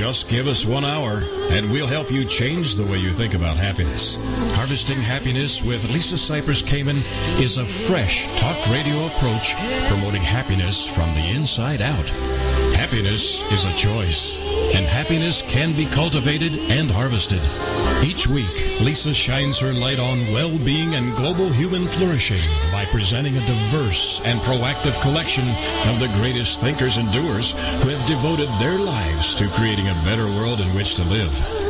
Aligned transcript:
Just 0.00 0.30
give 0.30 0.46
us 0.46 0.64
one 0.64 0.82
hour, 0.82 1.20
and 1.50 1.70
we'll 1.70 1.86
help 1.86 2.10
you 2.10 2.24
change 2.24 2.74
the 2.74 2.84
way 2.84 2.96
you 2.96 3.10
think 3.10 3.34
about 3.34 3.58
happiness. 3.58 4.16
Harvesting 4.56 4.96
Happiness 4.96 5.62
with 5.62 5.90
Lisa 5.90 6.14
Cypers 6.14 6.62
Kamen 6.62 6.96
is 7.38 7.58
a 7.58 7.66
fresh 7.66 8.24
talk 8.40 8.56
radio 8.70 8.96
approach 9.04 9.54
promoting 9.88 10.22
happiness 10.22 10.88
from 10.88 11.12
the 11.12 11.32
inside 11.36 11.82
out. 11.82 12.59
Happiness 12.90 13.40
is 13.52 13.64
a 13.64 13.72
choice, 13.78 14.34
and 14.74 14.84
happiness 14.84 15.42
can 15.42 15.72
be 15.76 15.86
cultivated 15.94 16.52
and 16.70 16.90
harvested. 16.90 17.38
Each 18.02 18.26
week, 18.26 18.80
Lisa 18.80 19.14
shines 19.14 19.60
her 19.60 19.72
light 19.72 20.00
on 20.00 20.18
well-being 20.34 20.96
and 20.96 21.14
global 21.14 21.48
human 21.50 21.86
flourishing 21.86 22.42
by 22.72 22.84
presenting 22.86 23.36
a 23.36 23.46
diverse 23.46 24.20
and 24.24 24.40
proactive 24.40 25.00
collection 25.02 25.46
of 25.86 26.00
the 26.00 26.10
greatest 26.18 26.60
thinkers 26.60 26.96
and 26.96 27.06
doers 27.12 27.52
who 27.52 27.90
have 27.90 28.08
devoted 28.08 28.48
their 28.58 28.76
lives 28.76 29.34
to 29.34 29.46
creating 29.50 29.86
a 29.86 30.02
better 30.02 30.26
world 30.26 30.58
in 30.58 30.66
which 30.74 30.96
to 30.96 31.04
live. 31.04 31.69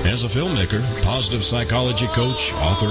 As 0.00 0.24
a 0.24 0.26
filmmaker, 0.26 0.82
positive 1.04 1.44
psychology 1.44 2.06
coach, 2.08 2.52
author, 2.54 2.90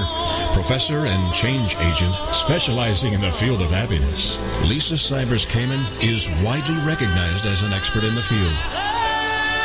professor, 0.54 1.06
and 1.06 1.34
change 1.34 1.76
agent 1.78 2.14
specializing 2.32 3.14
in 3.14 3.20
the 3.20 3.28
field 3.28 3.60
of 3.60 3.70
happiness, 3.70 4.40
Lisa 4.70 4.94
Cypers 4.94 5.46
Kamen 5.46 5.82
is 6.02 6.30
widely 6.46 6.78
recognized 6.86 7.46
as 7.46 7.64
an 7.64 7.74
expert 7.74 8.06
in 8.06 8.16
the 8.16 8.22
field. 8.22 8.54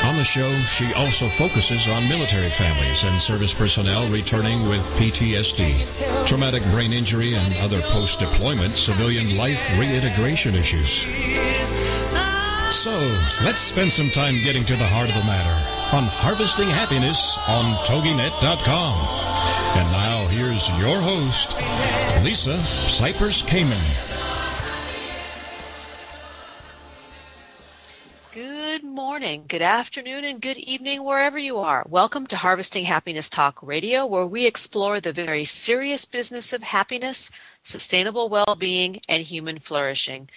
On 0.08 0.16
the 0.16 0.25
show, 0.25 0.50
she 0.64 0.92
also 0.94 1.28
focuses 1.28 1.86
on 1.86 2.08
military 2.08 2.48
families 2.48 3.05
and 3.05 3.20
service 3.20 3.55
personnel 3.55 4.10
returning 4.10 4.60
with 4.69 4.88
PTSD, 4.98 6.27
traumatic 6.27 6.64
brain 6.72 6.92
injury, 6.92 7.34
and 7.34 7.55
other 7.60 7.80
post-deployment 7.92 8.72
civilian 8.72 9.36
life 9.36 9.62
reintegration 9.78 10.55
issues. 10.55 11.06
So, 12.75 12.97
let's 13.44 13.60
spend 13.60 13.92
some 13.92 14.10
time 14.10 14.34
getting 14.42 14.64
to 14.64 14.75
the 14.75 14.86
heart 14.88 15.08
of 15.08 15.14
the 15.14 15.25
matter 15.27 15.75
on 15.92 16.02
Harvesting 16.04 16.68
Happiness 16.68 17.38
on 17.48 17.64
TogiNet.com. 17.86 18.94
And 19.78 19.92
now, 19.92 20.26
here's 20.28 20.68
your 20.80 21.00
host, 21.00 21.54
Lisa 22.24 22.56
Cypers 22.58 23.44
Kamen. 23.44 23.76
Good 28.32 28.82
morning, 28.82 29.44
good 29.46 29.62
afternoon, 29.62 30.24
and 30.24 30.42
good 30.42 30.56
evening, 30.56 31.04
wherever 31.04 31.38
you 31.38 31.58
are. 31.58 31.86
Welcome 31.88 32.26
to 32.28 32.36
Harvesting 32.36 32.84
Happiness 32.84 33.30
Talk 33.30 33.62
Radio, 33.62 34.06
where 34.06 34.26
we 34.26 34.44
explore 34.44 35.00
the 35.00 35.12
very 35.12 35.44
serious 35.44 36.04
business 36.04 36.52
of 36.52 36.62
happiness, 36.62 37.30
sustainable 37.62 38.28
well 38.28 38.56
being, 38.58 39.00
and 39.08 39.22
human 39.22 39.60
flourishing. 39.60 40.28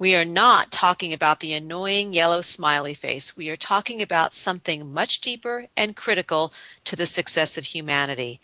We 0.00 0.14
are 0.14 0.24
not 0.24 0.70
talking 0.70 1.12
about 1.12 1.40
the 1.40 1.54
annoying 1.54 2.12
yellow 2.12 2.40
smiley 2.40 2.94
face. 2.94 3.36
We 3.36 3.48
are 3.48 3.56
talking 3.56 4.00
about 4.00 4.32
something 4.32 4.92
much 4.92 5.20
deeper 5.20 5.66
and 5.76 5.96
critical 5.96 6.52
to 6.84 6.94
the 6.94 7.04
success 7.04 7.58
of 7.58 7.64
humanity. 7.64 8.40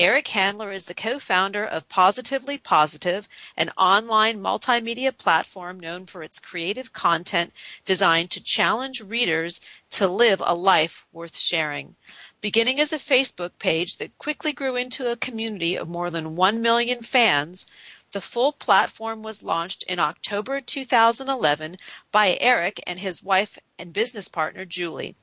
Eric 0.00 0.28
Handler 0.28 0.70
is 0.70 0.84
the 0.84 0.94
co-founder 0.94 1.64
of 1.64 1.88
Positively 1.88 2.56
Positive, 2.56 3.28
an 3.56 3.70
online 3.70 4.38
multimedia 4.38 5.10
platform 5.10 5.80
known 5.80 6.06
for 6.06 6.22
its 6.22 6.38
creative 6.38 6.92
content 6.92 7.52
designed 7.84 8.30
to 8.30 8.40
challenge 8.40 9.00
readers 9.00 9.60
to 9.90 10.06
live 10.06 10.40
a 10.46 10.54
life 10.54 11.04
worth 11.10 11.36
sharing. 11.36 11.96
Beginning 12.40 12.78
as 12.78 12.92
a 12.92 12.96
Facebook 12.96 13.58
page 13.58 13.96
that 13.96 14.16
quickly 14.18 14.52
grew 14.52 14.76
into 14.76 15.10
a 15.10 15.16
community 15.16 15.74
of 15.74 15.88
more 15.88 16.10
than 16.10 16.36
1 16.36 16.62
million 16.62 17.02
fans, 17.02 17.66
the 18.12 18.20
full 18.20 18.52
platform 18.52 19.24
was 19.24 19.42
launched 19.42 19.82
in 19.82 19.98
October 19.98 20.60
2011 20.60 21.74
by 22.12 22.38
Eric 22.40 22.78
and 22.86 23.00
his 23.00 23.20
wife 23.20 23.58
and 23.76 23.92
business 23.92 24.28
partner 24.28 24.64
Julie. 24.64 25.16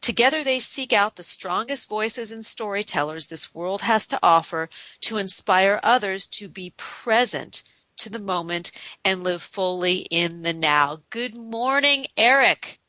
Together 0.00 0.44
they 0.44 0.60
seek 0.60 0.92
out 0.92 1.16
the 1.16 1.22
strongest 1.22 1.88
voices 1.88 2.30
and 2.30 2.44
storytellers 2.44 3.26
this 3.26 3.54
world 3.54 3.82
has 3.82 4.06
to 4.06 4.18
offer 4.22 4.68
to 5.00 5.18
inspire 5.18 5.80
others 5.82 6.26
to 6.26 6.48
be 6.48 6.72
present 6.76 7.62
to 7.96 8.10
the 8.10 8.18
moment 8.18 8.70
and 9.04 9.24
live 9.24 9.42
fully 9.42 10.06
in 10.10 10.42
the 10.42 10.52
now. 10.52 11.00
Good 11.10 11.36
morning, 11.36 12.06
Eric. 12.16 12.80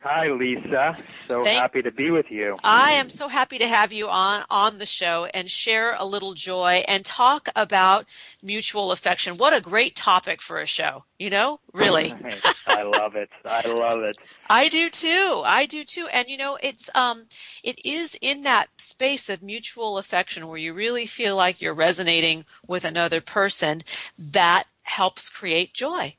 Hi, 0.00 0.28
Lisa. 0.28 0.96
So 1.26 1.42
Thank- 1.42 1.60
happy 1.60 1.82
to 1.82 1.90
be 1.90 2.10
with 2.10 2.30
you. 2.30 2.56
I 2.62 2.92
am 2.92 3.08
so 3.08 3.28
happy 3.28 3.58
to 3.58 3.66
have 3.66 3.92
you 3.92 4.08
on 4.08 4.44
on 4.50 4.78
the 4.78 4.86
show 4.86 5.26
and 5.34 5.50
share 5.50 5.94
a 5.94 6.04
little 6.04 6.34
joy 6.34 6.84
and 6.86 7.04
talk 7.04 7.48
about 7.56 8.06
mutual 8.42 8.92
affection. 8.92 9.36
What 9.36 9.52
a 9.52 9.60
great 9.60 9.96
topic 9.96 10.40
for 10.40 10.60
a 10.60 10.66
show, 10.66 11.04
you 11.18 11.30
know? 11.30 11.60
Really. 11.72 12.14
I 12.66 12.82
love 12.82 13.16
it. 13.16 13.30
I 13.44 13.66
love 13.68 14.02
it. 14.02 14.18
I 14.48 14.68
do 14.68 14.90
too. 14.90 15.42
I 15.44 15.66
do 15.66 15.82
too. 15.82 16.08
And 16.12 16.28
you 16.28 16.36
know, 16.36 16.58
it's 16.62 16.88
um 16.94 17.24
it 17.64 17.84
is 17.84 18.16
in 18.20 18.42
that 18.42 18.68
space 18.78 19.28
of 19.28 19.42
mutual 19.42 19.98
affection 19.98 20.46
where 20.46 20.58
you 20.58 20.72
really 20.72 21.06
feel 21.06 21.36
like 21.36 21.60
you're 21.60 21.74
resonating 21.74 22.44
with 22.68 22.84
another 22.84 23.20
person 23.20 23.82
that 24.18 24.64
helps 24.84 25.28
create 25.28 25.74
joy. 25.74 26.16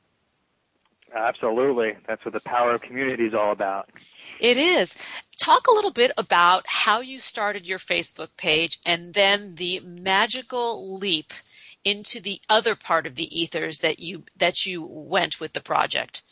Absolutely. 1.14 1.96
That's 2.06 2.24
what 2.24 2.34
the 2.34 2.40
power 2.40 2.70
of 2.70 2.82
community 2.82 3.26
is 3.26 3.34
all 3.34 3.52
about. 3.52 3.90
It 4.40 4.56
is. 4.56 4.96
Talk 5.38 5.66
a 5.66 5.72
little 5.72 5.90
bit 5.90 6.12
about 6.16 6.64
how 6.68 7.00
you 7.00 7.18
started 7.18 7.68
your 7.68 7.78
Facebook 7.78 8.36
page 8.36 8.78
and 8.86 9.14
then 9.14 9.56
the 9.56 9.80
magical 9.84 10.98
leap 10.98 11.32
into 11.84 12.20
the 12.20 12.40
other 12.48 12.74
part 12.74 13.06
of 13.06 13.14
the 13.14 13.40
ethers 13.40 13.78
that 13.78 13.98
you 13.98 14.24
that 14.36 14.66
you 14.66 14.82
went 14.82 15.40
with 15.40 15.54
the 15.54 15.60
project. 15.60 16.22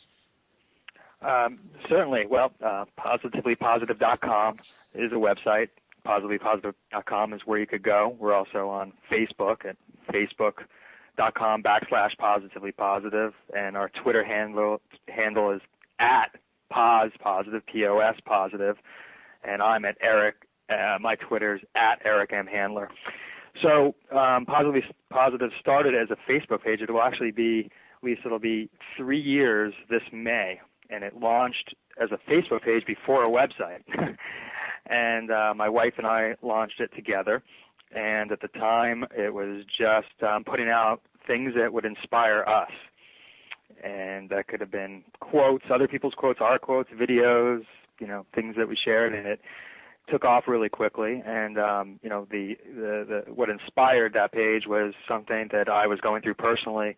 Um, 1.21 1.57
certainly. 1.89 2.25
Well, 2.27 2.51
uh, 2.61 2.85
positivelypositive.com 2.99 4.57
is 4.93 5.11
a 5.11 5.15
website. 5.15 5.69
Positivelypositive.com 6.05 7.33
is 7.33 7.41
where 7.45 7.59
you 7.59 7.65
could 7.65 7.81
go. 7.81 8.15
We're 8.19 8.33
also 8.33 8.69
on 8.69 8.93
Facebook 9.11 9.65
at 9.65 9.77
Facebook 10.11 10.65
dot 11.17 11.33
com 11.35 11.63
backslash 11.63 12.17
positively 12.17 12.71
positive, 12.71 13.35
and 13.55 13.75
our 13.75 13.89
Twitter 13.89 14.23
handle 14.23 14.81
handle 15.07 15.51
is 15.51 15.61
at 15.99 16.31
pos 16.69 17.11
positive 17.19 17.65
p 17.65 17.85
o 17.85 17.99
s 17.99 18.15
positive, 18.25 18.77
and 19.43 19.61
I'm 19.61 19.85
at 19.85 19.97
Eric. 20.01 20.35
Uh, 20.69 20.97
my 20.99 21.15
Twitter's 21.15 21.61
at 21.75 22.01
Eric 22.03 22.33
M 22.33 22.45
Handler. 22.45 22.89
So 23.61 23.95
um, 24.15 24.45
positively 24.45 24.83
positive 25.09 25.51
started 25.59 25.95
as 25.95 26.09
a 26.11 26.31
Facebook 26.31 26.63
page. 26.63 26.81
It 26.81 26.91
will 26.91 27.01
actually 27.01 27.31
be, 27.31 27.71
at 27.97 28.03
least 28.03 28.21
it'll 28.25 28.37
be 28.39 28.69
three 28.95 29.19
years 29.19 29.73
this 29.89 30.03
May, 30.11 30.59
and 30.89 31.03
it 31.03 31.15
launched 31.19 31.73
as 31.99 32.09
a 32.11 32.19
Facebook 32.29 32.63
page 32.63 32.85
before 32.85 33.23
a 33.23 33.27
website. 33.27 33.81
and 34.85 35.31
uh, 35.31 35.53
my 35.55 35.69
wife 35.69 35.93
and 35.97 36.05
I 36.05 36.35
launched 36.41 36.79
it 36.79 36.93
together. 36.95 37.43
And 37.95 38.31
at 38.31 38.41
the 38.41 38.49
time, 38.49 39.05
it 39.15 39.33
was 39.33 39.63
just 39.65 40.23
um, 40.23 40.43
putting 40.43 40.69
out 40.69 41.01
things 41.25 41.53
that 41.55 41.71
would 41.73 41.85
inspire 41.85 42.43
us. 42.43 42.71
And 43.83 44.29
that 44.29 44.47
could 44.47 44.59
have 44.61 44.71
been 44.71 45.03
quotes, 45.19 45.65
other 45.71 45.87
people's 45.87 46.13
quotes, 46.15 46.39
our 46.41 46.57
quotes, 46.57 46.89
videos, 46.91 47.63
you 47.99 48.07
know, 48.07 48.25
things 48.33 48.55
that 48.57 48.67
we 48.67 48.75
shared, 48.75 49.13
and 49.13 49.27
it 49.27 49.41
took 50.09 50.23
off 50.23 50.45
really 50.47 50.69
quickly. 50.69 51.21
And 51.25 51.59
um, 51.59 51.99
you 52.01 52.09
know, 52.09 52.27
the, 52.31 52.57
the 52.65 53.23
the 53.27 53.33
what 53.33 53.49
inspired 53.49 54.13
that 54.13 54.31
page 54.31 54.63
was 54.67 54.93
something 55.07 55.49
that 55.51 55.69
I 55.69 55.87
was 55.87 55.99
going 55.99 56.21
through 56.21 56.35
personally 56.35 56.95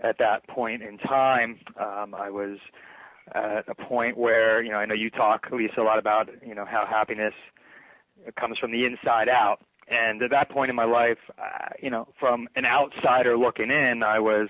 at 0.00 0.18
that 0.18 0.46
point 0.48 0.82
in 0.82 0.98
time. 0.98 1.58
Um, 1.78 2.14
I 2.14 2.30
was 2.30 2.58
at 3.34 3.68
a 3.68 3.74
point 3.74 4.16
where 4.16 4.62
you 4.62 4.70
know 4.70 4.78
I 4.78 4.86
know 4.86 4.94
you 4.94 5.10
talk, 5.10 5.46
Lisa, 5.52 5.80
a 5.80 5.82
lot 5.82 5.98
about 5.98 6.28
you 6.46 6.54
know 6.54 6.64
how 6.64 6.86
happiness 6.88 7.34
comes 8.38 8.58
from 8.58 8.72
the 8.72 8.84
inside 8.84 9.28
out. 9.28 9.58
And 9.88 10.22
at 10.22 10.30
that 10.30 10.50
point 10.50 10.70
in 10.70 10.76
my 10.76 10.84
life, 10.84 11.18
uh, 11.38 11.68
you 11.80 11.90
know, 11.90 12.08
from 12.18 12.48
an 12.56 12.64
outsider 12.64 13.36
looking 13.36 13.70
in, 13.70 14.02
I 14.02 14.18
was, 14.18 14.48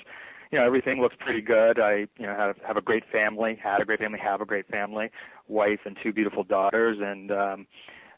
you 0.51 0.59
know, 0.59 0.65
everything 0.65 1.01
looked 1.01 1.19
pretty 1.19 1.41
good. 1.41 1.81
I, 1.81 2.07
you 2.19 2.27
know, 2.27 2.35
have 2.37 2.57
have 2.67 2.77
a 2.77 2.83
great 2.83 3.05
family, 3.11 3.59
had 3.63 3.81
a 3.81 3.85
great 3.85 3.99
family, 4.01 4.19
have 4.21 4.41
a 4.41 4.45
great 4.45 4.69
family, 4.69 5.11
wife 5.49 5.81
and 5.85 5.97
two 6.03 6.13
beautiful 6.13 6.45
daughters, 6.45 6.99
and 7.01 7.31
um, 7.33 7.67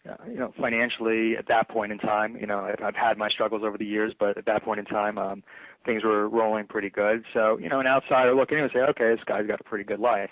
uh, 0.08 0.14
you 0.28 0.36
know, 0.36 0.52
financially 0.60 1.36
at 1.36 1.48
that 1.48 1.68
point 1.68 1.90
in 1.90 1.98
time, 1.98 2.36
you 2.36 2.46
know, 2.46 2.60
I've, 2.60 2.82
I've 2.82 2.94
had 2.94 3.18
my 3.18 3.28
struggles 3.28 3.62
over 3.64 3.76
the 3.76 3.86
years, 3.86 4.12
but 4.18 4.36
at 4.38 4.46
that 4.46 4.62
point 4.62 4.78
in 4.78 4.84
time, 4.84 5.18
um, 5.18 5.42
things 5.84 6.04
were 6.04 6.28
rolling 6.28 6.66
pretty 6.66 6.90
good. 6.90 7.24
So, 7.32 7.58
you 7.58 7.68
know, 7.68 7.80
an 7.80 7.86
outsider 7.86 8.34
looking 8.34 8.58
in 8.58 8.64
would 8.64 8.72
say, 8.72 8.80
okay, 8.80 9.14
this 9.14 9.24
guy's 9.24 9.46
got 9.46 9.60
a 9.60 9.64
pretty 9.64 9.84
good 9.84 10.00
life. 10.00 10.30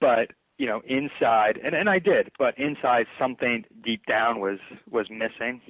But 0.00 0.32
you 0.60 0.66
know, 0.66 0.82
inside, 0.86 1.58
and, 1.64 1.74
and 1.74 1.88
I 1.88 1.98
did, 1.98 2.32
but 2.38 2.52
inside 2.58 3.06
something 3.18 3.64
deep 3.82 4.04
down 4.04 4.40
was 4.40 4.58
was 4.90 5.08
missing. 5.08 5.62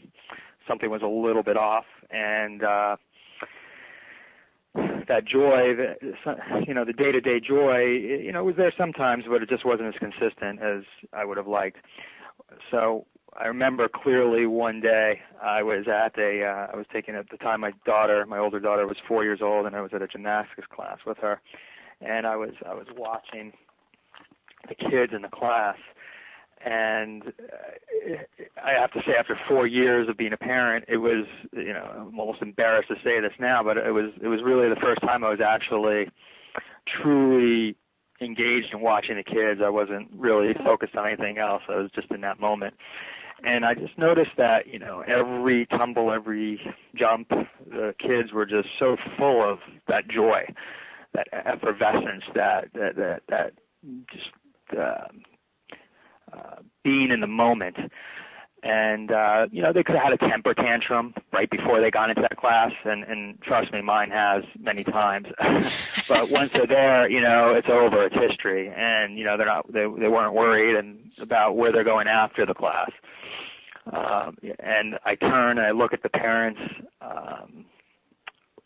Something 0.67 0.91
was 0.91 1.03
a 1.03 1.07
little 1.07 1.45
bit 1.45 1.57
off, 1.57 1.85
and 2.11 2.65
uh, 2.65 2.97
that 4.75 5.25
joy, 5.27 5.77
that, 5.77 5.99
you 6.67 6.75
know, 6.75 6.85
the 6.85 6.93
day-to-day 6.93 7.39
joy, 7.39 7.79
you 8.27 8.33
know, 8.33 8.43
was 8.43 8.57
there 8.57 8.73
sometimes, 8.77 9.25
but 9.29 9.43
it 9.45 9.49
just 9.49 9.65
wasn't 9.65 9.95
as 9.95 9.99
consistent 10.01 10.61
as 10.61 10.83
I 11.13 11.25
would 11.25 11.37
have 11.37 11.47
liked. 11.47 11.79
So 12.73 13.07
I 13.37 13.47
remember 13.47 13.89
clearly 13.89 14.47
one 14.47 14.81
day 14.81 15.21
I 15.41 15.63
was 15.63 15.87
at 15.87 16.19
a, 16.19 16.45
uh, 16.45 16.73
I 16.73 16.77
was 16.77 16.87
taking 16.93 17.15
at 17.15 17.31
the 17.31 17.37
time 17.37 17.61
my 17.61 17.73
daughter, 17.87 18.27
my 18.27 18.39
older 18.39 18.59
daughter 18.59 18.87
was 18.87 18.99
four 19.07 19.23
years 19.23 19.41
old, 19.41 19.67
and 19.67 19.77
I 19.77 19.83
was 19.83 19.93
at 19.95 20.03
a 20.03 20.09
gymnastics 20.09 20.67
class 20.69 20.99
with 21.07 21.19
her, 21.19 21.41
and 22.01 22.27
I 22.27 22.35
was 22.35 22.55
I 22.69 22.75
was 22.75 22.89
watching 22.97 23.53
the 24.71 24.75
kids 24.75 25.13
in 25.15 25.23
the 25.23 25.29
class. 25.29 25.77
And 26.65 27.23
uh, 27.25 28.17
I 28.63 28.73
have 28.73 28.93
to 28.93 29.01
say, 29.07 29.13
after 29.19 29.39
four 29.49 29.67
years 29.67 30.09
of 30.09 30.17
being 30.17 30.33
a 30.33 30.37
parent, 30.37 30.85
it 30.89 30.99
was, 30.99 31.27
you 31.53 31.73
know, 31.73 32.07
I'm 32.09 32.19
almost 32.19 32.43
embarrassed 32.43 32.89
to 32.89 32.97
say 33.03 33.21
this 33.21 33.33
now, 33.39 33.63
but 33.63 33.77
it 33.77 33.93
was, 33.93 34.13
it 34.23 34.29
was 34.29 34.41
really 34.43 34.69
the 34.69 34.81
first 34.81 35.01
time 35.01 35.25
I 35.25 35.31
was 35.31 35.41
actually 35.41 36.11
truly 37.03 37.77
engaged 38.21 38.75
in 38.75 38.81
watching 38.81 39.17
the 39.17 39.23
kids. 39.23 39.61
I 39.65 39.71
wasn't 39.71 40.09
really 40.15 40.53
focused 40.53 40.95
on 40.97 41.07
anything 41.07 41.39
else. 41.39 41.63
I 41.69 41.77
was 41.77 41.91
just 41.95 42.11
in 42.11 42.21
that 42.21 42.39
moment. 42.41 42.75
And 43.43 43.65
I 43.65 43.73
just 43.73 43.97
noticed 43.97 44.37
that, 44.37 44.67
you 44.67 44.79
know, 44.79 45.01
every 45.01 45.65
tumble, 45.65 46.13
every 46.13 46.61
jump, 46.95 47.31
the 47.31 47.95
kids 47.99 48.33
were 48.33 48.45
just 48.45 48.69
so 48.79 48.99
full 49.17 49.43
of 49.43 49.61
that 49.89 50.09
joy, 50.09 50.43
that 51.15 51.27
effervescence, 51.33 52.25
that 52.35 52.69
that 52.75 52.97
that, 52.97 53.23
that 53.29 53.53
just 54.13 54.31
uh, 54.77 55.09
uh, 56.33 56.57
being 56.85 57.11
in 57.11 57.21
the 57.21 57.27
moment. 57.27 57.77
And 58.63 59.11
uh, 59.11 59.47
you 59.51 59.63
know, 59.63 59.73
they 59.73 59.83
could 59.83 59.95
have 59.95 60.05
had 60.05 60.13
a 60.13 60.19
temper 60.19 60.53
tantrum 60.53 61.15
right 61.33 61.49
before 61.49 61.81
they 61.81 61.91
got 61.91 62.11
into 62.11 62.21
that 62.21 62.37
class, 62.37 62.73
and, 62.85 63.05
and 63.05 63.41
trust 63.41 63.73
me, 63.73 63.81
mine 63.81 64.11
has 64.11 64.45
many 64.59 64.85
times. 64.85 65.29
but 66.09 66.29
once 66.29 66.53
they're 66.53 66.67
there, 66.67 67.09
you 67.09 67.23
know, 67.23 67.55
it's 67.55 67.71
over. 67.71 68.05
It's 68.05 68.15
history, 68.15 68.71
and 68.77 69.19
you 69.19 69.25
know, 69.25 69.39
they're 69.39 69.47
not 69.47 69.73
they 69.73 69.87
they 69.99 70.09
weren't 70.09 70.35
worried 70.35 70.77
and 70.77 71.11
about 71.19 71.57
where 71.57 71.73
they're 71.73 71.85
going 71.85 72.07
after 72.07 72.45
the 72.45 72.53
class. 72.53 72.91
Um, 73.91 74.37
and 74.59 74.99
I 75.07 75.15
turn 75.15 75.57
and 75.57 75.67
I 75.67 75.71
look 75.71 75.95
at 75.95 76.03
the 76.03 76.11
parents. 76.11 76.61
Um, 77.01 77.65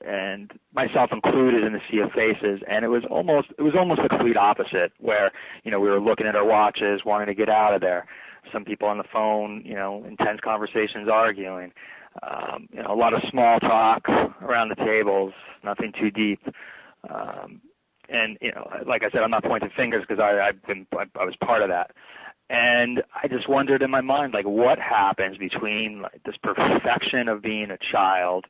and 0.06 0.52
myself 0.74 1.10
included 1.12 1.64
in 1.64 1.72
the 1.72 1.80
sea 1.90 1.98
of 1.98 2.10
faces 2.12 2.60
and 2.68 2.84
it 2.84 2.88
was 2.88 3.02
almost 3.10 3.48
it 3.58 3.62
was 3.62 3.74
almost 3.78 4.00
the 4.02 4.08
complete 4.08 4.36
opposite 4.36 4.92
where 4.98 5.30
you 5.64 5.70
know 5.70 5.80
we 5.80 5.88
were 5.88 6.00
looking 6.00 6.26
at 6.26 6.36
our 6.36 6.44
watches 6.44 7.02
wanting 7.04 7.26
to 7.26 7.34
get 7.34 7.48
out 7.48 7.74
of 7.74 7.80
there. 7.80 8.06
Some 8.52 8.64
people 8.64 8.88
on 8.88 8.98
the 8.98 9.04
phone 9.12 9.62
you 9.64 9.74
know 9.74 10.04
intense 10.06 10.40
conversations 10.42 11.08
arguing. 11.10 11.72
Um 12.22 12.68
you 12.72 12.82
know 12.82 12.92
a 12.92 12.96
lot 12.96 13.14
of 13.14 13.22
small 13.30 13.58
talk 13.60 14.08
around 14.08 14.68
the 14.68 14.76
tables 14.76 15.32
nothing 15.62 15.92
too 15.98 16.10
deep. 16.10 16.40
Um 17.08 17.60
and 18.08 18.36
you 18.40 18.52
know 18.52 18.68
like 18.86 19.02
i 19.02 19.10
said 19.10 19.22
i'm 19.22 19.30
not 19.30 19.42
pointing 19.44 19.70
fingers 19.74 20.04
because 20.06 20.20
i 20.20 20.48
i've 20.48 20.62
been 20.66 20.86
I, 20.92 21.04
I 21.18 21.24
was 21.24 21.34
part 21.36 21.62
of 21.62 21.68
that. 21.68 21.90
And 22.50 23.02
I 23.22 23.26
just 23.26 23.48
wondered 23.48 23.80
in 23.80 23.90
my 23.90 24.02
mind, 24.02 24.34
like, 24.34 24.44
what 24.44 24.78
happens 24.78 25.38
between 25.38 26.02
like, 26.02 26.22
this 26.24 26.36
perfection 26.42 27.26
of 27.28 27.40
being 27.40 27.70
a 27.70 27.78
child 27.90 28.44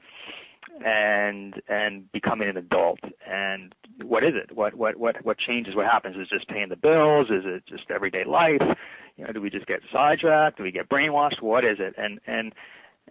and 0.84 1.54
and 1.68 2.10
becoming 2.12 2.48
an 2.48 2.56
adult. 2.56 3.00
And 3.26 3.74
what 4.02 4.24
is 4.24 4.32
it? 4.34 4.56
What 4.56 4.74
what 4.74 4.96
what 4.96 5.24
what 5.24 5.38
changes? 5.38 5.74
What 5.74 5.86
happens? 5.86 6.16
Is 6.16 6.28
just 6.28 6.48
paying 6.48 6.68
the 6.68 6.76
bills? 6.76 7.28
Is 7.30 7.44
it 7.44 7.64
just 7.66 7.90
everyday 7.90 8.24
life? 8.24 8.62
You 9.16 9.26
know 9.26 9.32
do 9.32 9.40
we 9.40 9.50
just 9.50 9.66
get 9.66 9.80
sidetracked? 9.92 10.58
Do 10.58 10.62
we 10.62 10.72
get 10.72 10.88
brainwashed? 10.88 11.42
What 11.42 11.64
is 11.64 11.78
it? 11.78 11.94
And 11.96 12.20
and 12.26 12.52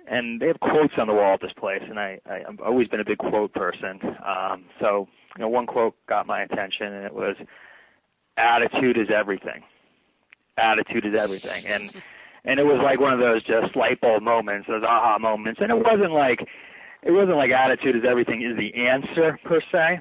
and 0.07 0.41
they 0.41 0.47
have 0.47 0.59
quotes 0.59 0.93
on 0.97 1.07
the 1.07 1.13
wall 1.13 1.35
at 1.35 1.41
this 1.41 1.53
place 1.53 1.81
and 1.87 1.97
i, 1.97 2.19
I 2.25 2.41
i've 2.49 2.59
always 2.59 2.89
been 2.89 2.99
a 2.99 3.05
big 3.05 3.19
quote 3.19 3.53
person. 3.53 3.99
Um 4.25 4.65
so 4.79 5.07
you 5.37 5.41
know 5.41 5.49
one 5.49 5.65
quote 5.65 5.95
got 6.07 6.27
my 6.27 6.41
attention 6.41 6.87
and 6.87 7.05
it 7.05 7.13
was 7.13 7.35
attitude 8.37 8.97
is 8.97 9.07
everything. 9.13 9.63
Attitude 10.57 11.05
is 11.05 11.15
everything. 11.15 11.71
And 11.71 12.09
and 12.45 12.59
it 12.59 12.63
was 12.63 12.81
like 12.83 12.99
one 12.99 13.13
of 13.13 13.19
those 13.19 13.41
just 13.43 13.75
light 13.75 14.01
bulb 14.01 14.21
moments 14.23 14.67
those 14.67 14.83
aha 14.83 15.17
moments. 15.19 15.61
And 15.61 15.71
it 15.71 15.77
wasn't 15.77 16.11
like 16.11 16.47
it 17.05 17.11
wasn't 17.11 17.37
like 17.37 17.51
attitude 17.51 17.95
is 17.95 18.03
everything 18.09 18.41
is 18.41 18.57
the 18.57 18.73
answer 18.79 19.39
per 19.43 19.61
se. 19.71 19.99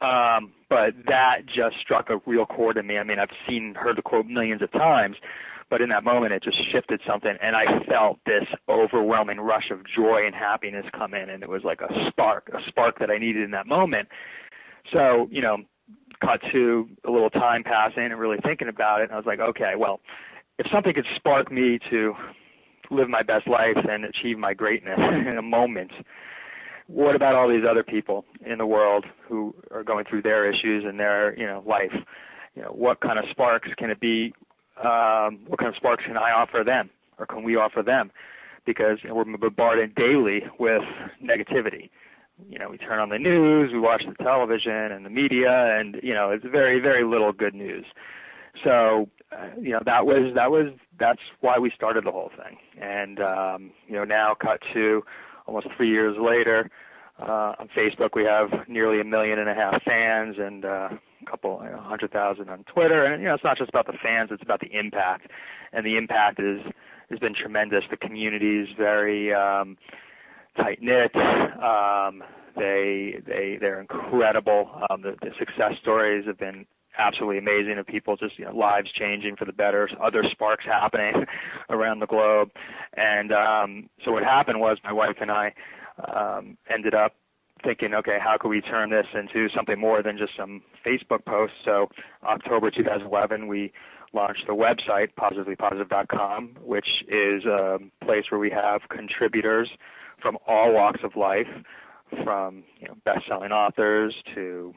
Um, 0.00 0.52
but 0.68 0.94
that 1.06 1.46
just 1.46 1.76
struck 1.80 2.10
a 2.10 2.20
real 2.26 2.46
chord 2.46 2.76
in 2.76 2.86
me. 2.86 2.98
I 2.98 3.04
mean, 3.04 3.18
I've 3.18 3.30
seen, 3.48 3.74
heard 3.74 3.96
the 3.96 4.02
quote 4.02 4.26
millions 4.26 4.60
of 4.60 4.70
times, 4.72 5.16
but 5.70 5.80
in 5.80 5.88
that 5.90 6.04
moment 6.04 6.32
it 6.32 6.42
just 6.42 6.58
shifted 6.72 7.00
something 7.06 7.34
and 7.42 7.54
I 7.54 7.64
felt 7.88 8.18
this 8.26 8.44
overwhelming 8.68 9.38
rush 9.38 9.70
of 9.70 9.80
joy 9.84 10.26
and 10.26 10.34
happiness 10.34 10.86
come 10.96 11.14
in 11.14 11.30
and 11.30 11.42
it 11.42 11.48
was 11.48 11.62
like 11.64 11.80
a 11.80 11.88
spark, 12.08 12.50
a 12.52 12.58
spark 12.68 12.98
that 13.00 13.10
I 13.10 13.18
needed 13.18 13.42
in 13.42 13.50
that 13.52 13.66
moment. 13.66 14.08
So, 14.92 15.28
you 15.30 15.42
know, 15.42 15.58
cut 16.20 16.40
to 16.52 16.88
a 17.06 17.10
little 17.10 17.30
time 17.30 17.62
passing 17.62 18.04
and 18.04 18.18
really 18.18 18.38
thinking 18.42 18.68
about 18.68 19.00
it 19.00 19.04
and 19.04 19.12
I 19.12 19.16
was 19.16 19.26
like, 19.26 19.40
okay, 19.40 19.72
well, 19.76 20.00
if 20.58 20.66
something 20.72 20.92
could 20.92 21.06
spark 21.16 21.52
me 21.52 21.78
to 21.90 22.14
live 22.90 23.08
my 23.08 23.22
best 23.22 23.46
life 23.46 23.76
and 23.88 24.04
achieve 24.04 24.38
my 24.38 24.54
greatness 24.54 24.98
in 25.30 25.38
a 25.38 25.42
moment, 25.42 25.92
what 26.88 27.14
about 27.14 27.34
all 27.34 27.48
these 27.48 27.64
other 27.68 27.82
people 27.82 28.24
in 28.44 28.58
the 28.58 28.66
world 28.66 29.04
who 29.28 29.54
are 29.70 29.84
going 29.84 30.04
through 30.06 30.22
their 30.22 30.50
issues 30.50 30.84
and 30.86 30.98
their 30.98 31.38
you 31.38 31.46
know 31.46 31.62
life? 31.66 31.92
You 32.56 32.62
know 32.62 32.70
what 32.70 33.00
kind 33.00 33.18
of 33.18 33.26
sparks 33.30 33.68
can 33.76 33.90
it 33.90 34.00
be 34.00 34.34
um 34.82 35.40
what 35.46 35.58
kind 35.58 35.68
of 35.68 35.76
sparks 35.76 36.04
can 36.06 36.16
i 36.16 36.30
offer 36.30 36.62
them 36.64 36.88
or 37.18 37.26
can 37.26 37.42
we 37.44 37.56
offer 37.56 37.82
them? 37.82 38.10
Because 38.64 38.98
we're 39.04 39.24
bombarded 39.24 39.94
daily 39.94 40.42
with 40.58 40.82
negativity. 41.22 41.90
You 42.48 42.58
know 42.58 42.70
we 42.70 42.78
turn 42.78 42.98
on 42.98 43.10
the 43.10 43.18
news 43.18 43.70
we 43.72 43.80
watch 43.80 44.04
the 44.06 44.14
television 44.14 44.92
and 44.92 45.04
the 45.04 45.10
media 45.10 45.78
and 45.78 46.00
you 46.02 46.14
know 46.14 46.30
it's 46.30 46.44
very 46.44 46.80
very 46.80 47.04
little 47.04 47.32
good 47.32 47.54
news. 47.54 47.84
So 48.64 49.10
uh, 49.30 49.48
you 49.60 49.72
know 49.72 49.80
that 49.84 50.06
was 50.06 50.32
that 50.34 50.50
was 50.50 50.72
that's 50.98 51.20
why 51.40 51.58
we 51.58 51.70
started 51.70 52.04
the 52.04 52.12
whole 52.12 52.30
thing. 52.30 52.56
And 52.80 53.20
um 53.20 53.72
you 53.86 53.94
know 53.94 54.04
now 54.04 54.34
cut 54.34 54.62
to 54.72 55.04
almost 55.48 55.66
three 55.76 55.88
years 55.88 56.14
later. 56.20 56.70
Uh, 57.20 57.52
on 57.58 57.68
Facebook, 57.76 58.10
we 58.14 58.24
have 58.24 58.68
nearly 58.68 59.00
a 59.00 59.04
million 59.04 59.40
and 59.40 59.48
a 59.48 59.54
half 59.54 59.82
fans 59.82 60.36
and 60.38 60.64
uh, 60.64 60.88
a 60.90 61.30
couple, 61.30 61.60
you 61.64 61.70
know, 61.70 61.80
hundred 61.80 62.12
thousand 62.12 62.48
on 62.48 62.62
Twitter. 62.72 63.04
And 63.06 63.20
you 63.20 63.26
know, 63.26 63.34
it's 63.34 63.42
not 63.42 63.58
just 63.58 63.70
about 63.70 63.86
the 63.86 63.98
fans; 64.00 64.30
it's 64.30 64.42
about 64.42 64.60
the 64.60 64.70
impact, 64.72 65.26
and 65.72 65.84
the 65.84 65.96
impact 65.96 66.38
is 66.38 66.60
has 67.10 67.18
been 67.18 67.34
tremendous. 67.34 67.82
The 67.90 67.96
community 67.96 68.60
is 68.60 68.68
very 68.76 69.34
um, 69.34 69.76
tight 70.56 70.78
knit. 70.80 71.10
Um, 71.16 72.22
they 72.56 73.20
they 73.26 73.58
they're 73.60 73.80
incredible. 73.80 74.70
Um, 74.88 75.02
the, 75.02 75.16
the 75.20 75.30
success 75.40 75.72
stories 75.82 76.26
have 76.26 76.38
been 76.38 76.66
absolutely 76.98 77.38
amazing 77.38 77.78
of 77.78 77.86
people 77.86 78.16
just 78.16 78.38
you 78.38 78.44
know 78.44 78.54
lives 78.54 78.90
changing 78.92 79.36
for 79.36 79.44
the 79.44 79.52
better, 79.52 79.88
other 80.02 80.24
sparks 80.30 80.64
happening 80.64 81.26
around 81.70 82.00
the 82.00 82.06
globe, 82.06 82.50
and 82.96 83.32
um, 83.32 83.88
so 84.04 84.12
what 84.12 84.24
happened 84.24 84.60
was 84.60 84.78
my 84.84 84.92
wife 84.92 85.16
and 85.20 85.30
I 85.30 85.52
um, 86.12 86.56
ended 86.70 86.94
up 86.94 87.14
thinking, 87.64 87.94
okay, 87.94 88.18
how 88.22 88.36
can 88.36 88.50
we 88.50 88.60
turn 88.60 88.90
this 88.90 89.06
into 89.14 89.48
something 89.54 89.78
more 89.78 90.02
than 90.02 90.16
just 90.18 90.32
some 90.36 90.62
Facebook 90.86 91.24
posts? 91.24 91.56
So 91.64 91.88
October 92.24 92.70
2011, 92.70 93.48
we 93.48 93.72
launched 94.12 94.46
the 94.46 94.54
website 94.54 95.08
positivelypositive.com, 95.18 96.56
which 96.62 96.88
is 97.08 97.44
a 97.44 97.78
place 98.04 98.24
where 98.30 98.38
we 98.38 98.50
have 98.50 98.82
contributors 98.88 99.70
from 100.18 100.38
all 100.46 100.72
walks 100.72 101.00
of 101.02 101.16
life, 101.16 101.48
from 102.24 102.64
you 102.78 102.88
know, 102.88 102.94
best-selling 103.04 103.52
authors 103.52 104.14
to 104.34 104.74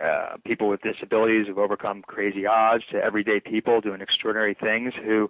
uh, 0.00 0.36
people 0.44 0.68
with 0.68 0.80
disabilities 0.82 1.46
who've 1.46 1.58
overcome 1.58 2.02
crazy 2.02 2.46
odds 2.46 2.84
to 2.90 3.02
everyday 3.02 3.40
people 3.40 3.80
doing 3.80 4.00
extraordinary 4.00 4.54
things 4.54 4.94
who 4.94 5.28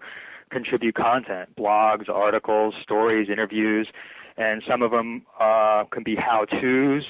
contribute 0.51 0.95
content, 0.95 1.55
blogs, 1.57 2.09
articles, 2.09 2.75
stories, 2.83 3.29
interviews, 3.29 3.89
and 4.37 4.63
some 4.67 4.83
of 4.83 4.91
them 4.91 5.27
uh, 5.41 5.85
can 5.91 6.03
be 6.03 6.15
how-tos. 6.15 7.05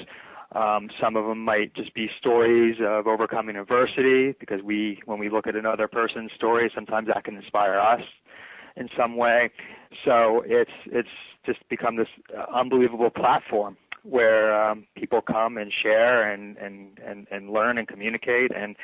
Um, 0.52 0.88
some 1.00 1.16
of 1.16 1.26
them 1.26 1.38
might 1.44 1.72
just 1.72 1.94
be 1.94 2.10
stories 2.18 2.76
of 2.82 3.06
overcoming 3.06 3.56
adversity 3.56 4.34
because 4.38 4.62
we, 4.62 5.00
when 5.06 5.18
we 5.18 5.28
look 5.28 5.46
at 5.46 5.56
another 5.56 5.88
person's 5.88 6.32
story, 6.32 6.70
sometimes 6.74 7.08
that 7.08 7.24
can 7.24 7.36
inspire 7.36 7.74
us 7.74 8.02
in 8.76 8.88
some 8.96 9.16
way. 9.16 9.50
So 10.04 10.42
it's 10.46 10.70
it's 10.86 11.08
just 11.44 11.66
become 11.68 11.96
this 11.96 12.08
uh, 12.36 12.44
unbelievable 12.54 13.10
platform 13.10 13.76
where 14.04 14.54
um, 14.54 14.80
people 14.94 15.20
come 15.20 15.56
and 15.56 15.72
share 15.72 16.30
and, 16.30 16.56
and, 16.56 17.00
and, 17.04 17.26
and 17.30 17.50
learn 17.50 17.78
and 17.78 17.86
communicate 17.86 18.50
and 18.54 18.76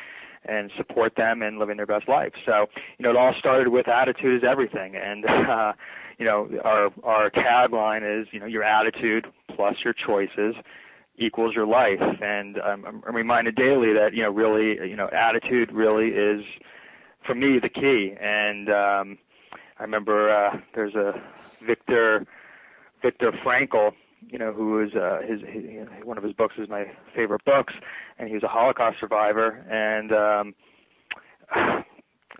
and 0.45 0.71
support 0.77 1.15
them 1.17 1.43
in 1.43 1.59
living 1.59 1.77
their 1.77 1.87
best 1.87 2.09
life. 2.09 2.33
So, 2.47 2.69
you 2.99 3.03
know, 3.03 3.11
it 3.11 3.17
all 3.17 3.35
started 3.39 3.69
with 3.69 3.89
attitude 3.89 4.37
is 4.37 4.45
everything. 4.45 4.97
And, 4.97 5.27
uh, 5.27 5.73
you 6.19 6.25
know, 6.25 6.49
our, 6.65 6.91
our 7.05 7.31
tagline 7.31 8.21
is, 8.21 8.29
you 8.33 8.41
know, 8.41 8.47
your 8.47 8.65
attitude 8.65 9.27
plus 9.55 9.77
your 9.85 9.95
choices 9.95 10.55
equals 11.17 11.55
your 11.55 11.67
life. 11.67 12.01
And 12.23 12.59
um, 12.61 13.03
I'm 13.07 13.15
reminded 13.15 13.57
daily 13.57 13.93
that, 13.95 14.15
you 14.15 14.23
know, 14.23 14.31
really, 14.31 14.89
you 14.89 14.97
know, 14.97 15.09
attitude 15.09 15.73
really 15.73 16.09
is, 16.09 16.45
for 17.27 17.35
me, 17.35 17.59
the 17.59 17.69
key. 17.69 18.15
And, 18.21 18.69
um, 18.71 19.19
I 19.79 19.83
remember, 19.83 20.31
uh, 20.31 20.61
there's 20.75 20.95
a 20.95 21.21
Viktor, 21.65 22.27
Viktor 23.01 23.31
Frankl, 23.45 23.93
you 24.27 24.39
know, 24.39 24.53
who 24.53 24.81
is 24.81 24.95
uh, 24.95 25.21
his, 25.27 25.41
his 25.41 25.87
one 26.05 26.19
of 26.19 26.25
his 26.25 26.33
books 26.33 26.55
is 26.59 26.69
my 26.69 26.91
favorite 27.15 27.45
books, 27.45 27.75
and 28.19 28.29
he 28.29 28.35
was 28.35 28.43
a 28.43 28.49
Holocaust 28.49 28.99
survivor. 29.01 29.65
And 29.71 30.13
um, 30.13 30.55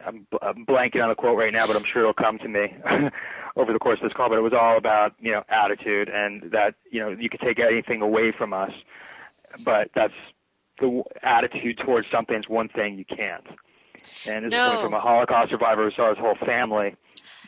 I'm, 0.05 0.27
I'm 0.43 0.67
blanking 0.67 1.03
on 1.03 1.09
the 1.09 1.15
quote 1.15 1.39
right 1.39 1.53
now, 1.53 1.67
but 1.67 1.77
I'm 1.77 1.85
sure 1.85 2.03
it'll 2.03 2.15
come 2.15 2.39
to 2.39 2.49
me 2.49 2.75
over 3.57 3.73
the 3.73 3.79
course 3.79 3.99
of 4.03 4.09
this 4.09 4.13
call. 4.13 4.29
But 4.29 4.39
it 4.39 4.43
was 4.43 4.53
all 4.53 4.77
about 4.77 5.15
you 5.21 5.33
know 5.33 5.45
attitude, 5.49 6.09
and 6.09 6.51
that 6.53 6.75
you 6.91 7.01
know 7.01 7.11
you 7.11 7.29
could 7.29 7.41
take 7.41 7.59
anything 7.59 8.03
away 8.03 8.33
from 8.33 8.53
us, 8.53 8.73
but 9.65 9.91
that's 9.95 10.15
the 10.81 11.03
attitude 11.23 11.79
towards 11.79 12.09
something 12.11 12.37
is 12.37 12.49
one 12.49 12.69
thing 12.69 12.99
you 12.99 13.05
can't. 13.05 13.47
And 14.27 14.47
this 14.47 14.53
no. 14.53 14.65
is 14.65 14.69
coming 14.69 14.83
from 14.85 14.95
a 14.95 15.01
Holocaust 15.01 15.51
survivor 15.51 15.85
who 15.85 15.91
saw 15.91 16.11
his 16.11 16.19
whole 16.19 16.37
family, 16.37 16.95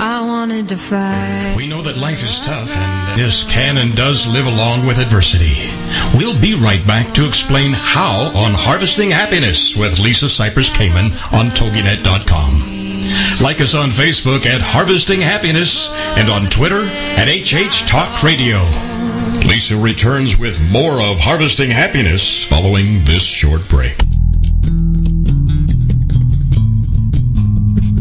I 0.06 0.20
wanted 0.20 0.68
to 0.68 0.76
fight. 0.76 1.54
We 1.56 1.70
know 1.70 1.82
that 1.82 1.98
life 1.98 2.26
is 2.26 2.38
tough 2.42 2.68
and 2.76 3.18
this 3.18 3.46
can 3.46 3.78
and 3.78 3.96
does 3.96 4.28
live 4.28 4.46
along 4.46 4.86
with 4.86 5.00
adversity. 5.00 5.54
We'll 6.14 6.38
be 6.42 6.56
right 6.56 6.86
back 6.86 7.14
to 7.14 7.26
explain 7.26 7.72
how 7.72 8.24
on 8.36 8.54
Harvesting 8.54 9.12
Happiness 9.12 9.78
with 9.78 10.00
Lisa 10.00 10.26
Cypers 10.26 10.70
Kamen 10.72 11.14
on 11.32 11.52
TogiNet.com. 11.52 13.42
Like 13.42 13.62
us 13.62 13.76
on 13.76 13.92
Facebook 13.92 14.46
at 14.46 14.60
Harvesting 14.60 15.22
Happiness 15.22 15.90
and 16.18 16.30
on 16.30 16.50
Twitter 16.50 16.84
at 16.84 17.30
HH 17.30 17.88
Talk 17.88 18.22
Radio. 18.24 18.60
Lisa 19.48 19.78
returns 19.78 20.38
with 20.38 20.60
more 20.70 21.02
of 21.02 21.18
Harvesting 21.22 21.72
Happiness 21.72 22.44
following 22.44 23.06
this 23.06 23.24
short 23.24 23.70
break. 23.70 24.03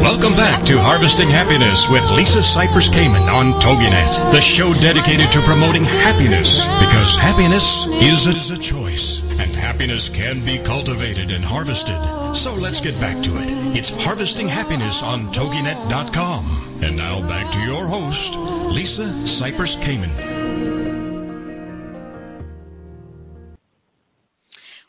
Welcome 0.00 0.32
back 0.32 0.64
to 0.64 0.80
Harvesting 0.80 1.28
Happiness 1.28 1.86
with 1.90 2.10
Lisa 2.10 2.38
Cypers 2.38 2.88
Kamen 2.88 3.30
on 3.30 3.52
TogiNet, 3.60 4.32
the 4.32 4.40
show 4.40 4.72
dedicated 4.80 5.30
to 5.32 5.42
promoting 5.42 5.84
happiness 5.84 6.64
because 6.80 7.18
happiness 7.18 7.86
is 8.00 8.50
a 8.50 8.56
choice 8.56 9.20
happiness 9.78 10.08
can 10.08 10.44
be 10.44 10.58
cultivated 10.58 11.30
and 11.30 11.44
harvested. 11.44 11.94
So 12.34 12.52
let's 12.52 12.80
get 12.80 12.98
back 13.00 13.22
to 13.22 13.36
it. 13.36 13.76
It's 13.76 13.90
Harvesting 13.90 14.48
Happiness 14.48 15.04
on 15.04 15.32
TogiNet.com. 15.32 16.80
And 16.82 16.96
now 16.96 17.20
back 17.28 17.52
to 17.52 17.60
your 17.60 17.86
host, 17.86 18.34
Lisa 18.36 19.04
Cypers 19.04 19.76
Kamen. 19.80 20.10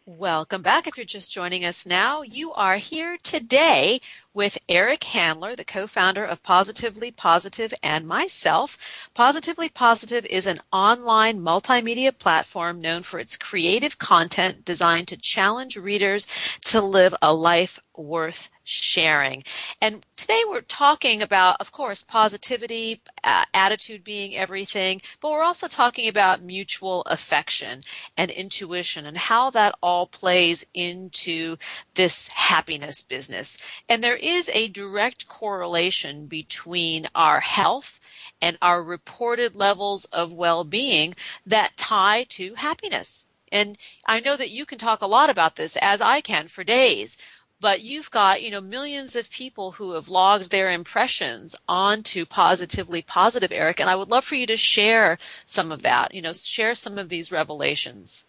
Welcome 0.07 0.63
back. 0.63 0.87
If 0.87 0.97
you're 0.97 1.05
just 1.05 1.31
joining 1.31 1.63
us 1.63 1.85
now, 1.85 2.23
you 2.23 2.51
are 2.53 2.77
here 2.77 3.15
today 3.21 4.01
with 4.39 4.57
Eric 4.69 5.03
Handler, 5.03 5.53
the 5.53 5.65
co-founder 5.65 6.23
of 6.23 6.41
Positively 6.43 7.11
Positive 7.11 7.73
and 7.83 8.07
myself. 8.07 9.09
Positively 9.13 9.67
Positive 9.67 10.25
is 10.27 10.47
an 10.47 10.61
online 10.71 11.41
multimedia 11.41 12.17
platform 12.17 12.79
known 12.79 13.03
for 13.03 13.19
its 13.19 13.35
creative 13.35 13.99
content 13.99 14.63
designed 14.63 15.09
to 15.09 15.17
challenge 15.17 15.75
readers 15.75 16.25
to 16.63 16.79
live 16.79 17.13
a 17.21 17.33
life 17.33 17.81
worth 17.99 18.49
sharing. 18.63 19.43
And 19.81 20.05
today 20.15 20.43
we're 20.47 20.61
talking 20.61 21.21
about, 21.21 21.57
of 21.59 21.71
course, 21.71 22.01
positivity, 22.01 23.01
uh, 23.23 23.43
attitude 23.53 24.03
being 24.03 24.35
everything, 24.35 25.01
but 25.19 25.31
we're 25.31 25.43
also 25.43 25.67
talking 25.67 26.07
about 26.07 26.41
mutual 26.41 27.01
affection 27.03 27.81
and 28.15 28.31
intuition 28.31 29.05
and 29.05 29.17
how 29.17 29.49
that 29.51 29.75
all 29.81 30.05
plays 30.07 30.65
into 30.73 31.57
this 31.95 32.29
happiness 32.31 33.01
business. 33.01 33.57
And 33.89 34.03
there 34.03 34.15
is 34.15 34.49
a 34.53 34.67
direct 34.67 35.27
correlation 35.27 36.27
between 36.27 37.05
our 37.15 37.39
health 37.41 37.99
and 38.41 38.57
our 38.61 38.83
reported 38.83 39.55
levels 39.55 40.05
of 40.05 40.31
well-being 40.31 41.15
that 41.45 41.75
tie 41.75 42.23
to 42.29 42.55
happiness. 42.55 43.25
And 43.51 43.77
I 44.07 44.19
know 44.19 44.37
that 44.37 44.51
you 44.51 44.65
can 44.65 44.77
talk 44.77 45.01
a 45.01 45.07
lot 45.07 45.29
about 45.29 45.55
this 45.55 45.75
as 45.81 46.01
I 46.01 46.21
can 46.21 46.47
for 46.47 46.63
days 46.63 47.17
but 47.59 47.81
you've 47.81 48.11
got 48.11 48.41
you 48.41 48.51
know 48.51 48.61
millions 48.61 49.15
of 49.15 49.29
people 49.29 49.71
who 49.73 49.93
have 49.93 50.09
logged 50.09 50.51
their 50.51 50.71
impressions 50.71 51.55
onto 51.67 52.25
positively 52.25 53.01
positive 53.01 53.51
eric 53.51 53.79
and 53.79 53.89
i 53.89 53.95
would 53.95 54.09
love 54.09 54.23
for 54.23 54.35
you 54.35 54.45
to 54.45 54.57
share 54.57 55.17
some 55.45 55.71
of 55.71 55.81
that 55.81 56.13
you 56.13 56.21
know 56.21 56.33
share 56.33 56.75
some 56.75 56.97
of 56.97 57.09
these 57.09 57.31
revelations. 57.31 58.25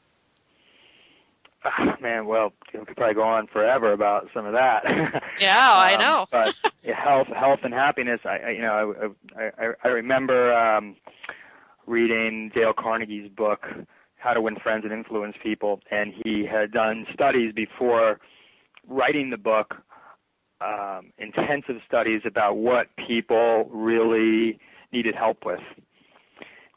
Uh, 1.62 1.92
man 2.00 2.26
well 2.26 2.52
we 2.72 2.84
could 2.86 2.96
probably 2.96 3.14
go 3.14 3.22
on 3.22 3.46
forever 3.46 3.92
about 3.92 4.28
some 4.32 4.46
of 4.46 4.52
that. 4.52 4.82
Yeah 5.40 5.70
um, 5.70 5.78
i 5.78 5.96
know. 5.96 6.26
but 6.30 6.54
yeah, 6.82 7.00
health 7.00 7.28
health 7.28 7.60
and 7.62 7.74
happiness 7.74 8.20
i, 8.24 8.38
I 8.38 8.50
you 8.50 8.62
know 8.62 9.12
i 9.36 9.50
i, 9.58 9.72
I 9.84 9.88
remember 9.88 10.54
um 10.54 10.96
reading 11.86 12.50
dale 12.54 12.72
carnegie's 12.72 13.30
book 13.30 13.66
how 14.16 14.32
to 14.34 14.40
win 14.40 14.56
friends 14.56 14.84
and 14.84 14.92
influence 14.92 15.34
people 15.42 15.80
and 15.90 16.12
he 16.24 16.46
had 16.46 16.72
done 16.72 17.06
studies 17.12 17.52
before 17.54 18.20
writing 18.90 19.30
the 19.30 19.38
book, 19.38 19.76
um, 20.60 21.12
intensive 21.16 21.76
studies 21.86 22.22
about 22.26 22.56
what 22.56 22.88
people 23.06 23.70
really 23.72 24.58
needed 24.92 25.14
help 25.14 25.46
with. 25.46 25.60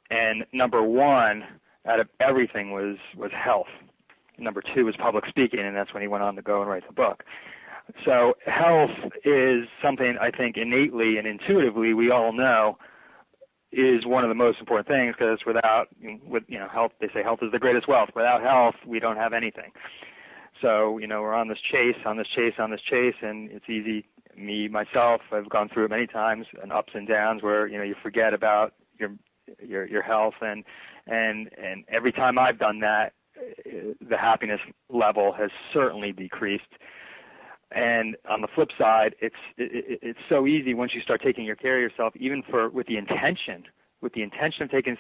And 0.10 0.46
number 0.54 0.82
one 0.84 1.44
out 1.86 2.00
of 2.00 2.08
everything 2.22 2.72
was 2.72 2.98
was 3.18 3.32
health. 3.32 3.68
Number 4.38 4.64
two 4.74 4.86
was 4.86 4.96
public 4.98 5.26
speaking, 5.28 5.60
and 5.60 5.76
that's 5.76 5.94
when 5.94 6.02
he 6.02 6.08
went 6.08 6.24
on 6.24 6.36
to 6.36 6.42
go 6.42 6.62
and 6.62 6.70
write 6.70 6.88
the 6.88 6.94
book. 6.94 7.24
So 8.06 8.36
health 8.46 8.92
is 9.26 9.66
something 9.84 10.16
I 10.22 10.32
think 10.32 10.56
innately 10.56 11.18
and 11.18 11.28
intuitively 11.28 11.94
we 11.94 12.12
all 12.12 12.32
know 12.32 12.78
is 13.74 14.06
one 14.06 14.24
of 14.24 14.30
the 14.30 14.36
most 14.36 14.60
important 14.60 14.88
things 14.88 15.16
because 15.18 15.40
without 15.46 15.88
with 16.26 16.44
you 16.48 16.60
know 16.60 16.68
health 16.70 16.92
they 17.02 17.08
say 17.14 17.24
health 17.24 17.40
is 17.42 17.52
the 17.52 17.60
greatest 17.60 17.88
wealth. 17.88 18.10
Without 18.16 18.42
health 18.42 18.76
we 18.88 19.00
don't 19.00 19.18
have 19.18 19.34
anything. 19.34 19.72
So, 20.62 20.98
you 20.98 21.08
know, 21.08 21.22
we're 21.22 21.34
on 21.34 21.48
this 21.48 21.60
chase, 21.72 21.96
on 22.06 22.18
this 22.18 22.28
chase, 22.36 22.54
on 22.60 22.72
this 22.72 22.82
chase, 22.82 23.16
and 23.22 23.52
it's 23.52 23.70
easy. 23.70 24.06
Me, 24.38 24.68
myself, 24.68 25.22
I've 25.32 25.50
gone 25.50 25.70
through 25.72 25.86
it 25.86 25.90
many 25.92 26.08
times, 26.08 26.48
and 26.62 26.72
ups 26.72 26.94
and 26.96 27.08
downs 27.08 27.44
where, 27.44 27.68
you 27.68 27.78
know, 27.78 27.84
you 27.84 27.96
forget 28.02 28.34
about 28.34 28.74
your 28.98 29.12
your 29.62 29.86
your 29.88 30.02
health 30.02 30.36
and 30.42 30.64
and 31.08 31.50
and 31.58 31.84
every 31.88 32.12
time 32.12 32.38
I've 32.38 32.60
done 32.60 32.80
that 32.80 33.14
uh, 33.38 33.94
the 34.08 34.18
happiness 34.18 34.60
level 34.90 35.34
has 35.34 35.50
certainly 35.74 36.12
decreased 36.12 36.64
and 37.72 38.16
on 38.30 38.42
the 38.42 38.48
flip 38.54 38.70
side 38.78 39.16
it's 39.20 39.36
it, 39.58 40.00
it's 40.02 40.20
so 40.30 40.48
easy 40.48 40.74
once 40.74 40.94
you 40.94 41.02
start 41.02 41.22
taking 41.24 41.46
your 41.46 41.56
care 41.56 41.78
of 41.78 41.82
yourself 41.82 42.14
even 42.16 42.44
for 42.50 42.70
with 42.70 42.88
the 42.88 42.98
intention 42.98 43.64
with 44.02 44.14
the 44.14 44.22
intention 44.22 44.64
of 44.64 44.72
taking 44.72 44.98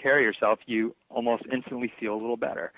care 0.00 0.18
of 0.18 0.24
yourself 0.24 0.58
you 0.66 0.94
almost 1.08 1.44
instantly 1.52 1.92
feel 2.00 2.14
a 2.14 2.20
little 2.20 2.36
better 2.36 2.72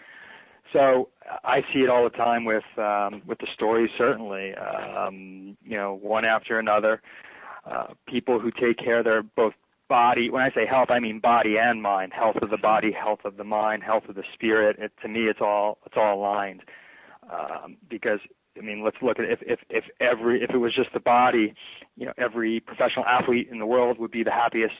so 0.76 1.08
I 1.42 1.62
see 1.72 1.80
it 1.80 1.88
all 1.88 2.04
the 2.04 2.10
time 2.10 2.44
with 2.44 2.64
um, 2.76 3.22
with 3.26 3.38
the 3.38 3.46
stories. 3.54 3.90
Certainly, 3.96 4.54
um, 4.54 5.56
you 5.64 5.76
know, 5.76 5.94
one 5.94 6.24
after 6.24 6.58
another. 6.58 7.00
Uh, 7.64 7.94
people 8.06 8.38
who 8.38 8.50
take 8.52 8.78
care 8.78 8.98
of 8.98 9.04
their 9.04 9.22
both 9.22 9.54
body. 9.88 10.30
When 10.30 10.42
I 10.42 10.50
say 10.50 10.66
health, 10.66 10.88
I 10.90 11.00
mean 11.00 11.18
body 11.18 11.56
and 11.58 11.82
mind. 11.82 12.12
Health 12.12 12.36
of 12.42 12.50
the 12.50 12.58
body, 12.58 12.92
health 12.92 13.20
of 13.24 13.36
the 13.36 13.44
mind, 13.44 13.82
health 13.82 14.04
of 14.08 14.14
the 14.14 14.22
spirit. 14.34 14.76
It, 14.78 14.92
to 15.02 15.08
me, 15.08 15.22
it's 15.22 15.40
all 15.40 15.78
it's 15.86 15.96
all 15.96 16.20
aligned. 16.20 16.62
Um, 17.28 17.76
because 17.88 18.20
I 18.56 18.60
mean, 18.60 18.84
let's 18.84 18.98
look 19.00 19.18
at 19.18 19.24
if 19.24 19.40
if 19.42 19.60
if 19.70 19.84
every 19.98 20.42
if 20.42 20.50
it 20.50 20.58
was 20.58 20.74
just 20.74 20.92
the 20.92 21.00
body, 21.00 21.54
you 21.96 22.06
know, 22.06 22.12
every 22.18 22.60
professional 22.60 23.06
athlete 23.06 23.48
in 23.50 23.58
the 23.58 23.66
world 23.66 23.98
would 23.98 24.10
be 24.10 24.22
the 24.22 24.30
happiest 24.30 24.74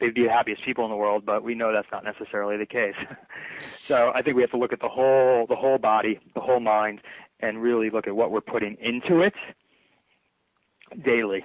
they'd 0.00 0.14
be 0.14 0.24
the 0.24 0.30
happiest 0.30 0.64
people 0.64 0.84
in 0.84 0.90
the 0.90 0.96
world, 0.96 1.24
but 1.24 1.42
we 1.42 1.54
know 1.54 1.72
that's 1.72 1.90
not 1.90 2.04
necessarily 2.04 2.56
the 2.56 2.66
case. 2.66 2.94
so 3.86 4.12
I 4.14 4.22
think 4.22 4.36
we 4.36 4.42
have 4.42 4.50
to 4.50 4.58
look 4.58 4.72
at 4.72 4.80
the 4.80 4.88
whole 4.88 5.46
the 5.48 5.56
whole 5.56 5.78
body, 5.78 6.18
the 6.34 6.40
whole 6.40 6.60
mind, 6.60 7.00
and 7.40 7.62
really 7.62 7.90
look 7.90 8.06
at 8.06 8.14
what 8.14 8.30
we're 8.30 8.40
putting 8.40 8.76
into 8.80 9.20
it 9.20 9.34
daily. 11.04 11.44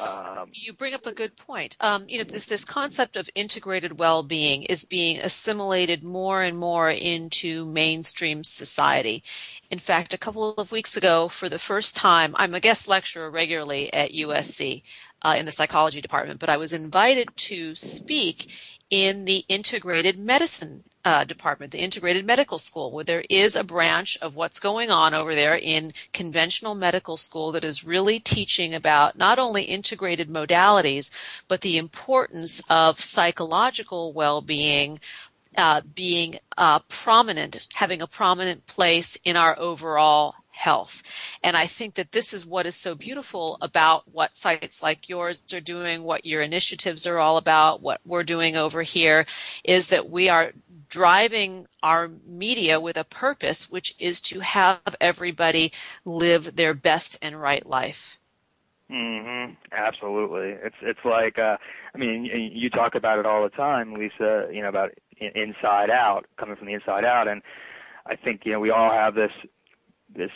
Um, 0.00 0.48
you 0.52 0.72
bring 0.72 0.94
up 0.94 1.06
a 1.06 1.12
good 1.12 1.36
point. 1.36 1.76
Um, 1.80 2.06
you 2.08 2.18
know, 2.18 2.24
this 2.24 2.46
this 2.46 2.64
concept 2.64 3.16
of 3.16 3.28
integrated 3.34 4.00
well-being 4.00 4.64
is 4.64 4.84
being 4.84 5.18
assimilated 5.18 6.02
more 6.02 6.42
and 6.42 6.58
more 6.58 6.90
into 6.90 7.64
mainstream 7.66 8.42
society. 8.42 9.22
In 9.70 9.78
fact, 9.78 10.14
a 10.14 10.18
couple 10.18 10.54
of 10.54 10.72
weeks 10.72 10.96
ago, 10.96 11.28
for 11.28 11.48
the 11.48 11.58
first 11.58 11.96
time, 11.96 12.34
I'm 12.36 12.54
a 12.54 12.60
guest 12.60 12.88
lecturer 12.88 13.30
regularly 13.30 13.92
at 13.92 14.12
USC 14.12 14.82
uh, 15.24 15.34
in 15.36 15.46
the 15.46 15.52
psychology 15.52 16.00
department, 16.00 16.38
but 16.38 16.50
I 16.50 16.56
was 16.56 16.72
invited 16.72 17.28
to 17.36 17.74
speak 17.74 18.52
in 18.90 19.24
the 19.24 19.44
integrated 19.48 20.18
medicine 20.18 20.84
uh, 21.04 21.24
department, 21.24 21.72
the 21.72 21.80
integrated 21.80 22.24
medical 22.24 22.58
school, 22.58 22.90
where 22.90 23.04
there 23.04 23.24
is 23.28 23.56
a 23.56 23.64
branch 23.64 24.16
of 24.22 24.36
what's 24.36 24.60
going 24.60 24.90
on 24.90 25.12
over 25.12 25.34
there 25.34 25.56
in 25.56 25.92
conventional 26.12 26.74
medical 26.74 27.16
school 27.16 27.52
that 27.52 27.64
is 27.64 27.84
really 27.84 28.18
teaching 28.18 28.74
about 28.74 29.16
not 29.16 29.38
only 29.38 29.64
integrated 29.64 30.28
modalities, 30.28 31.10
but 31.46 31.60
the 31.60 31.76
importance 31.76 32.62
of 32.70 33.00
psychological 33.00 34.12
well-being, 34.12 34.98
uh, 35.58 35.82
being 35.94 36.36
uh, 36.56 36.78
prominent, 36.88 37.68
having 37.74 38.00
a 38.00 38.06
prominent 38.06 38.66
place 38.66 39.16
in 39.24 39.36
our 39.36 39.58
overall 39.58 40.34
health. 40.54 41.02
And 41.42 41.56
I 41.56 41.66
think 41.66 41.94
that 41.94 42.12
this 42.12 42.32
is 42.32 42.46
what 42.46 42.64
is 42.64 42.76
so 42.76 42.94
beautiful 42.94 43.58
about 43.60 44.04
what 44.12 44.36
sites 44.36 44.82
like 44.82 45.08
yours 45.08 45.42
are 45.52 45.60
doing, 45.60 46.04
what 46.04 46.24
your 46.24 46.42
initiatives 46.42 47.06
are 47.06 47.18
all 47.18 47.36
about, 47.36 47.82
what 47.82 48.00
we're 48.06 48.22
doing 48.22 48.56
over 48.56 48.82
here 48.82 49.26
is 49.64 49.88
that 49.88 50.08
we 50.08 50.28
are 50.28 50.52
driving 50.88 51.66
our 51.82 52.08
media 52.26 52.78
with 52.78 52.96
a 52.96 53.04
purpose, 53.04 53.68
which 53.68 53.94
is 53.98 54.20
to 54.20 54.40
have 54.40 54.80
everybody 55.00 55.72
live 56.04 56.54
their 56.56 56.72
best 56.72 57.18
and 57.20 57.40
right 57.40 57.66
life. 57.66 58.18
Mhm. 58.90 59.56
Absolutely. 59.72 60.50
It's 60.62 60.76
it's 60.82 61.04
like 61.04 61.38
uh 61.38 61.56
I 61.94 61.98
mean 61.98 62.24
you 62.26 62.70
talk 62.70 62.94
about 62.94 63.18
it 63.18 63.26
all 63.26 63.42
the 63.42 63.50
time, 63.50 63.94
Lisa, 63.94 64.48
you 64.52 64.62
know 64.62 64.68
about 64.68 64.90
inside 65.18 65.90
out, 65.90 66.26
coming 66.36 66.54
from 66.56 66.66
the 66.66 66.74
inside 66.74 67.04
out 67.04 67.26
and 67.26 67.42
I 68.06 68.14
think 68.16 68.42
you 68.44 68.52
know 68.52 68.60
we 68.60 68.70
all 68.70 68.90
have 68.92 69.14
this 69.14 69.32
this 70.14 70.30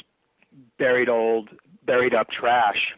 buried 0.79 1.09
old, 1.09 1.49
buried 1.85 2.15
up 2.15 2.31
trash, 2.31 2.95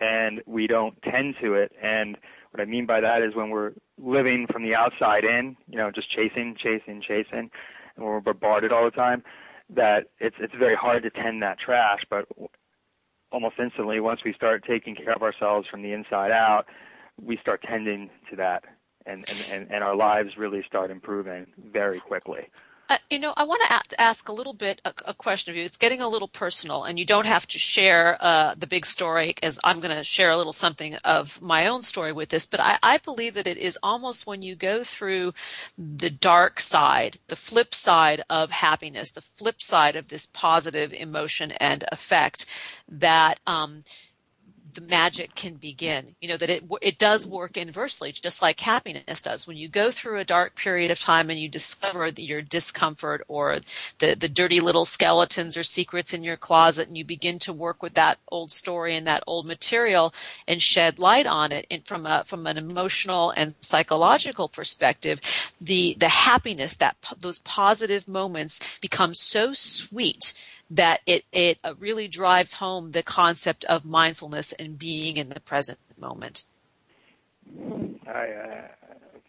and 0.00 0.42
we 0.46 0.66
don't 0.66 1.00
tend 1.02 1.36
to 1.40 1.54
it. 1.54 1.72
And 1.82 2.16
what 2.50 2.60
I 2.60 2.64
mean 2.64 2.86
by 2.86 3.00
that 3.00 3.22
is 3.22 3.34
when 3.34 3.50
we're 3.50 3.72
living 3.98 4.46
from 4.46 4.62
the 4.62 4.74
outside 4.74 5.24
in, 5.24 5.56
you 5.68 5.76
know, 5.76 5.90
just 5.90 6.10
chasing, 6.10 6.56
chasing, 6.56 7.00
chasing, 7.00 7.50
and 7.96 8.04
we're 8.04 8.20
bombarded 8.20 8.72
all 8.72 8.84
the 8.84 8.90
time, 8.90 9.22
that 9.70 10.06
it's 10.18 10.36
it's 10.38 10.54
very 10.54 10.76
hard 10.76 11.02
to 11.02 11.10
tend 11.10 11.42
that 11.42 11.58
trash. 11.58 12.04
But 12.08 12.26
almost 13.30 13.56
instantly, 13.58 14.00
once 14.00 14.24
we 14.24 14.32
start 14.32 14.64
taking 14.64 14.94
care 14.94 15.12
of 15.12 15.22
ourselves 15.22 15.68
from 15.68 15.82
the 15.82 15.92
inside 15.92 16.30
out, 16.30 16.66
we 17.20 17.36
start 17.36 17.62
tending 17.62 18.10
to 18.30 18.36
that, 18.36 18.64
and 19.04 19.24
and 19.28 19.48
and, 19.52 19.72
and 19.72 19.84
our 19.84 19.96
lives 19.96 20.36
really 20.36 20.62
start 20.62 20.90
improving 20.90 21.46
very 21.58 22.00
quickly. 22.00 22.48
Uh, 22.90 22.96
you 23.10 23.18
know, 23.18 23.34
I 23.36 23.44
want 23.44 23.60
to 23.68 24.00
ask 24.00 24.28
a 24.28 24.32
little 24.32 24.54
bit 24.54 24.80
a, 24.82 24.94
a, 25.04 25.14
question 25.14 25.50
of 25.50 25.56
you. 25.56 25.64
It's 25.64 25.76
getting 25.76 26.00
a 26.00 26.08
little 26.08 26.28
personal, 26.28 26.84
and 26.84 26.98
you 26.98 27.04
don't 27.04 27.26
have 27.26 27.46
to 27.48 27.58
share 27.58 28.16
uh, 28.18 28.54
the 28.56 28.66
big 28.66 28.86
story, 28.86 29.34
as 29.42 29.60
I'm 29.62 29.80
going 29.80 29.94
to 29.94 30.02
share 30.02 30.30
a 30.30 30.38
little 30.38 30.54
something 30.54 30.94
of 31.04 31.40
my 31.42 31.66
own 31.66 31.82
story 31.82 32.12
with 32.12 32.30
this. 32.30 32.46
But 32.46 32.60
I, 32.60 32.78
I 32.82 32.96
believe 32.96 33.34
that 33.34 33.46
it 33.46 33.58
is 33.58 33.78
almost 33.82 34.26
when 34.26 34.40
you 34.40 34.54
go 34.54 34.84
through 34.84 35.34
the 35.76 36.08
dark 36.08 36.60
side, 36.60 37.18
the 37.28 37.36
flip 37.36 37.74
side 37.74 38.22
of 38.30 38.50
happiness, 38.50 39.10
the 39.10 39.20
flip 39.20 39.60
side 39.60 39.94
of 39.94 40.08
this 40.08 40.24
positive 40.24 40.92
emotion 40.94 41.52
and 41.52 41.84
effect, 41.92 42.46
that 42.88 43.38
um, 43.46 43.80
the 44.78 44.86
magic 44.86 45.34
can 45.34 45.54
begin. 45.54 46.14
You 46.20 46.28
know 46.28 46.36
that 46.36 46.50
it 46.50 46.64
it 46.80 46.98
does 46.98 47.26
work 47.26 47.56
inversely, 47.56 48.12
just 48.12 48.40
like 48.40 48.60
happiness 48.60 49.20
does. 49.20 49.46
When 49.46 49.56
you 49.56 49.68
go 49.68 49.90
through 49.90 50.18
a 50.18 50.24
dark 50.24 50.54
period 50.54 50.90
of 50.90 51.00
time 51.00 51.30
and 51.30 51.38
you 51.38 51.48
discover 51.48 52.10
that 52.10 52.22
your 52.22 52.42
discomfort 52.42 53.24
or 53.28 53.58
the 53.98 54.14
the 54.14 54.28
dirty 54.28 54.60
little 54.60 54.84
skeletons 54.84 55.56
or 55.56 55.64
secrets 55.64 56.14
in 56.14 56.22
your 56.22 56.36
closet, 56.36 56.86
and 56.88 56.96
you 56.96 57.04
begin 57.04 57.38
to 57.40 57.52
work 57.52 57.82
with 57.82 57.94
that 57.94 58.18
old 58.30 58.52
story 58.52 58.94
and 58.94 59.06
that 59.06 59.24
old 59.26 59.46
material 59.46 60.14
and 60.46 60.62
shed 60.62 60.98
light 60.98 61.26
on 61.26 61.50
it 61.50 61.66
and 61.70 61.84
from 61.84 62.06
a 62.06 62.22
from 62.24 62.46
an 62.46 62.56
emotional 62.56 63.32
and 63.36 63.56
psychological 63.60 64.48
perspective, 64.48 65.20
the 65.60 65.96
the 65.98 66.08
happiness 66.08 66.76
that 66.76 66.96
those 67.18 67.40
positive 67.40 68.06
moments 68.06 68.78
become 68.80 69.12
so 69.12 69.52
sweet 69.52 70.34
that 70.70 71.00
it 71.06 71.24
it 71.32 71.58
uh, 71.64 71.74
really 71.78 72.08
drives 72.08 72.54
home 72.54 72.90
the 72.90 73.02
concept 73.02 73.64
of 73.66 73.84
mindfulness 73.84 74.52
and 74.52 74.78
being 74.78 75.16
in 75.16 75.28
the 75.30 75.40
present 75.40 75.78
moment. 75.98 76.44
I 78.06 78.10
uh, 78.10 78.68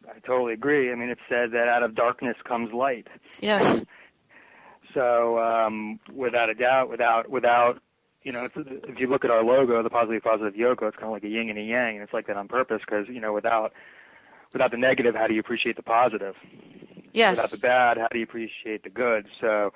I 0.09 0.19
totally 0.25 0.53
agree. 0.53 0.91
I 0.91 0.95
mean, 0.95 1.09
it's 1.09 1.21
said 1.29 1.51
that 1.51 1.67
out 1.67 1.83
of 1.83 1.95
darkness 1.95 2.37
comes 2.43 2.73
light. 2.73 3.07
Yes. 3.39 3.85
So 4.93 5.41
um, 5.41 5.99
without 6.13 6.49
a 6.49 6.55
doubt, 6.55 6.89
without 6.89 7.29
without 7.29 7.81
you 8.23 8.33
know, 8.33 8.49
if 8.55 8.99
you 8.99 9.07
look 9.07 9.23
at 9.23 9.31
our 9.31 9.43
logo, 9.43 9.81
the 9.81 9.89
positive 9.89 10.23
positive 10.23 10.55
yoga, 10.55 10.87
it's 10.87 10.97
kind 10.97 11.07
of 11.07 11.13
like 11.13 11.23
a 11.23 11.29
yin 11.29 11.49
and 11.49 11.57
a 11.57 11.61
yang, 11.61 11.95
and 11.95 12.03
it's 12.03 12.13
like 12.13 12.27
that 12.27 12.37
on 12.37 12.47
purpose 12.47 12.81
because 12.85 13.07
you 13.07 13.21
know, 13.21 13.33
without 13.33 13.71
without 14.51 14.71
the 14.71 14.77
negative, 14.77 15.15
how 15.15 15.27
do 15.27 15.33
you 15.33 15.39
appreciate 15.39 15.75
the 15.75 15.83
positive? 15.83 16.35
Yes. 17.13 17.37
Without 17.37 17.51
the 17.51 17.67
bad, 17.67 17.97
how 17.97 18.07
do 18.11 18.17
you 18.17 18.23
appreciate 18.23 18.83
the 18.83 18.89
good? 18.89 19.27
So 19.39 19.73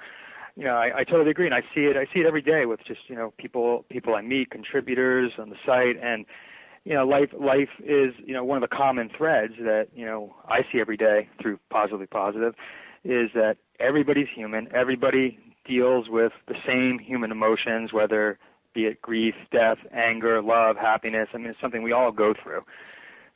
you 0.56 0.66
know, 0.66 0.76
I, 0.76 1.00
I 1.00 1.04
totally 1.04 1.32
agree, 1.32 1.46
and 1.46 1.56
I 1.56 1.62
see 1.74 1.82
it. 1.82 1.98
I 1.98 2.06
see 2.14 2.20
it 2.20 2.26
every 2.26 2.42
day 2.42 2.66
with 2.66 2.84
just 2.86 3.02
you 3.08 3.16
know 3.16 3.34
people 3.38 3.86
people 3.90 4.16
I 4.16 4.22
meet, 4.22 4.52
contributors 4.52 5.32
on 5.38 5.50
the 5.50 5.56
site, 5.66 5.98
and 6.02 6.26
you 6.86 6.94
know, 6.94 7.06
life 7.06 7.30
life 7.38 7.70
is 7.80 8.14
you 8.24 8.34
know 8.34 8.44
one 8.44 8.62
of 8.62 8.70
the 8.70 8.76
common 8.76 9.10
threads 9.10 9.54
that 9.60 9.88
you 9.96 10.06
know 10.06 10.36
I 10.48 10.62
see 10.72 10.80
every 10.80 10.98
day 10.98 11.30
through 11.42 11.60
positively 11.70 12.08
positive, 12.08 12.56
is 13.04 13.32
that 13.34 13.58
everybody's 13.80 14.28
human. 14.34 14.68
Everybody 14.74 15.40
deals 15.66 16.10
with 16.10 16.34
the 16.48 16.56
same 16.68 17.00
human 17.00 17.32
emotions, 17.32 17.92
whether 17.92 18.38
be 18.74 18.86
it 18.86 19.02
grief, 19.02 19.36
death, 19.52 19.78
anger, 19.92 20.42
love, 20.42 20.78
happiness. 20.78 21.30
I 21.34 21.38
mean, 21.38 21.48
it's 21.48 21.60
something 21.60 21.84
we 21.84 21.94
all 21.94 22.12
go 22.12 22.34
through. 22.34 22.62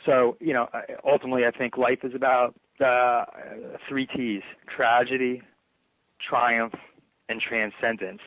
So, 0.05 0.37
you 0.39 0.53
know, 0.53 0.67
ultimately, 1.03 1.45
I 1.45 1.51
think 1.51 1.77
life 1.77 1.99
is 2.03 2.13
about 2.13 2.55
uh, 2.79 3.25
three 3.87 4.05
T's: 4.05 4.43
tragedy, 4.67 5.41
triumph, 6.19 6.75
and 7.29 7.41
transcendence. 7.41 8.21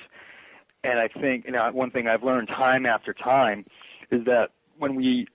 And 0.82 0.98
I 0.98 1.08
think, 1.08 1.46
you 1.46 1.52
know, 1.52 1.70
one 1.72 1.90
thing 1.90 2.08
I've 2.08 2.22
learned 2.22 2.48
time 2.48 2.86
after 2.86 3.12
time 3.12 3.64
is 4.10 4.24
that 4.24 4.50
when 4.78 4.94
we 4.94 5.26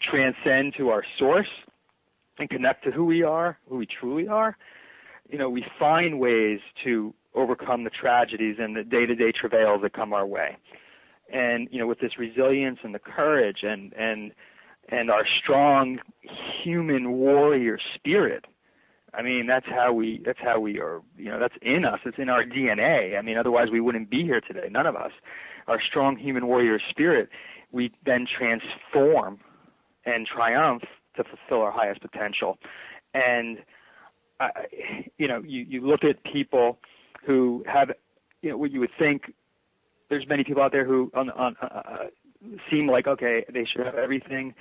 transcend 0.00 0.74
to 0.76 0.90
our 0.90 1.04
source 1.18 1.48
and 2.38 2.50
connect 2.50 2.84
to 2.84 2.90
who 2.90 3.04
we 3.04 3.22
are, 3.22 3.58
who 3.68 3.76
we 3.76 3.86
truly 3.86 4.28
are, 4.28 4.56
you 5.30 5.38
know, 5.38 5.48
we 5.48 5.64
find 5.78 6.18
ways 6.18 6.60
to 6.84 7.14
overcome 7.34 7.84
the 7.84 7.90
tragedies 7.90 8.56
and 8.58 8.76
the 8.76 8.82
day-to-day 8.82 9.32
travails 9.32 9.82
that 9.82 9.92
come 9.92 10.12
our 10.12 10.26
way. 10.26 10.56
And 11.32 11.68
you 11.70 11.78
know, 11.78 11.86
with 11.86 11.98
this 11.98 12.18
resilience 12.18 12.78
and 12.82 12.94
the 12.94 13.00
courage 13.00 13.62
and 13.62 13.92
and 13.94 14.32
and 14.88 15.10
our 15.10 15.26
strong 15.42 15.98
human 16.62 17.12
warrior 17.12 17.78
spirit, 17.94 18.44
I 19.16 19.22
mean, 19.22 19.46
that's 19.46 19.66
how 19.66 19.92
we 19.92 20.20
that's 20.24 20.38
how 20.38 20.60
we 20.60 20.78
are. 20.78 21.00
You 21.16 21.30
know, 21.30 21.38
that's 21.38 21.54
in 21.62 21.86
us. 21.86 22.00
It's 22.04 22.18
in 22.18 22.28
our 22.28 22.44
DNA. 22.44 23.18
I 23.18 23.22
mean, 23.22 23.38
otherwise 23.38 23.70
we 23.70 23.80
wouldn't 23.80 24.10
be 24.10 24.22
here 24.22 24.42
today. 24.42 24.68
None 24.70 24.86
of 24.86 24.94
us. 24.94 25.12
Our 25.66 25.80
strong 25.80 26.16
human 26.16 26.46
warrior 26.46 26.78
spirit, 26.90 27.30
we 27.72 27.92
then 28.04 28.26
transform 28.26 29.40
and 30.04 30.26
triumph 30.26 30.82
to 31.16 31.24
fulfill 31.24 31.62
our 31.62 31.72
highest 31.72 32.02
potential. 32.02 32.58
And 33.14 33.58
I, 34.38 34.50
you 35.16 35.28
know, 35.28 35.42
you 35.42 35.62
you 35.62 35.80
look 35.80 36.04
at 36.04 36.22
people 36.22 36.78
who 37.24 37.64
have, 37.66 37.92
you 38.42 38.50
know, 38.50 38.58
what 38.58 38.70
you 38.70 38.80
would 38.80 38.94
think. 38.98 39.32
There's 40.10 40.28
many 40.28 40.44
people 40.44 40.62
out 40.62 40.72
there 40.72 40.84
who 40.84 41.10
on, 41.14 41.30
on, 41.30 41.56
uh, 41.60 41.66
uh 41.66 41.96
seem 42.70 42.86
like 42.86 43.06
okay, 43.06 43.46
they 43.50 43.64
should 43.64 43.86
have 43.86 43.94
everything 43.94 44.54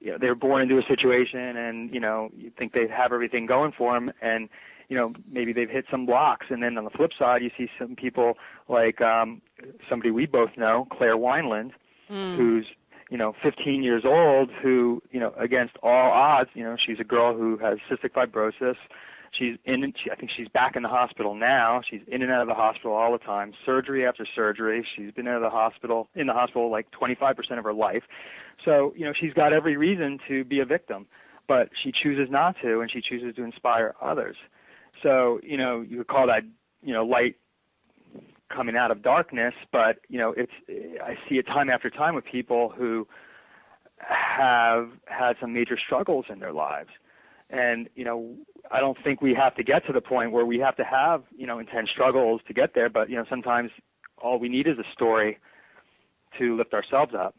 you 0.00 0.12
know, 0.12 0.18
they're 0.18 0.34
born 0.34 0.62
into 0.62 0.78
a 0.78 0.82
situation 0.82 1.56
and, 1.56 1.92
you 1.92 2.00
know, 2.00 2.30
you 2.36 2.50
think 2.50 2.72
they 2.72 2.86
have 2.86 3.12
everything 3.12 3.46
going 3.46 3.72
for 3.72 3.94
them 3.94 4.12
and, 4.20 4.48
you 4.88 4.96
know, 4.96 5.12
maybe 5.30 5.52
they've 5.52 5.70
hit 5.70 5.86
some 5.90 6.06
blocks. 6.06 6.46
And 6.50 6.62
then 6.62 6.76
on 6.76 6.84
the 6.84 6.90
flip 6.90 7.12
side, 7.18 7.42
you 7.42 7.50
see 7.56 7.70
some 7.78 7.96
people 7.96 8.36
like 8.68 9.00
um, 9.00 9.40
somebody 9.88 10.10
we 10.10 10.26
both 10.26 10.56
know, 10.56 10.86
Claire 10.90 11.16
Wineland, 11.16 11.72
mm. 12.10 12.36
who's, 12.36 12.66
you 13.10 13.18
know, 13.18 13.34
15 13.42 13.82
years 13.82 14.04
old, 14.04 14.50
who, 14.50 15.02
you 15.10 15.20
know, 15.20 15.32
against 15.38 15.76
all 15.82 16.10
odds, 16.10 16.50
you 16.54 16.64
know, 16.64 16.76
she's 16.78 17.00
a 17.00 17.04
girl 17.04 17.36
who 17.36 17.56
has 17.58 17.78
cystic 17.90 18.10
fibrosis, 18.10 18.76
She's 19.38 19.56
in. 19.64 19.92
She, 20.02 20.10
I 20.10 20.14
think 20.14 20.30
she's 20.36 20.48
back 20.48 20.76
in 20.76 20.82
the 20.82 20.88
hospital 20.88 21.34
now. 21.34 21.80
She's 21.88 22.00
in 22.06 22.22
and 22.22 22.30
out 22.30 22.42
of 22.42 22.48
the 22.48 22.54
hospital 22.54 22.92
all 22.92 23.12
the 23.12 23.18
time, 23.18 23.52
surgery 23.66 24.06
after 24.06 24.26
surgery. 24.34 24.86
She's 24.96 25.10
been 25.10 25.26
out 25.26 25.36
of 25.36 25.42
the 25.42 25.50
hospital 25.50 26.08
in 26.14 26.26
the 26.26 26.32
hospital 26.32 26.70
like 26.70 26.90
25% 26.90 27.58
of 27.58 27.64
her 27.64 27.72
life. 27.72 28.04
So 28.64 28.92
you 28.96 29.04
know 29.04 29.12
she's 29.18 29.32
got 29.32 29.52
every 29.52 29.76
reason 29.76 30.18
to 30.28 30.44
be 30.44 30.60
a 30.60 30.64
victim, 30.64 31.06
but 31.48 31.70
she 31.82 31.92
chooses 31.92 32.30
not 32.30 32.56
to, 32.62 32.80
and 32.80 32.90
she 32.90 33.00
chooses 33.00 33.34
to 33.36 33.42
inspire 33.42 33.94
others. 34.00 34.36
So 35.02 35.40
you 35.42 35.56
know 35.56 35.80
you 35.80 35.98
could 35.98 36.08
call 36.08 36.26
that 36.28 36.42
you 36.82 36.92
know 36.92 37.04
light 37.04 37.36
coming 38.48 38.76
out 38.76 38.90
of 38.90 39.02
darkness, 39.02 39.54
but 39.72 39.98
you 40.08 40.18
know 40.18 40.34
it's 40.36 40.52
I 41.02 41.16
see 41.28 41.38
it 41.38 41.46
time 41.46 41.70
after 41.70 41.90
time 41.90 42.14
with 42.14 42.24
people 42.24 42.72
who 42.76 43.08
have 43.98 44.90
had 45.06 45.36
some 45.40 45.52
major 45.52 45.78
struggles 45.78 46.26
in 46.28 46.38
their 46.38 46.52
lives 46.52 46.90
and 47.54 47.88
you 47.94 48.04
know 48.04 48.36
I 48.70 48.80
don't 48.80 48.98
think 49.02 49.22
we 49.22 49.34
have 49.34 49.54
to 49.56 49.62
get 49.62 49.86
to 49.86 49.92
the 49.92 50.00
point 50.00 50.32
where 50.32 50.44
we 50.44 50.58
have 50.58 50.76
to 50.76 50.84
have 50.84 51.22
you 51.36 51.46
know 51.46 51.58
intense 51.58 51.90
struggles 51.90 52.40
to 52.48 52.52
get 52.52 52.74
there. 52.74 52.88
But 52.88 53.08
you 53.08 53.16
know 53.16 53.24
sometimes 53.28 53.70
all 54.18 54.38
we 54.38 54.48
need 54.48 54.66
is 54.66 54.78
a 54.78 54.92
story 54.92 55.38
to 56.38 56.56
lift 56.56 56.74
ourselves 56.74 57.14
up. 57.14 57.34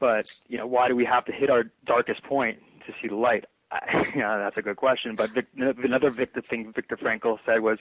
But 0.00 0.32
you 0.48 0.58
know 0.58 0.66
why 0.66 0.88
do 0.88 0.96
we 0.96 1.04
have 1.04 1.24
to 1.26 1.32
hit 1.32 1.50
our 1.50 1.64
darkest 1.84 2.22
point 2.24 2.58
to 2.86 2.92
see 3.00 3.08
the 3.08 3.16
light? 3.16 3.44
I, 3.70 4.10
you 4.14 4.20
know, 4.20 4.38
that's 4.38 4.58
a 4.58 4.62
good 4.62 4.76
question. 4.76 5.14
But 5.14 5.30
Vic, 5.30 5.46
another 5.56 6.10
Victor 6.10 6.40
thing 6.40 6.72
Viktor 6.72 6.96
Frankl 6.96 7.38
said 7.46 7.60
was, 7.60 7.78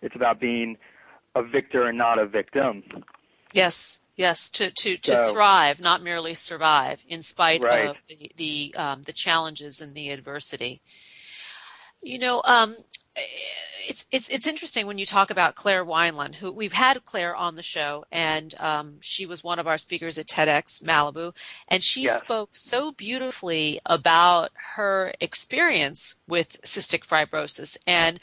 it's 0.00 0.14
about 0.14 0.38
being 0.38 0.76
a 1.34 1.42
victor 1.42 1.84
and 1.84 1.98
not 1.98 2.18
a 2.18 2.26
victim. 2.26 2.84
Yes. 3.52 3.98
Yes, 4.16 4.50
to 4.50 4.70
to, 4.70 4.96
to 4.98 5.10
so, 5.10 5.32
thrive, 5.32 5.80
not 5.80 6.02
merely 6.02 6.34
survive, 6.34 7.02
in 7.08 7.22
spite 7.22 7.62
right. 7.62 7.88
of 7.88 7.96
the 8.06 8.30
the 8.36 8.74
um, 8.76 9.02
the 9.02 9.12
challenges 9.12 9.80
and 9.80 9.94
the 9.94 10.10
adversity. 10.10 10.82
You 12.02 12.18
know, 12.18 12.42
um, 12.44 12.76
it's 13.88 14.06
it's 14.10 14.28
it's 14.28 14.46
interesting 14.46 14.86
when 14.86 14.98
you 14.98 15.06
talk 15.06 15.30
about 15.30 15.54
Claire 15.54 15.84
Wineland, 15.84 16.36
who 16.36 16.52
we've 16.52 16.72
had 16.72 17.04
Claire 17.04 17.34
on 17.34 17.56
the 17.56 17.62
show, 17.62 18.04
and 18.10 18.54
um, 18.60 18.94
she 19.00 19.26
was 19.26 19.42
one 19.42 19.58
of 19.58 19.66
our 19.66 19.78
speakers 19.78 20.18
at 20.18 20.26
TEDx 20.26 20.82
Malibu, 20.82 21.34
and 21.68 21.82
she 21.82 22.02
yes. 22.02 22.22
spoke 22.22 22.50
so 22.52 22.92
beautifully 22.92 23.78
about 23.86 24.50
her 24.74 25.12
experience 25.20 26.16
with 26.28 26.60
cystic 26.62 27.06
fibrosis 27.06 27.76
and 27.86 28.20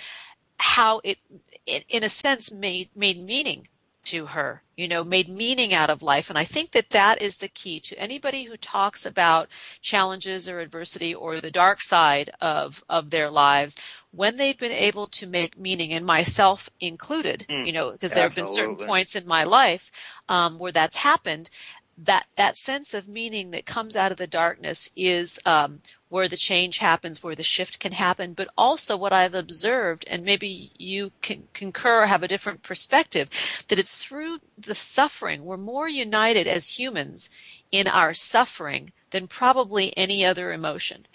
how 0.58 1.02
it, 1.04 1.17
it 1.65 1.86
in 1.89 2.04
a 2.04 2.10
sense 2.10 2.52
made 2.52 2.89
made 2.95 3.19
meaning 3.19 3.67
to 4.10 4.28
her, 4.28 4.63
you 4.76 4.88
know, 4.88 5.04
made 5.04 5.30
meaning 5.30 5.74
out 5.74 5.89
of 5.89 6.02
life. 6.02 6.30
And 6.30 6.39
I 6.39 6.43
think 6.43 6.72
that 6.72 6.89
that 6.89 7.22
is 7.22 7.38
the 7.38 7.48
key 7.48 7.80
to 7.82 8.00
anybody 8.00 8.45
who 8.45 8.58
talks 8.58 9.06
about 9.06 9.50
challenges 9.82 10.50
or 10.50 10.60
adversity 10.60 11.13
or 11.13 11.39
the 11.39 11.52
dark 11.52 11.82
side 11.82 12.32
of, 12.41 12.84
of 12.89 13.12
their 13.12 13.30
lives 13.30 13.80
when 14.12 14.38
they've 14.38 14.58
been 14.58 14.72
able 14.72 15.06
to 15.06 15.28
make 15.28 15.60
meaning 15.60 15.93
and 15.93 16.06
myself 16.06 16.69
included, 16.80 17.45
mm, 17.48 17.65
you 17.67 17.72
know, 17.72 17.91
because 17.91 18.12
there 18.13 18.24
have 18.24 18.34
been 18.34 18.48
certain 18.48 18.76
points 18.76 19.15
in 19.15 19.28
my 19.28 19.43
life, 19.43 19.91
um, 20.28 20.58
where 20.58 20.72
that's 20.72 20.98
happened 20.98 21.52
that 22.02 22.28
that 22.36 22.56
sense 22.56 22.94
of 22.94 23.08
meaning 23.08 23.52
that 23.52 23.66
comes 23.66 23.96
out 23.96 24.12
of 24.12 24.18
the 24.18 24.28
darkness 24.28 24.90
is 24.96 25.40
um, 25.46 25.80
where 26.08 26.28
the 26.28 26.38
change 26.38 26.78
happens, 26.78 27.22
where 27.22 27.36
the 27.36 27.44
shift 27.44 27.80
can 27.80 27.92
happen, 27.92 28.34
but 28.34 28.48
also 28.58 28.96
what 28.96 29.14
I've 29.14 29.34
observed, 29.34 30.06
and 30.10 30.24
maybe 30.24 30.72
you 30.78 31.12
can 31.22 31.44
concur, 31.54 32.06
have 32.06 32.24
a 32.24 32.28
different 32.28 32.64
perspective, 32.64 33.30
that 33.68 33.78
it's 33.78 34.04
through 34.04 34.40
the 34.58 34.76
suffering. 34.76 35.46
We're 35.46 35.58
more 35.58 35.90
united 35.90 36.48
as 36.48 36.80
humans 36.80 37.30
in 37.72 37.88
our 37.88 38.14
suffering 38.14 38.92
than 39.12 39.28
probably 39.28 39.96
any 39.98 40.26
other 40.26 40.54
emotion. 40.54 41.06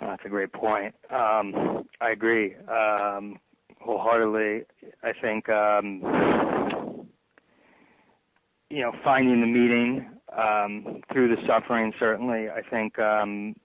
that's 0.00 0.24
a 0.24 0.28
great 0.28 0.52
point. 0.52 0.94
Um, 1.10 1.84
I 2.00 2.10
agree 2.10 2.54
um, 2.66 3.38
wholeheartedly. 3.80 4.64
I 5.02 5.12
think 5.20 5.48
um, 5.48 6.87
you 8.70 8.82
know 8.82 8.92
finding 9.02 9.40
the 9.40 9.46
meaning 9.46 10.10
um, 10.36 11.02
through 11.12 11.34
the 11.34 11.42
suffering. 11.46 11.92
Certainly, 11.98 12.48
I 12.50 12.62
think 12.62 12.98
um, 12.98 13.56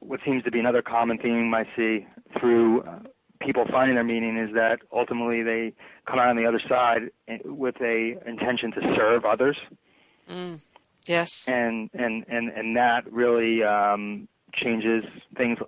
what 0.00 0.20
seems 0.24 0.44
to 0.44 0.50
be 0.50 0.60
another 0.60 0.82
common 0.82 1.18
theme 1.18 1.52
I 1.54 1.64
see 1.76 2.06
through 2.38 2.82
uh, 2.82 3.00
people 3.40 3.64
finding 3.70 3.94
their 3.96 4.04
meaning 4.04 4.36
is 4.36 4.54
that 4.54 4.80
ultimately 4.92 5.42
they 5.42 5.72
come 6.06 6.18
out 6.18 6.28
on 6.28 6.36
the 6.36 6.46
other 6.46 6.60
side 6.68 7.10
with 7.44 7.76
a 7.80 8.16
intention 8.26 8.72
to 8.72 8.80
serve 8.96 9.24
others. 9.24 9.56
Mm. 10.28 10.64
Yes. 11.06 11.48
And 11.48 11.90
and 11.94 12.24
and 12.28 12.50
and 12.50 12.76
that 12.76 13.10
really 13.10 13.62
um, 13.62 14.28
changes 14.52 15.04
things 15.36 15.58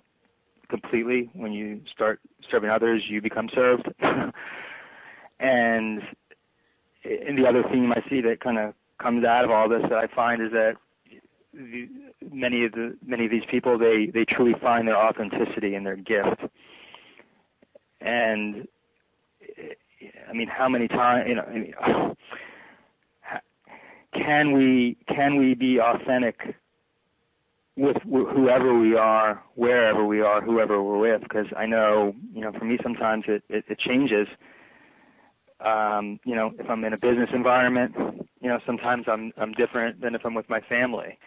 completely. 0.69 1.29
When 1.33 1.51
you 1.51 1.81
start 1.91 2.19
serving 2.49 2.69
others, 2.69 3.03
you 3.07 3.21
become 3.21 3.49
served. 3.53 3.89
and 5.39 6.07
and 7.03 7.37
the 7.37 7.47
other 7.47 7.63
theme 7.71 7.91
I 7.91 8.03
see 8.09 8.21
that 8.21 8.39
kind 8.39 8.57
of 8.57 8.73
comes 9.01 9.25
out 9.25 9.45
of 9.45 9.51
all 9.51 9.67
this 9.67 9.81
that 9.83 9.93
I 9.97 10.07
find 10.07 10.41
is 10.41 10.51
that 10.51 10.75
the, 11.53 11.87
many 12.31 12.65
of 12.65 12.71
the 12.71 12.97
many 13.05 13.25
of 13.25 13.31
these 13.31 13.43
people 13.49 13.77
they 13.77 14.07
they 14.13 14.25
truly 14.25 14.53
find 14.61 14.87
their 14.87 14.97
authenticity 14.97 15.75
in 15.75 15.83
their 15.83 15.95
gift. 15.95 16.41
And 18.01 18.67
I 20.29 20.33
mean, 20.33 20.47
how 20.47 20.69
many 20.69 20.87
times 20.87 21.27
you 21.27 21.35
know? 21.35 21.43
I 21.43 21.53
mean, 21.53 21.73
can 24.13 24.51
we 24.53 24.97
can 25.07 25.37
we 25.37 25.53
be 25.53 25.79
authentic 25.79 26.55
with 27.75 27.97
whoever 28.03 28.77
we 28.77 28.95
are, 28.95 29.43
wherever 29.55 30.05
we 30.05 30.21
are, 30.21 30.41
whoever 30.41 30.81
we're 30.81 30.99
with? 30.99 31.21
Because 31.21 31.47
I 31.57 31.65
know, 31.65 32.13
you 32.33 32.41
know, 32.41 32.51
for 32.51 32.65
me 32.65 32.77
sometimes 32.81 33.25
it 33.27 33.43
it, 33.49 33.65
it 33.67 33.79
changes. 33.79 34.27
Um, 35.63 36.19
you 36.25 36.35
know, 36.35 36.51
if 36.59 36.69
I'm 36.69 36.83
in 36.83 36.93
a 36.93 36.97
business 36.97 37.29
environment, 37.33 37.93
you 38.41 38.49
know, 38.49 38.59
sometimes 38.65 39.05
I'm 39.07 39.31
I'm 39.37 39.53
different 39.53 40.01
than 40.01 40.15
if 40.15 40.21
I'm 40.25 40.33
with 40.33 40.49
my 40.49 40.59
family. 40.61 41.17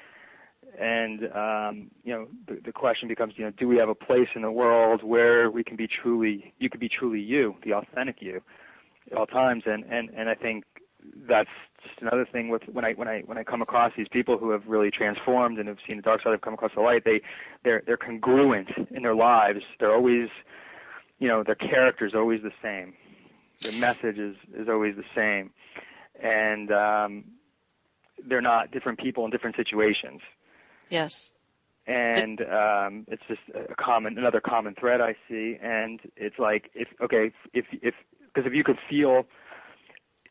And 0.78 1.24
um, 1.34 1.90
you 2.04 2.12
know, 2.12 2.28
the, 2.46 2.60
the 2.66 2.72
question 2.72 3.08
becomes, 3.08 3.34
you 3.36 3.44
know, 3.44 3.52
do 3.52 3.66
we 3.66 3.78
have 3.78 3.88
a 3.88 3.94
place 3.94 4.28
in 4.34 4.42
the 4.42 4.50
world 4.50 5.02
where 5.02 5.50
we 5.50 5.64
can 5.64 5.76
be 5.76 5.88
truly, 5.88 6.52
you 6.58 6.68
can 6.68 6.80
be 6.80 6.88
truly 6.88 7.20
you, 7.20 7.54
the 7.64 7.72
authentic 7.72 8.16
you, 8.20 8.42
at 9.10 9.16
all 9.16 9.26
times? 9.26 9.62
And 9.66 9.84
and 9.84 10.10
and 10.10 10.28
I 10.28 10.34
think 10.34 10.64
that's 11.28 11.48
just 11.82 12.00
another 12.00 12.26
thing 12.30 12.48
with 12.48 12.62
when 12.70 12.84
I 12.84 12.92
when 12.92 13.08
I 13.08 13.20
when 13.24 13.38
I 13.38 13.44
come 13.44 13.62
across 13.62 13.92
these 13.96 14.08
people 14.10 14.36
who 14.38 14.50
have 14.50 14.62
really 14.66 14.90
transformed 14.90 15.58
and 15.58 15.68
have 15.68 15.78
seen 15.86 15.96
the 15.96 16.02
dark 16.02 16.22
side, 16.22 16.32
have 16.32 16.42
come 16.42 16.54
across 16.54 16.72
the 16.74 16.82
light. 16.82 17.04
They 17.04 17.22
they're 17.64 17.82
they're 17.86 17.96
congruent 17.96 18.68
in 18.90 19.02
their 19.02 19.14
lives. 19.14 19.60
They're 19.80 19.94
always, 19.94 20.28
you 21.18 21.28
know, 21.28 21.42
their 21.42 21.54
character 21.54 22.06
is 22.06 22.14
always 22.14 22.42
the 22.42 22.52
same. 22.62 22.94
Their 23.66 23.80
message 23.80 24.18
is 24.18 24.36
is 24.56 24.68
always 24.68 24.94
the 24.96 25.04
same, 25.14 25.50
and 26.22 26.70
um, 26.70 27.24
they're 28.28 28.40
not 28.40 28.70
different 28.70 28.98
people 28.98 29.24
in 29.24 29.30
different 29.30 29.56
situations. 29.56 30.20
Yes. 30.88 31.32
And 31.86 32.40
um, 32.40 33.04
it's 33.08 33.22
just 33.28 33.40
a 33.54 33.74
common 33.74 34.18
another 34.18 34.40
common 34.40 34.74
thread 34.74 35.00
I 35.00 35.14
see, 35.28 35.56
and 35.62 36.00
it's 36.16 36.38
like 36.38 36.70
if 36.74 36.88
okay 37.00 37.32
if 37.52 37.66
if 37.72 37.94
because 38.20 38.46
if 38.46 38.54
you 38.54 38.64
could 38.64 38.78
feel 38.88 39.26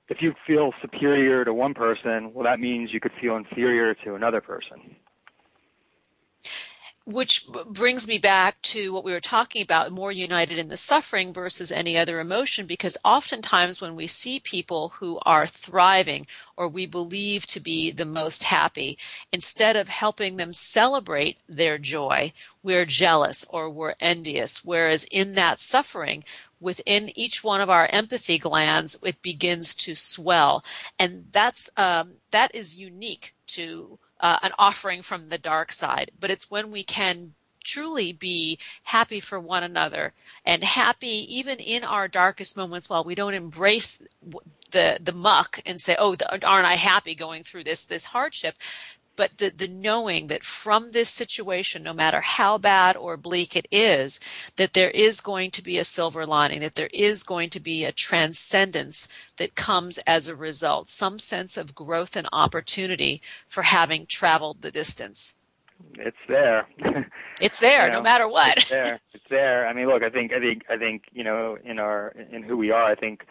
if 0.09 0.21
you 0.21 0.33
feel 0.45 0.71
superior 0.81 1.43
to 1.45 1.53
one 1.53 1.73
person, 1.73 2.33
well, 2.33 2.43
that 2.43 2.59
means 2.59 2.93
you 2.93 2.99
could 2.99 3.13
feel 3.19 3.35
inferior 3.35 3.95
to 4.05 4.15
another 4.15 4.41
person. 4.41 4.95
Which 7.07 7.45
brings 7.67 8.07
me 8.07 8.17
back 8.17 8.59
to 8.63 8.91
what 8.91 9.03
we 9.03 9.11
were 9.11 9.19
talking 9.19 9.61
about 9.61 9.91
more 9.91 10.11
united 10.11 10.57
in 10.57 10.69
the 10.69 10.75
suffering 10.75 11.33
versus 11.33 11.71
any 11.71 11.95
other 11.95 12.19
emotion, 12.19 12.65
because 12.65 12.97
oftentimes 13.05 13.79
when 13.79 13.95
we 13.95 14.07
see 14.07 14.39
people 14.39 14.89
who 14.89 15.19
are 15.23 15.45
thriving 15.45 16.25
or 16.57 16.67
we 16.67 16.87
believe 16.87 17.45
to 17.47 17.59
be 17.59 17.91
the 17.91 18.05
most 18.05 18.45
happy, 18.45 18.97
instead 19.31 19.75
of 19.75 19.87
helping 19.87 20.37
them 20.37 20.51
celebrate 20.51 21.37
their 21.47 21.77
joy, 21.77 22.33
we're 22.63 22.85
jealous 22.85 23.45
or 23.51 23.69
we're 23.69 23.93
envious. 23.99 24.65
Whereas 24.65 25.03
in 25.11 25.35
that 25.35 25.59
suffering, 25.59 26.23
within 26.59 27.11
each 27.15 27.43
one 27.43 27.61
of 27.61 27.69
our 27.69 27.85
empathy 27.91 28.39
glands, 28.39 28.97
it 29.03 29.21
begins 29.21 29.75
to 29.75 29.93
swell. 29.93 30.65
And 30.97 31.25
that's, 31.31 31.69
um, 31.77 32.13
that 32.31 32.55
is 32.55 32.79
unique 32.79 33.35
to 33.47 33.99
uh, 34.19 34.39
an 34.41 34.51
offering 34.57 35.01
from 35.01 35.29
the 35.29 35.37
dark 35.37 35.71
side. 35.71 36.11
But 36.19 36.31
it's 36.31 36.49
when 36.49 36.71
we 36.71 36.83
can 36.83 37.33
truly 37.63 38.11
be 38.13 38.59
happy 38.83 39.19
for 39.19 39.39
one 39.39 39.63
another 39.63 40.13
and 40.45 40.63
happy 40.63 41.25
even 41.35 41.57
in 41.59 41.83
our 41.83 42.07
darkest 42.07 42.55
moments 42.55 42.87
while 42.87 43.03
we 43.03 43.15
don't 43.15 43.33
embrace 43.33 44.01
the 44.71 44.97
the 45.01 45.11
muck 45.11 45.59
and 45.65 45.79
say 45.79 45.95
oh 45.97 46.15
aren't 46.43 46.67
i 46.67 46.75
happy 46.75 47.15
going 47.15 47.43
through 47.43 47.63
this 47.63 47.83
this 47.83 48.05
hardship 48.05 48.55
but 49.15 49.37
the, 49.37 49.49
the 49.49 49.67
knowing 49.67 50.27
that 50.27 50.43
from 50.43 50.91
this 50.91 51.09
situation, 51.09 51.83
no 51.83 51.93
matter 51.93 52.21
how 52.21 52.57
bad 52.57 52.97
or 52.97 53.17
bleak 53.17 53.55
it 53.55 53.67
is, 53.71 54.19
that 54.55 54.73
there 54.73 54.91
is 54.91 55.21
going 55.21 55.51
to 55.51 55.63
be 55.63 55.77
a 55.77 55.83
silver 55.83 56.25
lining, 56.25 56.61
that 56.61 56.75
there 56.75 56.89
is 56.93 57.23
going 57.23 57.49
to 57.49 57.59
be 57.59 57.83
a 57.83 57.91
transcendence 57.91 59.07
that 59.37 59.55
comes 59.55 59.97
as 59.99 60.27
a 60.27 60.35
result, 60.35 60.89
some 60.89 61.19
sense 61.19 61.57
of 61.57 61.75
growth 61.75 62.15
and 62.15 62.27
opportunity 62.31 63.21
for 63.47 63.63
having 63.63 64.05
traveled 64.05 64.61
the 64.61 64.71
distance. 64.71 65.35
It's 65.95 66.17
there. 66.27 66.67
it's 67.41 67.59
there, 67.59 67.85
you 67.85 67.91
know, 67.91 67.97
no 67.99 68.03
matter 68.03 68.27
what. 68.27 68.57
it's 68.57 68.69
there. 68.69 68.99
It's 69.13 69.29
there. 69.29 69.67
I 69.67 69.73
mean, 69.73 69.87
look, 69.87 70.03
I 70.03 70.09
think, 70.09 70.31
I 70.33 70.39
think, 70.39 70.63
I 70.69 70.77
think, 70.77 71.03
you 71.11 71.23
know, 71.23 71.57
in 71.63 71.79
our, 71.79 72.13
in 72.31 72.43
who 72.43 72.57
we 72.57 72.71
are, 72.71 72.85
I 72.85 72.95
think, 72.95 73.25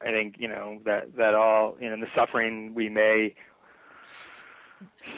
I 0.00 0.10
think, 0.10 0.36
you 0.38 0.48
know, 0.48 0.80
that, 0.84 1.16
that 1.16 1.34
all, 1.34 1.76
you 1.80 1.88
know, 1.88 1.94
in 1.94 2.00
the 2.00 2.08
suffering 2.14 2.74
we 2.74 2.88
may 2.88 3.34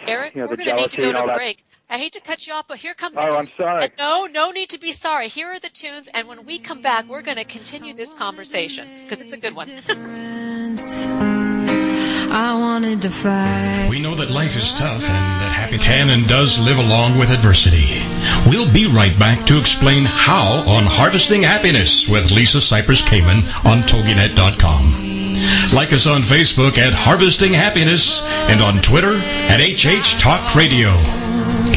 Eric, 0.06 0.34
you 0.34 0.42
know, 0.42 0.48
we're 0.48 0.56
going 0.56 0.68
to 0.68 0.74
need 0.76 0.90
to 0.92 1.00
go 1.00 1.12
to 1.12 1.24
a 1.24 1.34
break. 1.36 1.64
I 1.88 1.98
hate 1.98 2.12
to 2.12 2.20
cut 2.20 2.46
you 2.46 2.52
off, 2.52 2.66
but 2.68 2.78
here 2.78 2.94
come 2.94 3.12
the 3.14 3.20
Oh, 3.20 3.24
tunes. 3.24 3.36
I'm 3.36 3.46
sorry. 3.48 3.84
And 3.84 3.92
no, 3.98 4.26
no 4.26 4.50
need 4.52 4.68
to 4.70 4.78
be 4.78 4.92
sorry. 4.92 5.28
Here 5.28 5.48
are 5.48 5.58
the 5.58 5.68
tunes, 5.68 6.08
and 6.14 6.28
when 6.28 6.46
we 6.46 6.58
come 6.58 6.80
back, 6.80 7.08
we're 7.08 7.22
going 7.22 7.36
to 7.36 7.44
continue 7.44 7.92
this 7.92 8.14
conversation 8.14 8.86
because 9.04 9.20
it's 9.20 9.32
a 9.32 9.36
good 9.36 9.54
one. 9.56 9.68
I 12.32 12.56
wanted 12.56 13.02
to 13.02 13.10
fight. 13.10 13.88
We 13.90 14.00
know 14.00 14.14
that 14.14 14.30
life 14.30 14.56
is 14.56 14.72
tough 14.72 15.02
and 15.02 15.42
that 15.42 15.50
happy 15.52 15.78
can 15.78 16.10
and 16.10 16.26
does 16.28 16.60
live 16.60 16.78
along 16.78 17.18
with 17.18 17.30
adversity. 17.30 17.86
We'll 18.48 18.72
be 18.72 18.86
right 18.86 19.16
back 19.18 19.44
to 19.46 19.58
explain 19.58 20.04
how 20.04 20.62
on 20.68 20.84
Harvesting 20.86 21.42
Happiness 21.42 22.06
with 22.08 22.30
Lisa 22.30 22.58
Cypers 22.58 23.02
Kamen 23.02 23.42
on 23.64 23.82
TogiNet.com. 23.82 25.09
Like 25.74 25.92
us 25.92 26.06
on 26.06 26.22
Facebook 26.22 26.78
at 26.78 26.92
Harvesting 26.92 27.52
Happiness 27.52 28.22
and 28.48 28.60
on 28.60 28.82
Twitter 28.82 29.14
at 29.48 29.60
HH 29.60 30.20
Talk 30.20 30.54
Radio. 30.54 30.90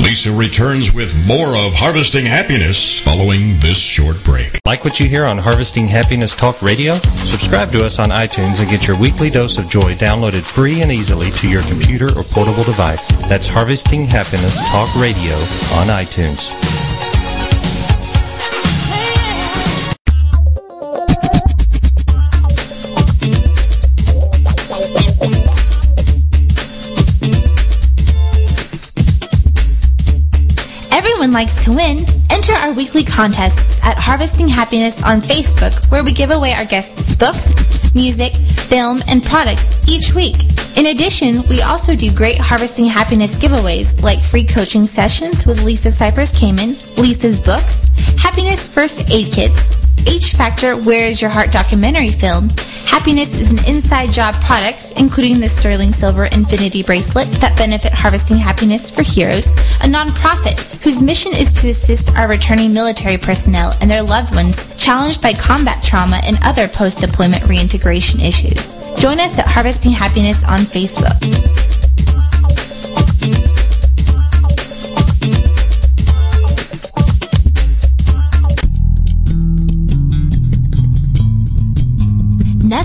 Lisa 0.02 0.32
returns 0.32 0.94
with 0.94 1.16
more 1.28 1.56
of 1.56 1.74
Harvesting 1.74 2.26
Happiness 2.26 3.00
following 3.00 3.60
this 3.60 3.78
short 3.78 4.22
break. 4.24 4.60
Like 4.66 4.84
what 4.84 5.00
you 5.00 5.08
hear 5.08 5.26
on 5.26 5.38
Harvesting 5.38 5.88
Happiness 5.88 6.36
Talk 6.36 6.62
Radio? 6.62 6.96
Subscribe 7.16 7.72
to 7.72 7.86
us 7.86 8.00
on 8.00 8.10
iTunes 8.10 8.60
and 8.60 8.70
get 8.70 8.88
your 8.88 9.00
weekly 9.00 9.30
dose 9.30 9.58
of 9.60 9.70
joy 9.70 9.94
downloaded 9.94 10.42
free 10.42 10.82
and 10.82 10.92
easily 10.92 11.32
to 11.32 11.50
your 11.50 11.62
computer 11.64 12.08
or 12.18 12.24
portable 12.24 12.64
device. 12.64 13.08
That's 13.28 13.48
Harvesting 13.48 14.08
Happiness 14.08 14.60
Talk 14.70 14.94
Radio 14.96 15.36
on 15.78 15.88
iTunes. 15.88 16.63
Likes 31.34 31.66
to 31.66 31.72
win. 31.72 31.98
Enter 32.30 32.54
our 32.54 32.74
weekly 32.74 33.04
contests 33.04 33.84
at 33.84 33.98
Harvesting 33.98 34.48
Happiness 34.48 35.02
on 35.02 35.20
Facebook, 35.20 35.90
where 35.90 36.04
we 36.04 36.14
give 36.14 36.30
away 36.30 36.54
our 36.54 36.66
guests 36.66 37.16
books, 37.16 37.50
music, 37.96 38.36
film, 38.36 39.00
and 39.08 39.24
products 39.24 39.74
each 39.90 40.14
week. 40.14 40.36
In 40.78 40.86
addition, 40.88 41.38
we 41.50 41.64
also 41.64 41.96
do 41.96 42.14
great 42.14 42.38
Harvesting 42.38 42.86
Happiness 42.86 43.36
giveaways 43.36 44.00
like 44.04 44.22
free 44.22 44.46
coaching 44.46 44.84
sessions 44.84 45.48
with 45.48 45.66
Lisa 45.66 45.90
Cypers 45.90 46.36
Kamen, 46.36 46.78
Lisa's 47.00 47.44
books, 47.44 47.88
Happiness 48.22 48.68
First 48.68 49.10
Aid 49.12 49.34
Kits, 49.34 49.83
H 50.08 50.34
Factor 50.34 50.76
Where 50.76 51.06
Is 51.06 51.22
Your 51.22 51.30
Heart 51.30 51.52
documentary 51.52 52.10
film, 52.10 52.50
Happiness 52.94 53.34
is 53.34 53.52
an 53.52 53.58
inside 53.74 54.12
job 54.12 54.36
product, 54.36 54.94
including 54.98 55.40
the 55.40 55.50
Sterling 55.50 55.92
Silver 55.92 56.26
Infinity 56.26 56.84
Bracelet 56.84 57.28
that 57.42 57.58
benefit 57.58 57.92
Harvesting 57.92 58.38
Happiness 58.38 58.92
for 58.92 59.02
Heroes, 59.02 59.52
a 59.82 59.88
nonprofit 59.88 60.84
whose 60.84 61.02
mission 61.02 61.34
is 61.34 61.52
to 61.54 61.70
assist 61.70 62.16
our 62.16 62.28
returning 62.28 62.72
military 62.72 63.18
personnel 63.18 63.74
and 63.82 63.90
their 63.90 64.04
loved 64.04 64.36
ones 64.36 64.74
challenged 64.78 65.22
by 65.22 65.34
combat 65.34 65.82
trauma 65.82 66.22
and 66.24 66.38
other 66.44 66.68
post-deployment 66.68 67.48
reintegration 67.50 68.20
issues. 68.20 68.76
Join 68.98 69.20
us 69.20 69.40
at 69.40 69.48
Harvesting 69.48 69.92
Happiness 69.92 70.44
on 70.44 70.60
Facebook. 70.60 71.63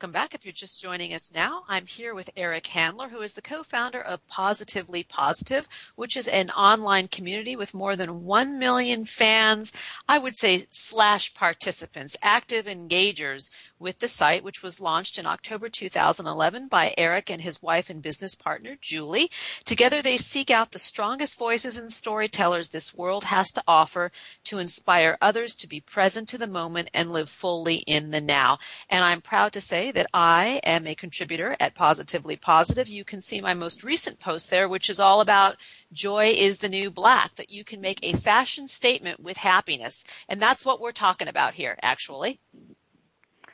Welcome 0.00 0.12
back. 0.12 0.34
If 0.34 0.46
you're 0.46 0.52
just 0.52 0.80
joining 0.80 1.12
us 1.12 1.30
now, 1.34 1.64
I'm 1.68 1.84
here 1.84 2.14
with 2.14 2.30
Eric 2.34 2.68
Handler, 2.68 3.10
who 3.10 3.20
is 3.20 3.34
the 3.34 3.42
co-founder 3.42 4.00
of 4.00 4.26
Positively 4.28 5.02
Positive, 5.02 5.68
which 5.94 6.16
is 6.16 6.26
an 6.26 6.48
online 6.52 7.06
community 7.06 7.54
with 7.54 7.74
more 7.74 7.96
than 7.96 8.24
1 8.24 8.58
million 8.58 9.04
fans, 9.04 9.74
I 10.08 10.18
would 10.18 10.38
say 10.38 10.64
slash 10.70 11.34
participants, 11.34 12.16
active 12.22 12.64
engagers 12.64 13.50
with 13.80 13.98
the 13.98 14.06
site, 14.06 14.44
which 14.44 14.62
was 14.62 14.80
launched 14.80 15.18
in 15.18 15.26
October 15.26 15.68
2011 15.68 16.68
by 16.68 16.94
Eric 16.98 17.30
and 17.30 17.40
his 17.40 17.62
wife 17.62 17.88
and 17.88 18.02
business 18.02 18.34
partner, 18.34 18.76
Julie. 18.80 19.30
Together, 19.64 20.02
they 20.02 20.18
seek 20.18 20.50
out 20.50 20.72
the 20.72 20.78
strongest 20.78 21.38
voices 21.38 21.78
and 21.78 21.90
storytellers 21.90 22.68
this 22.68 22.94
world 22.94 23.24
has 23.24 23.50
to 23.52 23.62
offer 23.66 24.12
to 24.44 24.58
inspire 24.58 25.16
others 25.20 25.54
to 25.56 25.66
be 25.66 25.80
present 25.80 26.28
to 26.28 26.38
the 26.38 26.46
moment 26.46 26.90
and 26.92 27.10
live 27.10 27.30
fully 27.30 27.76
in 27.86 28.10
the 28.10 28.20
now. 28.20 28.58
And 28.88 29.02
I'm 29.02 29.22
proud 29.22 29.52
to 29.54 29.60
say 29.60 29.90
that 29.92 30.06
I 30.12 30.60
am 30.62 30.86
a 30.86 30.94
contributor 30.94 31.56
at 31.58 31.74
Positively 31.74 32.36
Positive. 32.36 32.86
You 32.86 33.04
can 33.04 33.22
see 33.22 33.40
my 33.40 33.54
most 33.54 33.82
recent 33.82 34.20
post 34.20 34.50
there, 34.50 34.68
which 34.68 34.90
is 34.90 35.00
all 35.00 35.20
about 35.20 35.56
joy 35.92 36.26
is 36.36 36.58
the 36.58 36.68
new 36.68 36.90
black, 36.90 37.36
that 37.36 37.50
you 37.50 37.64
can 37.64 37.80
make 37.80 38.00
a 38.02 38.12
fashion 38.12 38.68
statement 38.68 39.20
with 39.20 39.38
happiness. 39.38 40.04
And 40.28 40.40
that's 40.40 40.66
what 40.66 40.80
we're 40.80 40.92
talking 40.92 41.28
about 41.28 41.54
here, 41.54 41.78
actually. 41.82 42.40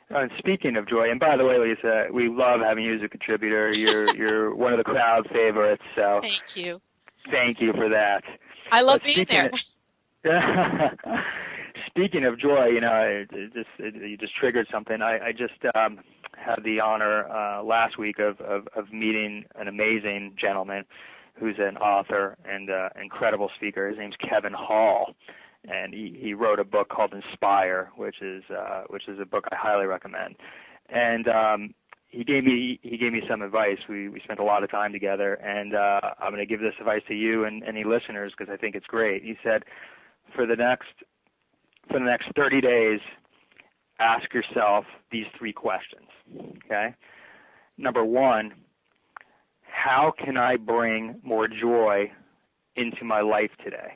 Uh, 0.09 0.19
and 0.19 0.31
speaking 0.37 0.77
of 0.77 0.87
joy, 0.87 1.09
and 1.09 1.19
by 1.19 1.35
the 1.35 1.43
way, 1.43 1.59
Lisa, 1.59 2.07
we 2.11 2.29
love 2.29 2.61
having 2.61 2.85
you 2.85 2.95
as 2.95 3.01
a 3.03 3.09
contributor. 3.09 3.73
You're 3.73 4.15
you're 4.15 4.55
one 4.55 4.73
of 4.73 4.77
the 4.77 4.83
crowd 4.83 5.27
favorites. 5.29 5.83
So 5.95 6.19
thank 6.21 6.55
you. 6.55 6.81
Thank 7.25 7.59
you 7.59 7.73
for 7.73 7.89
that. 7.89 8.23
I 8.71 8.81
love 8.81 9.01
being 9.03 9.25
there. 9.25 9.49
Of, 10.23 10.23
speaking 11.87 12.25
of 12.25 12.39
joy, 12.39 12.67
you 12.67 12.79
know, 12.79 13.01
it, 13.01 13.29
it 13.33 13.53
just 13.53 13.69
it, 13.79 13.95
you 13.95 14.17
just 14.17 14.35
triggered 14.35 14.67
something. 14.71 15.01
I, 15.01 15.27
I 15.27 15.31
just 15.33 15.53
um, 15.75 15.99
had 16.37 16.63
the 16.63 16.79
honor 16.79 17.27
uh, 17.27 17.63
last 17.63 17.97
week 17.97 18.19
of, 18.19 18.39
of 18.39 18.67
of 18.75 18.93
meeting 18.93 19.43
an 19.55 19.67
amazing 19.67 20.35
gentleman 20.39 20.85
who's 21.35 21.57
an 21.59 21.77
author 21.77 22.37
and 22.45 22.69
uh, 22.69 22.89
incredible 23.01 23.51
speaker. 23.57 23.89
His 23.89 23.97
name's 23.97 24.15
Kevin 24.17 24.53
Hall 24.53 25.15
and 25.67 25.93
he, 25.93 26.17
he 26.19 26.33
wrote 26.33 26.59
a 26.59 26.63
book 26.63 26.89
called 26.89 27.13
Aspire, 27.13 27.91
which 27.95 28.21
is 28.21 28.43
uh, 28.49 28.83
which 28.87 29.07
is 29.07 29.19
a 29.19 29.25
book 29.25 29.45
I 29.51 29.55
highly 29.55 29.85
recommend. 29.85 30.35
And 30.89 31.27
um, 31.27 31.73
he 32.07 32.23
gave 32.23 32.43
me 32.43 32.79
he 32.81 32.97
gave 32.97 33.11
me 33.11 33.21
some 33.29 33.41
advice. 33.41 33.77
We 33.89 34.09
we 34.09 34.19
spent 34.21 34.39
a 34.39 34.43
lot 34.43 34.63
of 34.63 34.71
time 34.71 34.93
together, 34.93 35.35
and 35.35 35.75
uh, 35.75 36.01
I'm 36.19 36.31
going 36.31 36.39
to 36.39 36.45
give 36.45 36.61
this 36.61 36.73
advice 36.79 37.01
to 37.09 37.13
you 37.13 37.45
and 37.45 37.63
any 37.63 37.83
listeners 37.83 38.33
because 38.37 38.51
I 38.51 38.57
think 38.57 38.75
it's 38.75 38.87
great. 38.87 39.23
He 39.23 39.37
said, 39.43 39.63
for 40.35 40.45
the 40.45 40.55
next 40.55 40.87
for 41.89 41.99
the 41.99 42.05
next 42.05 42.27
30 42.35 42.61
days, 42.61 42.99
ask 43.99 44.33
yourself 44.33 44.85
these 45.11 45.25
three 45.37 45.53
questions. 45.53 46.07
Okay, 46.65 46.93
number 47.77 48.03
one, 48.03 48.53
how 49.63 50.13
can 50.17 50.37
I 50.37 50.55
bring 50.55 51.19
more 51.23 51.47
joy 51.47 52.11
into 52.75 53.03
my 53.03 53.21
life 53.21 53.51
today? 53.63 53.95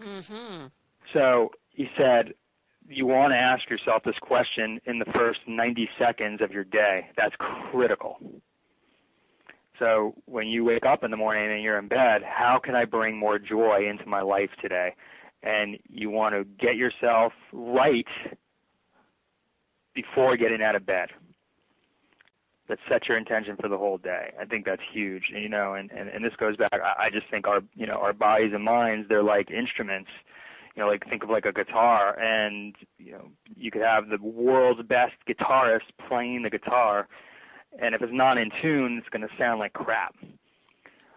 Mm-hmm. 0.00 0.66
So 1.12 1.50
he 1.70 1.88
said, 1.96 2.34
you 2.88 3.06
want 3.06 3.32
to 3.32 3.36
ask 3.36 3.68
yourself 3.68 4.02
this 4.04 4.18
question 4.20 4.80
in 4.84 4.98
the 4.98 5.06
first 5.06 5.40
90 5.46 5.88
seconds 5.98 6.40
of 6.40 6.52
your 6.52 6.64
day. 6.64 7.08
That's 7.16 7.34
critical. 7.38 8.18
So 9.78 10.14
when 10.24 10.46
you 10.46 10.64
wake 10.64 10.86
up 10.86 11.04
in 11.04 11.10
the 11.10 11.16
morning 11.16 11.52
and 11.52 11.62
you're 11.62 11.78
in 11.78 11.88
bed, 11.88 12.22
how 12.22 12.58
can 12.62 12.74
I 12.74 12.84
bring 12.84 13.16
more 13.16 13.38
joy 13.38 13.86
into 13.88 14.06
my 14.06 14.22
life 14.22 14.50
today? 14.60 14.94
And 15.42 15.78
you 15.88 16.10
want 16.10 16.34
to 16.34 16.44
get 16.44 16.76
yourself 16.76 17.32
right 17.52 18.06
before 19.94 20.36
getting 20.36 20.62
out 20.62 20.76
of 20.76 20.86
bed. 20.86 21.08
That 22.68 22.78
sets 22.88 23.06
your 23.08 23.16
intention 23.16 23.56
for 23.60 23.68
the 23.68 23.78
whole 23.78 23.98
day. 23.98 24.32
I 24.40 24.44
think 24.44 24.64
that's 24.64 24.82
huge. 24.92 25.30
And, 25.32 25.40
you 25.40 25.48
know, 25.48 25.74
and, 25.74 25.90
and, 25.92 26.08
and 26.08 26.24
this 26.24 26.34
goes 26.36 26.56
back 26.56 26.72
I, 26.72 27.04
I 27.06 27.10
just 27.10 27.26
think 27.30 27.46
our 27.46 27.60
you 27.76 27.86
know, 27.86 27.98
our 27.98 28.12
bodies 28.12 28.52
and 28.54 28.64
minds, 28.64 29.08
they're 29.08 29.22
like 29.22 29.50
instruments 29.50 30.10
you 30.76 30.82
know, 30.82 30.88
like 30.88 31.08
think 31.08 31.22
of 31.22 31.30
like 31.30 31.46
a 31.46 31.52
guitar, 31.52 32.18
and 32.20 32.74
you 32.98 33.12
know, 33.12 33.30
you 33.56 33.70
could 33.70 33.80
have 33.80 34.08
the 34.08 34.18
world's 34.20 34.82
best 34.82 35.14
guitarist 35.26 35.88
playing 36.06 36.42
the 36.42 36.50
guitar, 36.50 37.08
and 37.80 37.94
if 37.94 38.02
it's 38.02 38.12
not 38.12 38.36
in 38.36 38.50
tune, 38.60 38.98
it's 38.98 39.08
going 39.08 39.26
to 39.26 39.34
sound 39.38 39.58
like 39.58 39.72
crap. 39.72 40.14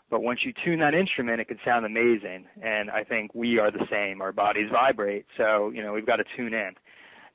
But 0.09 0.23
once 0.23 0.39
you 0.43 0.53
tune 0.63 0.79
that 0.79 0.95
instrument, 0.95 1.41
it 1.41 1.49
can 1.49 1.59
sound 1.63 1.85
amazing. 1.85 2.45
And 2.63 2.89
I 2.89 3.03
think 3.03 3.35
we 3.35 3.59
are 3.59 3.69
the 3.69 3.85
same. 3.91 4.21
Our 4.21 4.31
bodies 4.31 4.69
vibrate, 4.71 5.25
so 5.35 5.71
you 5.71 5.83
know 5.83 5.91
we've 5.91 6.07
got 6.07 6.17
to 6.17 6.25
tune 6.37 6.53
in. 6.53 6.71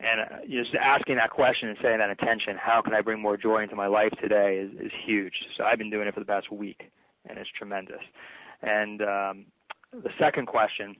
And 0.04 0.20
uh, 0.20 0.24
just 0.50 0.74
asking 0.74 1.16
that 1.16 1.30
question 1.30 1.68
and 1.68 1.78
setting 1.80 1.98
that 1.98 2.10
intention, 2.10 2.56
how 2.56 2.82
can 2.82 2.94
I 2.94 3.00
bring 3.00 3.20
more 3.20 3.36
joy 3.36 3.62
into 3.62 3.76
my 3.76 3.86
life 3.86 4.12
today, 4.20 4.58
is, 4.58 4.70
is 4.78 4.92
huge. 5.04 5.32
So 5.56 5.64
I've 5.64 5.78
been 5.78 5.90
doing 5.90 6.06
it 6.06 6.14
for 6.14 6.20
the 6.20 6.26
past 6.26 6.52
week, 6.52 6.90
and 7.26 7.38
it's 7.38 7.50
tremendous. 7.50 8.02
And 8.62 9.00
um, 9.02 9.46
the 9.92 10.10
second 10.18 10.46
question 10.46 10.96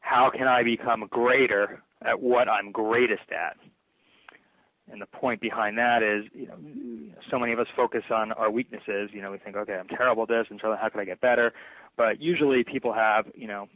how 0.00 0.28
can 0.28 0.46
I 0.46 0.62
become 0.62 1.06
greater 1.08 1.82
at 2.02 2.20
what 2.20 2.46
I'm 2.46 2.72
greatest 2.72 3.32
at? 3.32 3.56
And 4.92 5.00
the 5.00 5.06
point 5.06 5.40
behind 5.40 5.78
that 5.78 6.02
is, 6.02 6.26
you 6.34 6.46
know, 6.46 6.58
so 7.30 7.38
many 7.38 7.54
of 7.54 7.58
us 7.58 7.68
focus 7.74 8.04
on 8.10 8.32
our 8.32 8.50
weaknesses. 8.50 9.08
You 9.14 9.22
know, 9.22 9.30
we 9.30 9.38
think, 9.38 9.56
okay, 9.56 9.72
I'm 9.72 9.88
terrible 9.88 10.24
at 10.24 10.28
this, 10.28 10.46
and 10.50 10.60
so 10.62 10.76
how 10.78 10.90
can 10.90 11.00
I 11.00 11.06
get 11.06 11.22
better? 11.22 11.54
But 11.96 12.20
usually 12.20 12.64
people 12.64 12.92
have, 12.92 13.24
you 13.34 13.46
know, 13.46 13.68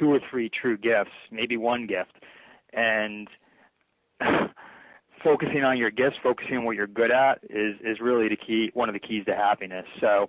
two 0.00 0.12
or 0.12 0.18
three 0.18 0.48
true 0.48 0.76
gifts, 0.76 1.12
maybe 1.30 1.56
one 1.56 1.86
gift, 1.86 2.16
and 2.72 3.28
focusing 5.24 5.64
on 5.64 5.78
your 5.78 5.90
gifts, 5.90 6.16
focusing 6.22 6.58
on 6.58 6.64
what 6.64 6.76
you're 6.76 6.86
good 6.86 7.10
at, 7.10 7.40
is 7.44 7.76
is 7.84 8.00
really 8.00 8.28
the 8.28 8.36
key, 8.36 8.70
one 8.74 8.88
of 8.88 8.92
the 8.92 9.00
keys 9.00 9.24
to 9.26 9.34
happiness. 9.34 9.86
So, 10.00 10.28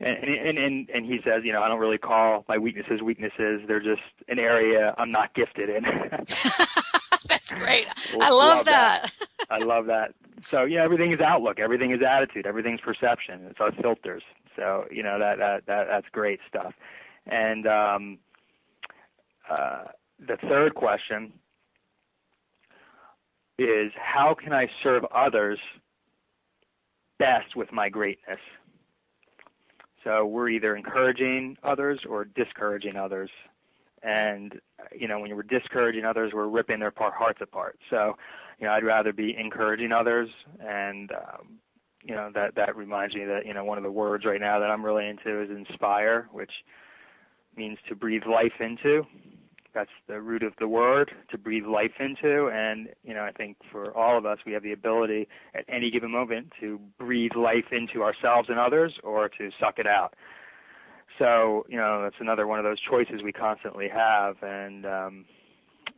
and, 0.00 0.58
and 0.58 0.88
and 0.90 1.06
he 1.06 1.18
says, 1.24 1.42
you 1.44 1.52
know, 1.52 1.62
I 1.62 1.68
don't 1.68 1.80
really 1.80 1.98
call 1.98 2.44
my 2.48 2.58
weaknesses 2.58 3.02
weaknesses. 3.02 3.62
They're 3.66 3.80
just 3.80 4.02
an 4.28 4.38
area 4.38 4.94
I'm 4.98 5.12
not 5.12 5.34
gifted 5.34 5.68
in. 5.68 5.84
That's 7.28 7.52
great. 7.52 7.86
I 8.20 8.30
love, 8.30 8.58
love 8.58 8.64
that. 8.66 9.10
that. 9.38 9.46
I 9.50 9.58
love 9.64 9.86
that. 9.86 10.14
So 10.42 10.64
yeah, 10.64 10.82
everything 10.82 11.12
is 11.12 11.20
outlook. 11.20 11.58
Everything 11.58 11.90
is 11.92 12.00
attitude. 12.06 12.46
Everything's 12.46 12.80
perception. 12.80 13.46
It's 13.50 13.60
our 13.60 13.72
filters. 13.72 14.22
So 14.56 14.84
you 14.90 15.02
know 15.02 15.18
that 15.18 15.38
that, 15.38 15.66
that 15.66 15.86
that's 15.88 16.06
great 16.12 16.40
stuff. 16.48 16.74
And 17.26 17.66
um, 17.66 18.18
uh, 19.50 19.84
the 20.18 20.36
third 20.48 20.74
question 20.74 21.32
is 23.58 23.92
how 23.96 24.34
can 24.34 24.52
I 24.52 24.68
serve 24.82 25.04
others 25.14 25.58
best 27.18 27.56
with 27.56 27.72
my 27.72 27.88
greatness? 27.88 28.38
So 30.04 30.24
we're 30.24 30.48
either 30.48 30.76
encouraging 30.76 31.56
others 31.62 32.00
or 32.08 32.24
discouraging 32.24 32.96
others. 32.96 33.30
And 34.02 34.60
you 34.96 35.08
know, 35.08 35.18
when 35.18 35.34
we're 35.34 35.42
discouraging 35.42 36.04
others, 36.04 36.32
we're 36.32 36.46
ripping 36.46 36.78
their 36.78 36.92
hearts 36.96 37.40
apart. 37.42 37.78
So, 37.90 38.16
you 38.58 38.66
know, 38.66 38.72
I'd 38.72 38.84
rather 38.84 39.12
be 39.12 39.36
encouraging 39.36 39.92
others, 39.92 40.28
and 40.60 41.10
um, 41.12 41.58
you 42.04 42.14
know, 42.14 42.30
that 42.34 42.54
that 42.54 42.76
reminds 42.76 43.14
me 43.14 43.24
that 43.24 43.44
you 43.44 43.54
know 43.54 43.64
one 43.64 43.76
of 43.76 43.84
the 43.84 43.90
words 43.90 44.24
right 44.24 44.40
now 44.40 44.60
that 44.60 44.70
I'm 44.70 44.84
really 44.84 45.08
into 45.08 45.42
is 45.42 45.50
inspire, 45.50 46.28
which 46.32 46.52
means 47.56 47.78
to 47.88 47.96
breathe 47.96 48.22
life 48.24 48.52
into. 48.60 49.04
That's 49.74 49.90
the 50.08 50.20
root 50.20 50.42
of 50.42 50.54
the 50.58 50.66
word 50.66 51.12
to 51.30 51.38
breathe 51.38 51.66
life 51.66 51.92
into. 52.00 52.48
And, 52.48 52.88
you 53.04 53.14
know, 53.14 53.22
I 53.22 53.32
think 53.32 53.56
for 53.70 53.96
all 53.96 54.16
of 54.16 54.26
us, 54.26 54.38
we 54.46 54.52
have 54.52 54.62
the 54.62 54.72
ability 54.72 55.28
at 55.54 55.64
any 55.68 55.90
given 55.90 56.10
moment 56.10 56.52
to 56.60 56.80
breathe 56.98 57.32
life 57.36 57.66
into 57.70 58.02
ourselves 58.02 58.48
and 58.48 58.58
others 58.58 58.94
or 59.04 59.28
to 59.28 59.50
suck 59.60 59.78
it 59.78 59.86
out. 59.86 60.14
So, 61.18 61.66
you 61.68 61.76
know, 61.76 62.02
that's 62.02 62.20
another 62.20 62.46
one 62.46 62.58
of 62.58 62.64
those 62.64 62.80
choices 62.80 63.22
we 63.22 63.32
constantly 63.32 63.88
have. 63.88 64.36
And, 64.42 64.86
um, 64.86 65.24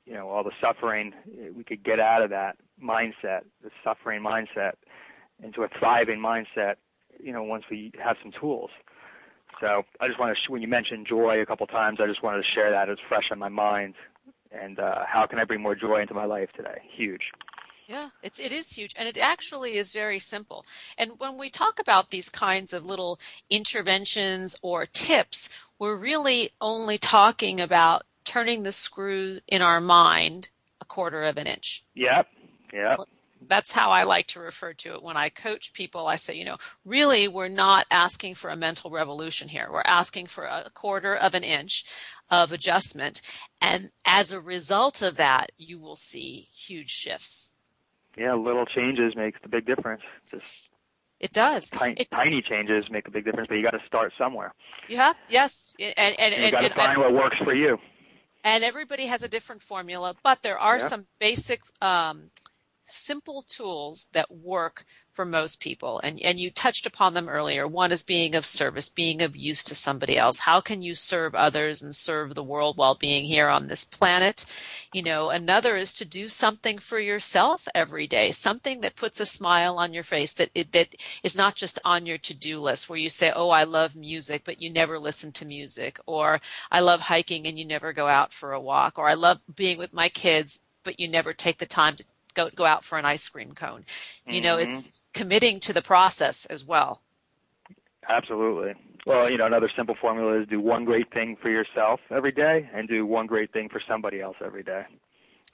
you 0.04 0.14
know, 0.14 0.28
all 0.28 0.42
the 0.42 0.52
suffering, 0.60 1.12
we 1.56 1.62
could 1.62 1.84
get 1.84 2.00
out 2.00 2.22
of 2.22 2.30
that 2.30 2.56
mindset, 2.82 3.42
the 3.62 3.70
suffering 3.84 4.22
mindset, 4.22 4.72
into 5.42 5.62
a 5.62 5.68
thriving 5.78 6.18
mindset, 6.18 6.74
you 7.22 7.32
know, 7.32 7.42
once 7.42 7.64
we 7.70 7.92
have 8.02 8.16
some 8.22 8.32
tools. 8.40 8.70
So 9.60 9.82
I 10.00 10.08
just 10.08 10.18
want 10.18 10.36
to, 10.36 10.52
when 10.52 10.62
you 10.62 10.68
mentioned 10.68 11.06
joy 11.06 11.40
a 11.40 11.46
couple 11.46 11.66
times, 11.66 11.98
I 12.02 12.06
just 12.06 12.22
wanted 12.22 12.38
to 12.38 12.48
share 12.54 12.70
that. 12.70 12.88
It's 12.88 13.00
fresh 13.08 13.24
on 13.30 13.38
my 13.38 13.48
mind. 13.48 13.94
And 14.52 14.78
uh, 14.78 15.04
how 15.06 15.26
can 15.26 15.38
I 15.38 15.44
bring 15.44 15.60
more 15.60 15.74
joy 15.74 16.00
into 16.00 16.14
my 16.14 16.24
life 16.24 16.48
today? 16.56 16.78
Huge. 16.96 17.30
Yeah, 17.86 18.10
it's 18.22 18.38
it 18.38 18.52
is 18.52 18.72
huge, 18.74 18.94
and 18.96 19.08
it 19.08 19.18
actually 19.18 19.76
is 19.76 19.92
very 19.92 20.20
simple. 20.20 20.64
And 20.96 21.18
when 21.18 21.36
we 21.36 21.50
talk 21.50 21.80
about 21.80 22.10
these 22.10 22.28
kinds 22.28 22.72
of 22.72 22.86
little 22.86 23.18
interventions 23.50 24.54
or 24.62 24.86
tips, 24.86 25.48
we're 25.76 25.96
really 25.96 26.52
only 26.60 26.98
talking 26.98 27.60
about 27.60 28.04
turning 28.24 28.62
the 28.62 28.70
screw 28.70 29.40
in 29.48 29.60
our 29.60 29.80
mind 29.80 30.50
a 30.80 30.84
quarter 30.84 31.24
of 31.24 31.36
an 31.36 31.48
inch. 31.48 31.82
Yep. 31.94 32.28
Yep. 32.72 33.08
That's 33.40 33.72
how 33.72 33.90
I 33.90 34.04
like 34.04 34.26
to 34.28 34.40
refer 34.40 34.72
to 34.74 34.94
it 34.94 35.02
when 35.02 35.16
I 35.16 35.28
coach 35.28 35.72
people. 35.72 36.06
I 36.06 36.16
say, 36.16 36.36
you 36.36 36.44
know, 36.44 36.58
really, 36.84 37.26
we're 37.28 37.48
not 37.48 37.86
asking 37.90 38.34
for 38.34 38.50
a 38.50 38.56
mental 38.56 38.90
revolution 38.90 39.48
here. 39.48 39.68
We're 39.70 39.82
asking 39.86 40.26
for 40.26 40.44
a 40.44 40.70
quarter 40.74 41.14
of 41.14 41.34
an 41.34 41.44
inch 41.44 41.84
of 42.30 42.52
adjustment. 42.52 43.22
And 43.60 43.90
as 44.04 44.32
a 44.32 44.40
result 44.40 45.02
of 45.02 45.16
that, 45.16 45.52
you 45.56 45.78
will 45.78 45.96
see 45.96 46.48
huge 46.52 46.90
shifts 46.90 47.54
yeah, 48.16 48.34
little 48.34 48.66
changes 48.66 49.14
makes 49.16 49.40
the 49.42 49.48
big 49.48 49.66
difference. 49.66 50.02
Just 50.30 50.68
it 51.20 51.32
does. 51.32 51.70
Tiny, 51.70 51.94
it, 52.00 52.10
tiny 52.10 52.42
changes 52.42 52.84
make 52.90 53.06
a 53.08 53.10
big 53.10 53.24
difference, 53.24 53.48
but 53.48 53.54
you 53.54 53.62
got 53.62 53.70
to 53.70 53.86
start 53.86 54.12
somewhere. 54.18 54.54
You 54.88 54.96
have, 54.96 55.18
yes, 55.28 55.74
and 55.78 55.94
and, 55.96 56.16
and, 56.18 56.34
and 56.34 56.44
you 56.44 56.50
got 56.50 56.62
to 56.62 56.74
find 56.74 56.92
and, 56.92 57.00
what 57.00 57.14
works 57.14 57.36
for 57.42 57.54
you. 57.54 57.78
And 58.42 58.64
everybody 58.64 59.06
has 59.06 59.22
a 59.22 59.28
different 59.28 59.62
formula, 59.62 60.14
but 60.22 60.42
there 60.42 60.58
are 60.58 60.78
yeah. 60.78 60.84
some 60.84 61.06
basic, 61.18 61.60
um, 61.82 62.26
simple 62.92 63.42
tools 63.42 64.08
that 64.12 64.30
work 64.30 64.84
for 65.12 65.24
most 65.24 65.60
people. 65.60 66.00
And, 66.04 66.20
and 66.20 66.38
you 66.38 66.50
touched 66.50 66.86
upon 66.86 67.14
them 67.14 67.28
earlier. 67.28 67.66
One 67.66 67.90
is 67.90 68.02
being 68.02 68.34
of 68.34 68.46
service, 68.46 68.88
being 68.88 69.20
of 69.22 69.36
use 69.36 69.64
to 69.64 69.74
somebody 69.74 70.16
else. 70.16 70.40
How 70.40 70.60
can 70.60 70.82
you 70.82 70.94
serve 70.94 71.34
others 71.34 71.82
and 71.82 71.94
serve 71.94 72.34
the 72.34 72.44
world 72.44 72.76
while 72.76 72.94
being 72.94 73.24
here 73.24 73.48
on 73.48 73.66
this 73.66 73.84
planet? 73.84 74.46
You 74.92 75.02
know, 75.02 75.30
another 75.30 75.76
is 75.76 75.92
to 75.94 76.04
do 76.04 76.28
something 76.28 76.78
for 76.78 76.98
yourself 76.98 77.66
every 77.74 78.06
day, 78.06 78.30
something 78.30 78.80
that 78.82 78.96
puts 78.96 79.20
a 79.20 79.26
smile 79.26 79.78
on 79.78 79.92
your 79.92 80.04
face 80.04 80.32
that 80.34 80.50
it, 80.54 80.72
that 80.72 80.94
is 81.22 81.36
not 81.36 81.56
just 81.56 81.78
on 81.84 82.06
your 82.06 82.18
to-do 82.18 82.60
list 82.60 82.88
where 82.88 82.98
you 82.98 83.10
say, 83.10 83.32
"Oh, 83.34 83.50
I 83.50 83.64
love 83.64 83.96
music," 83.96 84.42
but 84.44 84.62
you 84.62 84.70
never 84.70 84.98
listen 84.98 85.32
to 85.32 85.44
music, 85.44 85.98
or 86.06 86.40
"I 86.70 86.80
love 86.80 87.00
hiking" 87.00 87.46
and 87.46 87.58
you 87.58 87.64
never 87.64 87.92
go 87.92 88.06
out 88.06 88.32
for 88.32 88.52
a 88.52 88.60
walk, 88.60 88.98
or 88.98 89.08
"I 89.08 89.14
love 89.14 89.40
being 89.54 89.76
with 89.78 89.92
my 89.92 90.08
kids," 90.08 90.60
but 90.84 91.00
you 91.00 91.08
never 91.08 91.34
take 91.34 91.58
the 91.58 91.66
time 91.66 91.96
to 91.96 92.04
go 92.34 92.50
go 92.54 92.64
out 92.64 92.84
for 92.84 92.98
an 92.98 93.04
ice 93.04 93.28
cream 93.28 93.52
cone. 93.52 93.84
You 94.26 94.34
mm-hmm. 94.34 94.44
know, 94.44 94.58
it's 94.58 95.02
committing 95.14 95.60
to 95.60 95.72
the 95.72 95.82
process 95.82 96.46
as 96.46 96.64
well. 96.64 97.02
Absolutely. 98.08 98.74
Well, 99.06 99.30
you 99.30 99.38
know, 99.38 99.46
another 99.46 99.70
simple 99.74 99.94
formula 100.00 100.40
is 100.40 100.48
do 100.48 100.60
one 100.60 100.84
great 100.84 101.12
thing 101.12 101.36
for 101.40 101.48
yourself 101.48 102.00
every 102.10 102.32
day 102.32 102.68
and 102.74 102.88
do 102.88 103.06
one 103.06 103.26
great 103.26 103.52
thing 103.52 103.68
for 103.68 103.80
somebody 103.86 104.20
else 104.20 104.36
every 104.44 104.62
day. 104.62 104.84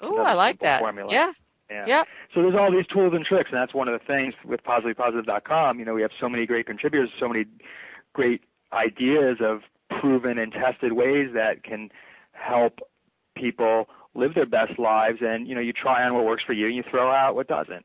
Oh, 0.01 0.23
I 0.23 0.35
like 0.35 0.61
that. 0.61 0.83
Formula. 0.83 1.09
Yeah. 1.13 1.33
Yeah. 1.71 1.85
Yep. 1.87 2.09
So 2.35 2.43
there's 2.43 2.55
all 2.55 2.71
these 2.71 2.87
tools 2.87 3.13
and 3.15 3.25
tricks, 3.25 3.51
and 3.53 3.61
that's 3.61 3.75
one 3.75 3.89
of 3.89 3.99
the 3.99 4.05
things 4.05 4.35
with 4.45 4.63
PositivelyPositive.com. 4.63 5.79
You 5.79 5.85
know, 5.85 5.95
we 5.95 6.03
have 6.03 6.13
so 6.21 6.29
many 6.29 6.47
great 6.47 6.67
contributors, 6.67 7.11
so 7.19 7.29
many 7.29 7.45
great 8.13 8.43
ideas 8.73 9.39
of 9.41 9.63
proven 10.01 10.39
and 10.39 10.53
tested 10.53 10.93
ways 10.93 11.31
that 11.35 11.65
can 11.65 11.91
help 12.33 12.81
people 13.37 13.89
live 14.17 14.35
their 14.35 14.47
best 14.47 14.79
lives 14.79 15.19
and 15.21 15.47
you 15.47 15.55
know 15.55 15.61
you 15.61 15.73
try 15.73 16.03
on 16.03 16.15
what 16.15 16.25
works 16.25 16.43
for 16.45 16.53
you 16.53 16.67
and 16.67 16.75
you 16.75 16.83
throw 16.91 17.11
out 17.11 17.35
what 17.35 17.49
doesn't. 17.49 17.85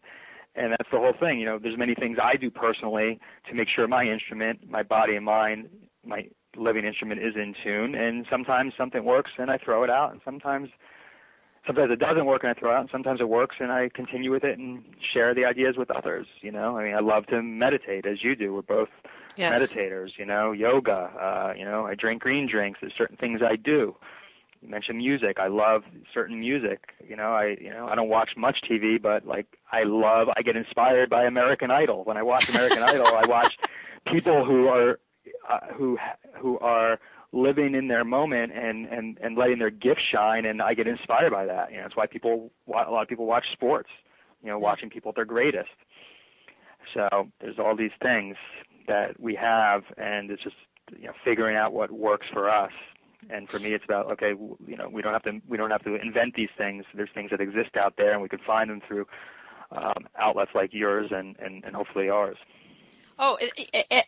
And 0.56 0.74
that's 0.74 0.90
the 0.92 0.98
whole 0.98 1.14
thing 1.18 1.40
you 1.40 1.46
know 1.46 1.60
there's 1.60 1.78
many 1.78 1.96
things 1.96 2.18
i 2.22 2.36
do 2.36 2.50
personally 2.50 3.20
to 3.48 3.54
make 3.54 3.70
sure 3.70 3.88
my 3.88 4.04
instrument 4.06 4.70
my 4.70 4.84
body 4.84 5.16
and 5.16 5.26
mind 5.26 5.70
my 6.06 6.28
living 6.58 6.84
instrument 6.84 7.22
is 7.22 7.36
in 7.36 7.56
tune. 7.64 7.96
And 7.96 8.26
sometimes 8.30 8.74
something 8.78 9.04
works 9.06 9.32
and 9.38 9.50
i 9.50 9.58
throw 9.58 9.84
it 9.84 9.90
out 9.90 10.12
and 10.12 10.22
sometimes 10.26 10.70
sometimes 11.66 11.92
it 11.92 12.00
doesn't 12.00 12.26
work 12.26 12.44
and 12.44 12.52
i 12.52 12.60
throw 12.60 12.72
it 12.72 12.76
out 12.76 12.82
and 12.82 12.90
sometimes 12.92 13.22
it 13.22 13.30
works 13.30 13.58
and 13.60 13.72
i 13.72 13.90
continue 13.94 14.32
with 14.32 14.44
it 14.44 14.58
and 14.58 14.84
share 15.14 15.34
the 15.34 15.46
ideas 15.46 15.76
with 15.78 15.92
others 15.92 16.28
you 16.42 16.52
know. 16.52 16.78
I 16.78 16.84
mean 16.86 16.96
i 16.96 17.00
love 17.00 17.28
to 17.28 17.42
meditate 17.42 18.06
as 18.06 18.24
you 18.24 18.36
do. 18.36 18.54
We're 18.54 18.62
both 18.62 18.90
yes. 19.38 19.58
meditators 19.58 20.12
you 20.18 20.26
know 20.26 20.52
yoga 20.52 20.92
uh 20.92 21.54
you 21.58 21.66
know 21.66 21.86
i 21.86 21.96
drink 21.96 22.22
green 22.22 22.48
drinks 22.48 22.80
there's 22.82 22.94
certain 22.98 23.18
things 23.18 23.42
i 23.42 23.56
do 23.56 23.96
you 24.62 24.70
mentioned 24.70 25.00
music. 25.00 25.38
I 25.40 25.48
love 25.48 25.84
certain 26.14 26.40
music. 26.40 26.94
You 27.08 27.16
know, 27.16 27.34
I 27.34 27.58
you 27.60 27.70
know 27.70 27.88
I 27.88 27.96
don't 27.96 28.10
watch 28.10 28.32
much 28.38 28.62
TV, 28.70 29.02
but 29.02 29.26
like 29.26 29.58
I 29.72 29.84
love. 29.84 30.28
I 30.36 30.42
get 30.44 30.56
inspired 30.56 31.10
by 31.10 31.26
American 31.26 31.72
Idol. 31.72 32.04
When 32.04 32.18
I 32.18 32.24
watch 32.24 32.48
American 32.50 32.84
Idol, 32.84 33.08
I 33.08 33.28
watch 33.28 33.58
people 34.06 34.46
who 34.46 34.68
are 34.68 35.00
uh, 35.50 35.60
who 35.74 35.98
who 36.36 36.60
are 36.60 37.00
living 37.34 37.74
in 37.76 37.88
their 37.88 38.04
moment 38.04 38.52
and 38.54 38.86
and 38.86 39.18
and 39.22 39.36
letting 39.36 39.60
their 39.60 39.72
gift 39.72 40.02
shine, 40.12 40.46
and 40.46 40.62
I 40.62 40.76
get 40.76 40.88
inspired 40.88 41.32
by 41.32 41.46
that. 41.46 41.72
You 41.72 41.78
know, 41.78 41.84
that's 41.84 41.96
why 41.96 42.06
people 42.06 42.52
a 42.68 42.72
lot 42.72 43.02
of 43.02 43.08
people 43.08 43.26
watch 43.26 43.46
sports. 43.52 43.90
You 44.44 44.50
know, 44.50 44.58
watching 44.58 44.90
people 44.90 45.10
at 45.10 45.16
their 45.16 45.26
greatest. 45.26 45.70
So 46.94 47.30
there's 47.40 47.60
all 47.60 47.76
these 47.76 47.92
things 48.02 48.36
that 48.88 49.20
we 49.20 49.36
have, 49.36 49.84
and 49.98 50.30
it's 50.30 50.44
just 50.44 50.56
you 50.98 51.06
know 51.08 51.14
figuring 51.24 51.56
out 51.58 51.74
what 51.74 51.92
works 51.92 52.28
for 52.32 52.50
us 52.50 52.72
and 53.30 53.50
for 53.50 53.60
me 53.60 53.74
it's 53.74 53.86
about 53.86 54.12
okay 54.12 54.34
you 54.68 54.78
know 54.78 54.90
we 54.90 55.02
don't 55.02 55.14
have 55.14 55.24
to 55.24 55.40
we 55.48 55.58
don't 55.58 55.72
have 55.72 55.84
to 55.84 55.96
invent 55.96 56.36
these 56.36 56.50
things. 56.58 56.86
There's 56.94 57.10
things 57.14 57.32
that 57.32 57.42
exist 57.42 57.78
out 57.78 57.96
there 57.98 58.14
and 58.14 58.22
we 58.22 58.30
can 58.30 58.40
find 58.40 58.70
them 58.70 58.82
through 58.88 59.06
um, 59.72 60.08
outlets 60.20 60.52
like 60.54 60.74
yours 60.74 61.12
and, 61.12 61.38
and, 61.40 61.64
and 61.64 61.76
hopefully 61.76 62.10
ours 62.10 62.38
Oh, 63.24 63.38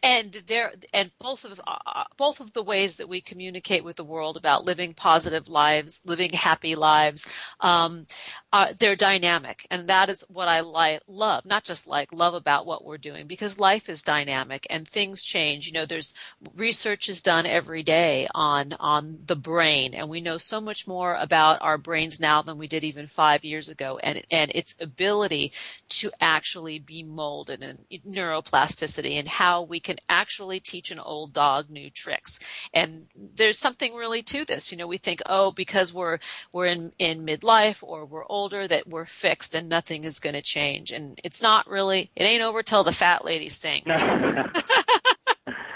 and 0.01 0.31
there, 0.47 0.73
and 0.91 1.11
both 1.19 1.45
of 1.45 1.61
uh, 1.67 2.05
both 2.17 2.39
of 2.39 2.53
the 2.53 2.63
ways 2.63 2.95
that 2.95 3.07
we 3.07 3.21
communicate 3.21 3.83
with 3.83 3.95
the 3.95 4.03
world 4.03 4.35
about 4.37 4.65
living 4.65 4.95
positive 4.95 5.47
lives, 5.47 6.01
living 6.03 6.31
happy 6.31 6.73
lives, 6.73 7.31
um, 7.59 8.05
uh, 8.51 8.73
they're 8.79 8.95
dynamic, 8.95 9.67
and 9.69 9.87
that 9.87 10.09
is 10.09 10.25
what 10.29 10.47
I 10.47 10.61
like, 10.61 11.01
love, 11.07 11.45
not 11.45 11.63
just 11.63 11.85
like 11.85 12.11
love 12.11 12.33
about 12.33 12.65
what 12.65 12.83
we're 12.83 12.97
doing, 12.97 13.27
because 13.27 13.59
life 13.59 13.87
is 13.87 14.01
dynamic 14.01 14.65
and 14.71 14.87
things 14.87 15.23
change. 15.23 15.67
You 15.67 15.73
know, 15.73 15.85
there's 15.85 16.15
research 16.55 17.07
is 17.07 17.21
done 17.21 17.45
every 17.45 17.83
day 17.83 18.25
on 18.33 18.73
on 18.79 19.19
the 19.27 19.35
brain, 19.35 19.93
and 19.93 20.09
we 20.09 20.21
know 20.21 20.39
so 20.39 20.59
much 20.59 20.87
more 20.87 21.13
about 21.13 21.59
our 21.61 21.77
brains 21.77 22.19
now 22.19 22.41
than 22.41 22.57
we 22.57 22.65
did 22.65 22.83
even 22.83 23.05
five 23.05 23.45
years 23.45 23.69
ago, 23.69 23.99
and 24.01 24.23
and 24.31 24.51
its 24.55 24.75
ability 24.81 25.51
to 25.89 26.09
actually 26.19 26.79
be 26.79 27.03
molded 27.03 27.63
and 27.63 27.85
neuroplasticity 28.09 29.02
and 29.05 29.27
how 29.27 29.61
we 29.61 29.79
can 29.79 29.97
actually 30.09 30.59
teach 30.59 30.91
an 30.91 30.99
old 30.99 31.33
dog 31.33 31.69
new 31.69 31.89
tricks. 31.89 32.39
And 32.73 33.07
there's 33.15 33.59
something 33.59 33.93
really 33.95 34.21
to 34.23 34.45
this. 34.45 34.71
You 34.71 34.77
know, 34.77 34.87
we 34.87 34.97
think, 34.97 35.21
oh, 35.25 35.51
because 35.51 35.93
we're 35.93 36.19
we're 36.51 36.67
in 36.67 36.91
in 36.99 37.25
midlife 37.25 37.83
or 37.83 38.05
we're 38.05 38.25
older 38.27 38.67
that 38.67 38.87
we're 38.87 39.05
fixed 39.05 39.55
and 39.55 39.69
nothing 39.69 40.03
is 40.03 40.19
going 40.19 40.35
to 40.35 40.41
change. 40.41 40.91
And 40.91 41.19
it's 41.23 41.41
not 41.41 41.67
really. 41.67 42.09
It 42.15 42.23
ain't 42.23 42.43
over 42.43 42.63
till 42.63 42.83
the 42.83 42.91
fat 42.91 43.25
lady 43.25 43.49
sings. 43.49 43.83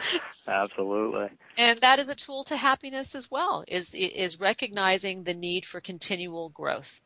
Absolutely. 0.48 1.30
And 1.58 1.80
that 1.80 2.00
is 2.00 2.10
a 2.10 2.16
tool 2.16 2.44
to 2.46 2.58
happiness 2.58 3.16
as 3.16 3.30
well. 3.30 3.64
Is 3.68 3.94
is 3.94 4.40
recognizing 4.40 5.24
the 5.24 5.34
need 5.34 5.66
for 5.66 5.82
continual 5.82 6.50
growth 6.50 7.02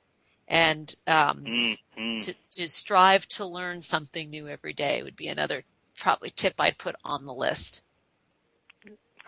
and 0.47 0.95
um, 1.07 1.45
mm-hmm. 1.45 2.19
to, 2.19 2.35
to, 2.49 2.67
strive 2.67 3.25
to 3.29 3.45
learn 3.45 3.79
something 3.79 4.29
new 4.29 4.49
every 4.49 4.73
day 4.73 5.01
would 5.01 5.15
be 5.15 5.27
another 5.27 5.63
probably 6.01 6.29
tip 6.29 6.55
I'd 6.59 6.77
put 6.77 6.95
on 7.05 7.25
the 7.25 7.33
list. 7.33 7.83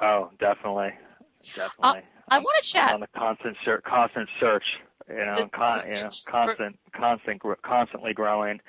Oh, 0.02 0.32
definitely, 0.40 0.94
definitely. 1.56 2.00
Uh, 2.00 2.02
I 2.30 2.40
want 2.40 2.64
to 2.64 2.70
chat 2.70 2.90
I'm 2.90 2.96
on 2.96 3.00
the 3.02 3.08
constant 3.08 3.58
ser- 3.64 3.82
constant 3.82 4.30
search. 4.40 4.66
You 5.08 5.18
know, 5.18 5.36
the, 5.36 5.50
con- 5.50 5.78
the 5.78 5.88
you 5.88 6.04
know, 6.04 6.10
constant, 6.26 6.80
for... 6.82 6.98
constant, 6.98 7.62
constantly 7.62 8.14
growing. 8.14 8.60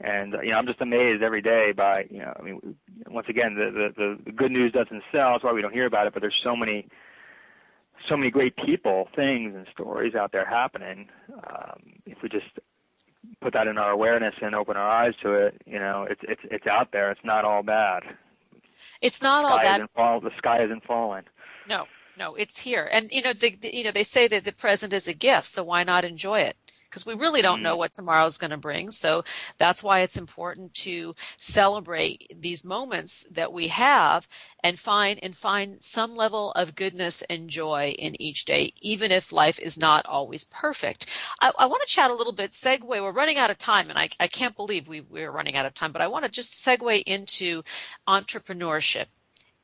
And 0.00 0.32
you 0.42 0.50
know, 0.50 0.58
I'm 0.58 0.66
just 0.66 0.80
amazed 0.80 1.22
every 1.22 1.42
day 1.42 1.72
by 1.72 2.06
you 2.10 2.18
know, 2.18 2.32
I 2.38 2.42
mean, 2.42 2.76
once 3.08 3.28
again, 3.28 3.54
the, 3.54 3.92
the 3.96 4.18
the 4.24 4.32
good 4.32 4.52
news 4.52 4.72
doesn't 4.72 5.02
sell. 5.10 5.32
That's 5.32 5.44
why 5.44 5.52
we 5.52 5.62
don't 5.62 5.72
hear 5.72 5.86
about 5.86 6.06
it. 6.06 6.12
But 6.12 6.22
there's 6.22 6.40
so 6.42 6.54
many, 6.54 6.88
so 8.08 8.16
many 8.16 8.30
great 8.30 8.56
people, 8.56 9.08
things, 9.14 9.54
and 9.54 9.66
stories 9.72 10.14
out 10.14 10.32
there 10.32 10.44
happening. 10.44 11.08
Um, 11.28 11.82
if 12.06 12.22
we 12.22 12.28
just 12.28 12.58
put 13.40 13.52
that 13.52 13.66
in 13.66 13.78
our 13.78 13.90
awareness 13.90 14.34
and 14.42 14.54
open 14.54 14.76
our 14.76 14.90
eyes 14.90 15.16
to 15.16 15.32
it, 15.34 15.60
you 15.66 15.78
know, 15.78 16.06
it's 16.08 16.20
it's 16.24 16.42
it's 16.44 16.66
out 16.66 16.92
there. 16.92 17.10
It's 17.10 17.24
not 17.24 17.44
all 17.44 17.62
bad. 17.62 18.02
It's 19.00 19.22
not 19.22 19.44
all 19.44 19.58
bad. 19.58 19.88
Fall, 19.90 20.20
the 20.20 20.32
sky 20.36 20.62
isn't 20.62 20.84
falling. 20.84 21.24
No, 21.68 21.86
no, 22.18 22.34
it's 22.34 22.60
here. 22.60 22.88
And 22.90 23.10
you 23.12 23.22
know, 23.22 23.32
the, 23.32 23.50
the, 23.50 23.74
you 23.74 23.84
know, 23.84 23.92
they 23.92 24.02
say 24.02 24.26
that 24.28 24.44
the 24.44 24.52
present 24.52 24.92
is 24.92 25.06
a 25.08 25.14
gift, 25.14 25.46
so 25.46 25.62
why 25.62 25.84
not 25.84 26.04
enjoy 26.04 26.40
it? 26.40 26.56
Because 26.88 27.06
we 27.06 27.14
really 27.14 27.42
don't 27.42 27.62
know 27.62 27.74
mm. 27.74 27.78
what 27.78 27.92
tomorrow's 27.92 28.38
going 28.38 28.50
to 28.50 28.56
bring. 28.56 28.90
So 28.90 29.24
that's 29.58 29.82
why 29.82 30.00
it's 30.00 30.16
important 30.16 30.74
to 30.74 31.14
celebrate 31.36 32.32
these 32.34 32.64
moments 32.64 33.26
that 33.30 33.52
we 33.52 33.68
have 33.68 34.28
and 34.62 34.78
find 34.78 35.20
and 35.22 35.34
find 35.34 35.82
some 35.82 36.16
level 36.16 36.52
of 36.52 36.74
goodness 36.74 37.22
and 37.22 37.48
joy 37.48 37.94
in 37.98 38.20
each 38.20 38.44
day, 38.44 38.72
even 38.80 39.12
if 39.12 39.32
life 39.32 39.58
is 39.58 39.78
not 39.78 40.06
always 40.06 40.44
perfect. 40.44 41.06
I, 41.40 41.52
I 41.58 41.66
want 41.66 41.82
to 41.86 41.92
chat 41.92 42.10
a 42.10 42.14
little 42.14 42.32
bit, 42.32 42.50
segue. 42.50 42.82
We're 42.88 43.10
running 43.10 43.38
out 43.38 43.50
of 43.50 43.58
time, 43.58 43.90
and 43.90 43.98
I, 43.98 44.08
I 44.18 44.26
can't 44.26 44.56
believe 44.56 44.88
we, 44.88 45.00
we're 45.00 45.30
running 45.30 45.56
out 45.56 45.66
of 45.66 45.74
time, 45.74 45.92
but 45.92 46.02
I 46.02 46.08
want 46.08 46.24
to 46.24 46.30
just 46.30 46.52
segue 46.52 47.02
into 47.06 47.62
entrepreneurship 48.08 49.06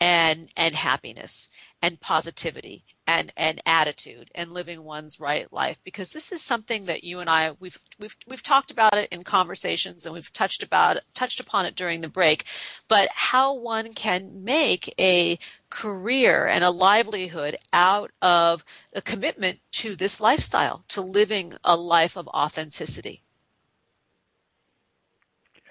and 0.00 0.52
and 0.56 0.74
happiness 0.74 1.50
and 1.80 2.00
positivity 2.00 2.82
and 3.06 3.32
and 3.36 3.60
attitude 3.66 4.30
and 4.34 4.52
living 4.52 4.82
one's 4.82 5.20
right 5.20 5.52
life. 5.52 5.78
Because 5.84 6.12
this 6.12 6.32
is 6.32 6.42
something 6.42 6.86
that 6.86 7.04
you 7.04 7.20
and 7.20 7.28
I 7.28 7.52
we've 7.60 7.78
we've 7.98 8.16
we've 8.28 8.42
talked 8.42 8.70
about 8.70 8.96
it 8.96 9.08
in 9.10 9.22
conversations 9.22 10.04
and 10.04 10.14
we've 10.14 10.32
touched 10.32 10.62
about 10.62 10.98
touched 11.14 11.40
upon 11.40 11.66
it 11.66 11.76
during 11.76 12.00
the 12.00 12.08
break. 12.08 12.44
But 12.88 13.08
how 13.12 13.54
one 13.54 13.92
can 13.92 14.44
make 14.44 14.92
a 14.98 15.38
career 15.70 16.46
and 16.46 16.64
a 16.64 16.70
livelihood 16.70 17.56
out 17.72 18.10
of 18.22 18.64
a 18.92 19.02
commitment 19.02 19.60
to 19.72 19.96
this 19.96 20.20
lifestyle 20.20 20.84
to 20.88 21.00
living 21.00 21.52
a 21.64 21.76
life 21.76 22.16
of 22.16 22.28
authenticity. 22.28 23.22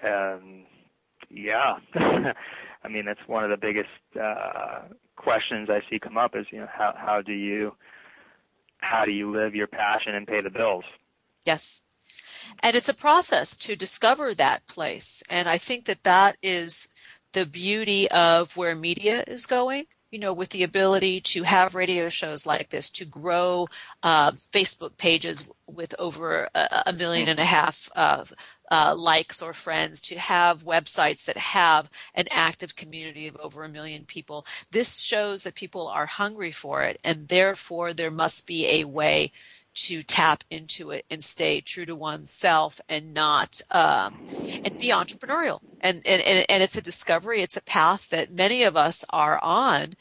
Um 0.02 0.64
yeah 1.30 1.78
I 2.84 2.88
mean, 2.88 3.04
that's 3.04 3.26
one 3.26 3.44
of 3.44 3.50
the 3.50 3.56
biggest 3.56 3.88
uh, 4.20 4.82
questions 5.16 5.70
I 5.70 5.82
see 5.88 5.98
come 5.98 6.18
up 6.18 6.36
is, 6.36 6.46
you 6.50 6.58
know, 6.58 6.68
how 6.72 6.94
how 6.96 7.22
do 7.22 7.32
you 7.32 7.74
how 8.78 9.04
do 9.04 9.12
you 9.12 9.32
live 9.32 9.54
your 9.54 9.66
passion 9.66 10.14
and 10.14 10.26
pay 10.26 10.40
the 10.40 10.50
bills? 10.50 10.84
Yes. 11.46 11.82
And 12.62 12.76
it's 12.76 12.90
a 12.90 12.94
process 12.94 13.56
to 13.58 13.74
discover 13.74 14.34
that 14.34 14.66
place. 14.66 15.22
And 15.30 15.48
I 15.48 15.56
think 15.56 15.86
that 15.86 16.04
that 16.04 16.36
is 16.42 16.88
the 17.32 17.46
beauty 17.46 18.10
of 18.10 18.56
where 18.56 18.76
media 18.76 19.24
is 19.26 19.46
going 19.46 19.86
you 20.14 20.20
know, 20.20 20.32
with 20.32 20.50
the 20.50 20.62
ability 20.62 21.20
to 21.20 21.42
have 21.42 21.74
radio 21.74 22.08
shows 22.08 22.46
like 22.46 22.68
this, 22.68 22.88
to 22.88 23.04
grow 23.04 23.66
uh, 24.04 24.30
Facebook 24.30 24.96
pages 24.96 25.50
with 25.66 25.92
over 25.98 26.48
a, 26.54 26.84
a 26.86 26.92
million 26.92 27.28
and 27.28 27.40
a 27.40 27.44
half 27.44 27.90
uh, 27.96 28.24
uh, 28.70 28.94
likes 28.96 29.42
or 29.42 29.52
friends, 29.52 30.00
to 30.02 30.18
have 30.18 30.64
websites 30.64 31.24
that 31.26 31.36
have 31.36 31.90
an 32.14 32.26
active 32.30 32.76
community 32.76 33.26
of 33.26 33.36
over 33.36 33.64
a 33.64 33.68
million 33.68 34.04
people. 34.04 34.46
This 34.70 35.00
shows 35.00 35.42
that 35.42 35.54
people 35.54 35.86
are 35.88 36.06
hungry 36.06 36.52
for 36.52 36.82
it, 36.82 36.98
and 37.04 37.28
therefore 37.28 37.92
there 37.92 38.10
must 38.10 38.46
be 38.46 38.66
a 38.66 38.84
way 38.84 39.32
to 39.74 40.02
tap 40.02 40.44
into 40.50 40.90
it 40.90 41.04
and 41.10 41.22
stay 41.22 41.60
true 41.60 41.84
to 41.84 41.96
oneself 41.96 42.80
and 42.88 43.12
not 43.12 43.60
um, 43.70 44.24
and 44.64 44.78
be 44.78 44.88
entrepreneurial 44.88 45.60
and, 45.80 46.00
and 46.06 46.22
and 46.48 46.62
it's 46.62 46.76
a 46.76 46.82
discovery 46.82 47.42
it's 47.42 47.56
a 47.56 47.62
path 47.62 48.08
that 48.10 48.32
many 48.32 48.62
of 48.62 48.76
us 48.76 49.04
are 49.10 49.42
on 49.42 49.94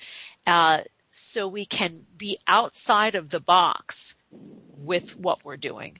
uh, 0.45 0.79
so 1.09 1.47
we 1.47 1.65
can 1.65 2.05
be 2.15 2.37
outside 2.47 3.15
of 3.15 3.29
the 3.29 3.39
box 3.39 4.21
with 4.77 5.17
what 5.17 5.43
we're 5.43 5.57
doing 5.57 5.97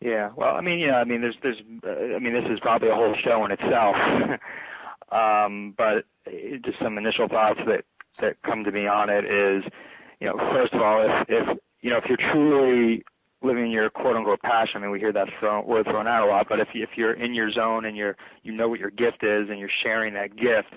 yeah 0.00 0.30
well 0.36 0.54
i 0.54 0.60
mean 0.60 0.78
yeah 0.78 0.96
i 0.96 1.04
mean 1.04 1.20
there's 1.20 1.36
there's 1.42 1.60
uh, 1.84 2.14
i 2.14 2.18
mean 2.18 2.32
this 2.32 2.50
is 2.50 2.60
probably 2.60 2.88
a 2.88 2.94
whole 2.94 3.14
show 3.22 3.44
in 3.44 3.50
itself 3.50 3.96
um, 5.12 5.74
but 5.76 6.04
just 6.64 6.78
some 6.78 6.98
initial 6.98 7.28
thoughts 7.28 7.60
that 7.66 7.82
that 8.20 8.40
come 8.42 8.64
to 8.64 8.72
me 8.72 8.86
on 8.86 9.08
it 9.10 9.24
is 9.24 9.64
you 10.20 10.26
know 10.26 10.36
first 10.52 10.72
of 10.72 10.80
all 10.80 11.02
if 11.02 11.28
if 11.28 11.58
you 11.80 11.90
know 11.90 11.98
if 11.98 12.04
you're 12.06 12.32
truly 12.32 13.02
living 13.42 13.70
your 13.70 13.88
quote 13.88 14.16
unquote 14.16 14.42
passion. 14.42 14.78
I 14.78 14.80
mean, 14.80 14.90
we 14.90 14.98
hear 14.98 15.12
that 15.12 15.28
thrown, 15.38 15.66
word 15.66 15.84
thrown 15.84 16.06
out 16.06 16.26
a 16.26 16.30
lot, 16.30 16.48
but 16.48 16.60
if 16.60 16.68
you, 16.74 16.82
if 16.82 16.90
you're 16.96 17.12
in 17.12 17.34
your 17.34 17.50
zone 17.50 17.84
and 17.84 17.96
you're 17.96 18.16
you 18.42 18.52
know 18.52 18.68
what 18.68 18.80
your 18.80 18.90
gift 18.90 19.22
is 19.22 19.48
and 19.48 19.58
you're 19.58 19.70
sharing 19.82 20.14
that 20.14 20.36
gift, 20.36 20.74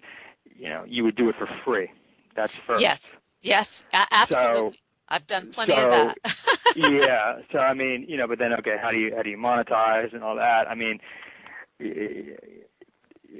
you 0.55 0.69
know, 0.69 0.83
you 0.87 1.03
would 1.03 1.15
do 1.15 1.29
it 1.29 1.35
for 1.37 1.49
free. 1.65 1.91
That's 2.35 2.53
first. 2.53 2.81
Yes. 2.81 3.17
Yes. 3.41 3.85
Absolutely. 3.93 4.71
So, 4.71 4.75
I've 5.09 5.27
done 5.27 5.51
plenty 5.51 5.73
so, 5.73 5.85
of 5.85 5.91
that. 5.91 6.15
yeah. 6.75 7.41
So 7.51 7.59
I 7.59 7.73
mean, 7.73 8.05
you 8.07 8.17
know, 8.17 8.27
but 8.27 8.39
then 8.39 8.53
okay, 8.53 8.77
how 8.81 8.91
do 8.91 8.97
you 8.97 9.13
how 9.15 9.23
do 9.23 9.29
you 9.29 9.37
monetize 9.37 10.13
and 10.13 10.23
all 10.23 10.35
that? 10.35 10.69
I 10.69 10.75
mean, 10.75 10.99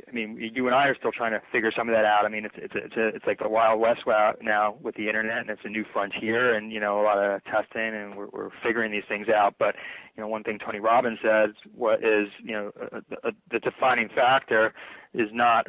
I 0.07 0.11
mean, 0.11 0.51
you 0.53 0.65
and 0.67 0.75
I 0.75 0.87
are 0.87 0.95
still 0.95 1.11
trying 1.11 1.31
to 1.31 1.41
figure 1.51 1.71
some 1.75 1.89
of 1.89 1.95
that 1.95 2.05
out. 2.05 2.25
I 2.25 2.29
mean, 2.29 2.45
it's 2.45 2.55
it's 2.57 2.73
it's 2.75 2.95
a, 2.95 3.07
it's 3.07 3.25
like 3.25 3.39
the 3.39 3.49
wild 3.49 3.79
west 3.79 4.01
now 4.41 4.77
with 4.81 4.95
the 4.95 5.07
internet, 5.07 5.39
and 5.39 5.49
it's 5.49 5.61
a 5.63 5.69
new 5.69 5.85
frontier, 5.91 6.55
and 6.55 6.71
you 6.71 6.79
know, 6.79 7.01
a 7.01 7.03
lot 7.03 7.17
of 7.17 7.43
testing, 7.45 7.93
and 7.93 8.15
we're 8.15 8.29
we're 8.31 8.49
figuring 8.63 8.91
these 8.91 9.03
things 9.07 9.29
out. 9.29 9.55
But 9.59 9.75
you 10.15 10.21
know, 10.21 10.27
one 10.27 10.43
thing 10.43 10.59
Tony 10.59 10.79
Robbins 10.79 11.19
says, 11.21 11.51
what 11.75 12.03
is 12.03 12.29
you 12.43 12.53
know, 12.53 12.71
a, 12.91 13.27
a, 13.27 13.31
the 13.51 13.59
defining 13.59 14.09
factor 14.09 14.73
is 15.13 15.29
not 15.31 15.67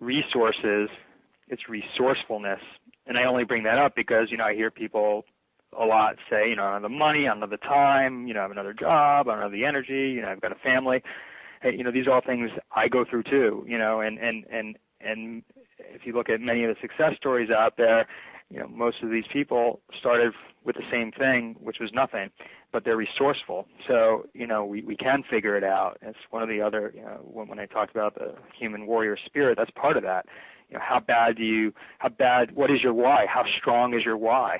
resources, 0.00 0.88
it's 1.48 1.68
resourcefulness. 1.68 2.60
And 3.06 3.18
I 3.18 3.24
only 3.24 3.44
bring 3.44 3.64
that 3.64 3.78
up 3.78 3.94
because 3.94 4.30
you 4.30 4.36
know 4.36 4.44
I 4.44 4.54
hear 4.54 4.70
people 4.70 5.24
a 5.78 5.84
lot 5.84 6.16
say, 6.30 6.48
you 6.48 6.56
know, 6.56 6.62
I 6.62 6.72
don't 6.72 6.82
have 6.82 6.90
the 6.90 6.96
money, 6.96 7.26
I 7.26 7.32
don't 7.32 7.40
have 7.40 7.50
the 7.50 7.56
time, 7.56 8.28
you 8.28 8.34
know, 8.34 8.40
I 8.40 8.42
have 8.42 8.52
another 8.52 8.72
job, 8.72 9.28
I 9.28 9.32
don't 9.32 9.42
have 9.42 9.52
the 9.52 9.64
energy, 9.64 10.12
you 10.12 10.22
know, 10.22 10.28
I've 10.28 10.40
got 10.40 10.52
a 10.52 10.56
family 10.56 11.02
you 11.72 11.82
know, 11.82 11.90
these 11.90 12.06
are 12.06 12.12
all 12.12 12.20
things 12.20 12.50
I 12.74 12.88
go 12.88 13.04
through 13.08 13.24
too, 13.24 13.64
you 13.66 13.78
know, 13.78 14.00
and, 14.00 14.18
and, 14.18 14.44
and, 14.50 14.76
and 15.00 15.42
if 15.78 16.04
you 16.04 16.12
look 16.12 16.28
at 16.28 16.40
many 16.40 16.64
of 16.64 16.74
the 16.74 16.80
success 16.80 17.16
stories 17.16 17.50
out 17.50 17.76
there, 17.76 18.06
you 18.50 18.60
know, 18.60 18.68
most 18.68 19.02
of 19.02 19.10
these 19.10 19.24
people 19.32 19.80
started 19.98 20.32
with 20.64 20.76
the 20.76 20.84
same 20.90 21.12
thing, 21.12 21.56
which 21.60 21.78
was 21.80 21.90
nothing, 21.92 22.30
but 22.72 22.84
they're 22.84 22.96
resourceful. 22.96 23.66
So, 23.88 24.26
you 24.34 24.46
know, 24.46 24.64
we, 24.64 24.82
we 24.82 24.96
can 24.96 25.22
figure 25.22 25.56
it 25.56 25.64
out. 25.64 25.98
It's 26.02 26.18
one 26.30 26.42
of 26.42 26.48
the 26.48 26.60
other, 26.60 26.92
you 26.94 27.02
know, 27.02 27.20
when, 27.22 27.48
when 27.48 27.58
I 27.58 27.66
talked 27.66 27.90
about 27.90 28.14
the 28.14 28.34
human 28.58 28.86
warrior 28.86 29.16
spirit, 29.24 29.56
that's 29.56 29.70
part 29.70 29.96
of 29.96 30.02
that. 30.02 30.26
You 30.74 30.80
know, 30.80 30.84
how 30.84 30.98
bad 30.98 31.36
do 31.36 31.44
you, 31.44 31.72
how 31.98 32.08
bad, 32.08 32.56
what 32.56 32.68
is 32.68 32.82
your 32.82 32.92
why? 32.92 33.26
How 33.26 33.44
strong 33.58 33.94
is 33.94 34.04
your 34.04 34.16
why? 34.16 34.58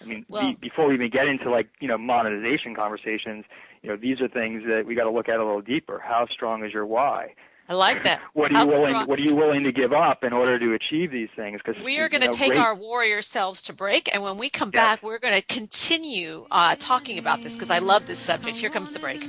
I 0.00 0.04
mean, 0.04 0.24
well, 0.28 0.42
be, 0.42 0.54
before 0.54 0.86
we 0.86 0.94
even 0.94 1.10
get 1.10 1.26
into 1.26 1.50
like, 1.50 1.68
you 1.80 1.88
know, 1.88 1.98
monetization 1.98 2.72
conversations, 2.72 3.44
you 3.82 3.88
know, 3.88 3.96
these 3.96 4.20
are 4.20 4.28
things 4.28 4.62
that 4.68 4.84
we 4.86 4.94
got 4.94 5.04
to 5.04 5.10
look 5.10 5.28
at 5.28 5.40
a 5.40 5.44
little 5.44 5.62
deeper. 5.62 5.98
How 5.98 6.26
strong 6.30 6.64
is 6.64 6.72
your 6.72 6.86
why? 6.86 7.34
I 7.68 7.74
like 7.74 8.04
that. 8.04 8.20
what 8.34 8.54
are 8.54 8.62
you 8.62 8.68
willing? 8.68 8.84
Strong? 8.90 9.06
What 9.08 9.18
are 9.18 9.22
you 9.22 9.34
willing 9.34 9.64
to 9.64 9.72
give 9.72 9.92
up 9.92 10.22
in 10.22 10.32
order 10.32 10.56
to 10.56 10.74
achieve 10.74 11.10
these 11.10 11.30
things? 11.34 11.60
Because 11.64 11.84
we 11.84 11.98
are 11.98 12.08
going 12.08 12.22
to 12.22 12.28
take 12.28 12.52
great... 12.52 12.60
our 12.60 12.76
warrior 12.76 13.22
selves 13.22 13.60
to 13.62 13.72
break, 13.72 14.08
and 14.14 14.22
when 14.22 14.38
we 14.38 14.48
come 14.48 14.70
yes. 14.72 14.80
back, 14.80 15.02
we're 15.02 15.18
going 15.18 15.34
to 15.34 15.42
continue 15.42 16.46
uh, 16.52 16.76
talking 16.78 17.18
about 17.18 17.42
this 17.42 17.54
because 17.54 17.72
I 17.72 17.80
love 17.80 18.06
this 18.06 18.20
subject. 18.20 18.56
Here 18.58 18.70
comes 18.70 18.92
the 18.92 19.00
break. 19.00 19.26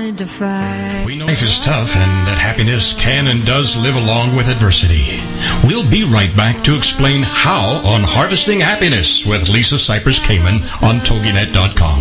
Wanted 0.00 0.16
to 0.16 0.26
fight. 0.26 1.04
We 1.04 1.18
know 1.18 1.26
life 1.26 1.42
is 1.42 1.58
tough 1.58 1.94
and 1.94 2.26
that 2.26 2.38
happiness 2.38 2.94
can 2.94 3.26
and 3.28 3.44
does 3.44 3.76
live 3.76 3.96
along 3.96 4.34
with 4.34 4.48
adversity. 4.48 5.20
We'll 5.62 5.86
be 5.90 6.04
right 6.04 6.34
back 6.34 6.64
to 6.64 6.74
explain 6.74 7.22
how 7.22 7.84
on 7.84 8.04
Harvesting 8.04 8.60
Happiness 8.60 9.26
with 9.26 9.50
Lisa 9.50 9.74
Cypers 9.74 10.18
Kamen 10.18 10.62
on 10.82 11.00
TogiNet.com. 11.00 12.00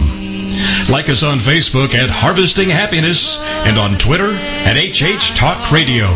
Like 0.90 1.10
us 1.10 1.24
on 1.24 1.40
Facebook 1.40 1.94
at 1.94 2.10
Harvesting 2.10 2.70
Happiness 2.70 3.38
and 3.68 3.78
on 3.78 3.98
Twitter 3.98 4.32
at 4.32 4.78
HH 4.78 5.36
Talk 5.36 5.70
Radio. 5.70 6.08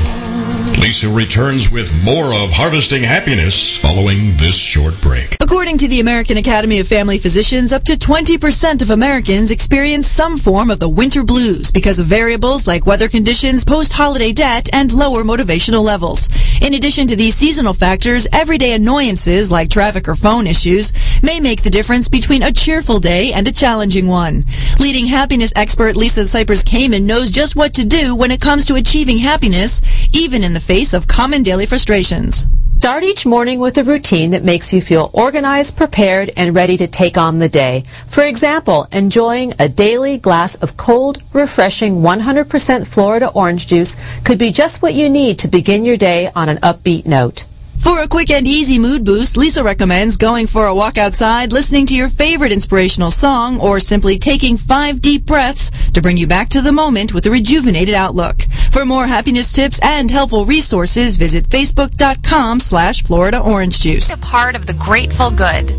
Lisa 0.80 1.08
returns 1.08 1.72
with 1.72 1.94
more 2.04 2.34
of 2.34 2.52
Harvesting 2.52 3.04
Happiness 3.04 3.78
following 3.78 4.36
this 4.38 4.56
short 4.56 5.00
break. 5.02 5.38
According 5.40 5.78
to 5.78 5.88
the 5.88 6.00
American 6.00 6.38
Academy 6.38 6.80
of 6.80 6.88
Family 6.88 7.18
Physicians, 7.18 7.72
up 7.72 7.84
to 7.84 7.94
20% 7.94 8.82
of 8.82 8.90
Americans 8.90 9.52
experience 9.52 10.08
some 10.08 10.38
form 10.38 10.70
of 10.70 10.80
the 10.80 10.90
winter 10.90 11.24
blues 11.24 11.72
because 11.72 12.00
of 12.00 12.08
variables 12.08 12.66
like 12.68 12.86
weather 12.86 13.08
conditions, 13.08 13.64
post-holiday 13.64 14.34
debt, 14.34 14.68
and 14.74 14.92
lower 14.92 15.24
motivational 15.24 15.84
levels. 15.84 16.28
In 16.62 16.74
addition 16.74 17.08
to 17.08 17.16
these 17.16 17.36
seasonal 17.36 17.74
factors, 17.74 18.28
everyday 18.34 18.74
annoyances 18.74 19.52
like 19.52 19.70
traffic 19.70 20.08
or 20.08 20.16
phone 20.16 20.48
issues 20.48 20.92
may 21.22 21.40
make 21.40 21.62
the 21.62 21.70
difference 21.70 22.08
between 22.08 22.44
a 22.44 22.52
cheerful 22.52 23.00
day 23.00 23.32
and 23.32 23.48
a 23.48 23.52
challenging 23.52 24.08
one. 24.08 24.46
Leading 24.80 25.06
happiness 25.06 25.54
expert 25.56 25.96
Lisa 25.96 26.22
Cypers 26.22 26.64
Kamen 26.64 27.04
knows 27.04 27.32
just 27.32 27.56
what 27.56 27.74
to 27.76 27.86
do 27.86 28.16
when 28.16 28.32
it 28.32 28.42
comes 28.42 28.66
to 28.66 28.76
achieving 28.76 29.18
happiness, 29.18 29.82
even 30.14 30.44
in 30.44 30.54
the 30.54 30.60
face 30.64 30.94
of 30.94 31.08
common 31.08 31.44
daily 31.44 31.66
frustrations. 31.66 32.48
Start 32.78 33.04
each 33.04 33.26
morning 33.26 33.60
with 33.60 33.78
a 33.78 33.84
routine 33.84 34.32
that 34.32 34.44
makes 34.44 34.74
you 34.74 34.82
feel 34.82 35.10
organized, 35.14 35.78
prepared, 35.78 36.32
and 36.36 36.54
ready 36.54 36.76
to 36.76 36.86
take 36.86 37.18
on 37.18 37.38
the 37.38 37.48
day. 37.48 37.84
For 38.08 38.24
example, 38.24 38.88
enjoying 38.92 39.54
a 39.58 39.70
daily 39.70 40.18
glass 40.18 40.56
of 40.56 40.76
cold, 40.76 41.20
refreshing 41.34 42.02
100% 42.02 42.86
Florida 42.86 43.30
orange 43.30 43.68
juice 43.68 43.96
could 44.26 44.38
be 44.38 44.52
just 44.52 44.82
what 44.82 44.94
you 44.94 45.10
need 45.10 45.40
to 45.40 45.48
begin 45.48 45.86
your 45.86 45.96
day 45.96 46.30
on 46.36 46.50
an 46.50 46.58
upbeat 46.58 47.06
note. 47.06 47.46
For 47.84 48.02
a 48.02 48.08
quick 48.08 48.32
and 48.32 48.48
easy 48.48 48.80
mood 48.80 49.04
boost, 49.04 49.36
Lisa 49.36 49.62
recommends 49.62 50.16
going 50.16 50.48
for 50.48 50.68
a 50.68 50.74
walk 50.74 50.98
outside, 50.98 51.52
listening 51.52 51.86
to 51.88 51.94
your 51.94 52.08
favorite 52.08 52.54
inspirational 52.54 53.12
song, 53.12 53.60
or 53.60 53.82
simply 53.82 54.18
taking 54.18 54.56
five 54.56 55.02
deep 55.02 55.26
breaths 55.26 55.70
to 55.94 56.02
bring 56.02 56.16
you 56.16 56.26
back 56.26 56.48
to 56.50 56.62
the 56.62 56.72
moment 56.72 57.14
with 57.14 57.26
a 57.26 57.30
rejuvenated 57.30 57.94
outlook. 57.94 58.44
For 58.72 58.86
more 58.86 59.06
happiness 59.06 59.52
tips 59.52 59.80
and 59.84 60.10
helpful 60.10 60.46
resources, 60.46 61.18
visit 61.18 61.50
facebook.com 61.50 62.62
slash 62.62 63.04
Florida 63.04 63.40
Orange 63.40 63.82
Juice. 63.82 64.10
A 64.12 64.18
part 64.18 64.56
of 64.56 64.66
the 64.66 64.74
Grateful 64.76 65.30
Good. 65.30 65.74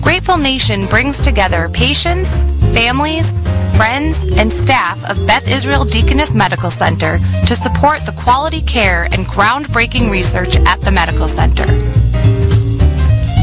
Grateful 0.00 0.38
Nation 0.38 0.86
brings 0.86 1.20
together 1.20 1.68
patients, 1.68 2.42
families, 2.72 3.36
friends, 3.76 4.24
and 4.24 4.52
staff 4.52 5.04
of 5.10 5.26
Beth 5.26 5.48
Israel 5.48 5.84
Deaconess 5.84 6.34
Medical 6.34 6.70
Center 6.70 7.18
to 7.46 7.54
support 7.56 8.04
the 8.06 8.12
quality 8.12 8.60
care 8.62 9.04
and 9.04 9.26
groundbreaking 9.26 10.10
research 10.10 10.56
at 10.56 10.80
the 10.80 10.90
medical 10.90 11.28
center. 11.28 11.66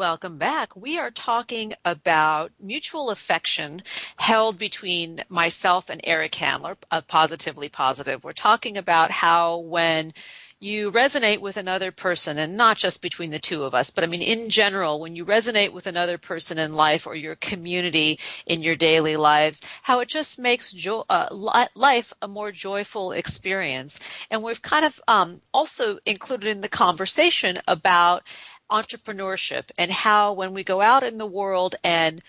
Welcome 0.00 0.38
back. 0.38 0.74
We 0.74 0.98
are 0.98 1.10
talking 1.10 1.74
about 1.84 2.52
mutual 2.58 3.10
affection 3.10 3.82
held 4.16 4.56
between 4.56 5.20
myself 5.28 5.90
and 5.90 6.00
Eric 6.04 6.36
Handler 6.36 6.78
of 6.90 7.06
Positively 7.06 7.68
Positive. 7.68 8.24
We're 8.24 8.32
talking 8.32 8.78
about 8.78 9.10
how 9.10 9.58
when 9.58 10.14
you 10.58 10.90
resonate 10.90 11.40
with 11.40 11.58
another 11.58 11.90
person 11.90 12.38
and 12.38 12.56
not 12.56 12.78
just 12.78 13.02
between 13.02 13.30
the 13.30 13.38
two 13.38 13.64
of 13.64 13.74
us, 13.74 13.90
but 13.90 14.02
I 14.02 14.06
mean, 14.06 14.22
in 14.22 14.48
general, 14.48 15.00
when 15.00 15.16
you 15.16 15.26
resonate 15.26 15.72
with 15.72 15.86
another 15.86 16.16
person 16.16 16.58
in 16.58 16.74
life 16.74 17.06
or 17.06 17.14
your 17.14 17.34
community 17.34 18.18
in 18.46 18.62
your 18.62 18.76
daily 18.76 19.18
lives, 19.18 19.60
how 19.82 20.00
it 20.00 20.08
just 20.08 20.38
makes 20.38 20.72
jo- 20.72 21.04
uh, 21.10 21.28
life 21.74 22.12
a 22.22 22.28
more 22.28 22.52
joyful 22.52 23.12
experience. 23.12 24.00
And 24.30 24.42
we've 24.42 24.62
kind 24.62 24.86
of 24.86 24.98
um, 25.06 25.40
also 25.52 25.98
included 26.06 26.48
in 26.48 26.62
the 26.62 26.68
conversation 26.70 27.58
about 27.68 28.22
entrepreneurship 28.70 29.70
and 29.78 29.90
how 29.90 30.32
when 30.32 30.54
we 30.54 30.64
go 30.64 30.80
out 30.80 31.02
in 31.02 31.18
the 31.18 31.26
world 31.26 31.74
and 31.82 32.22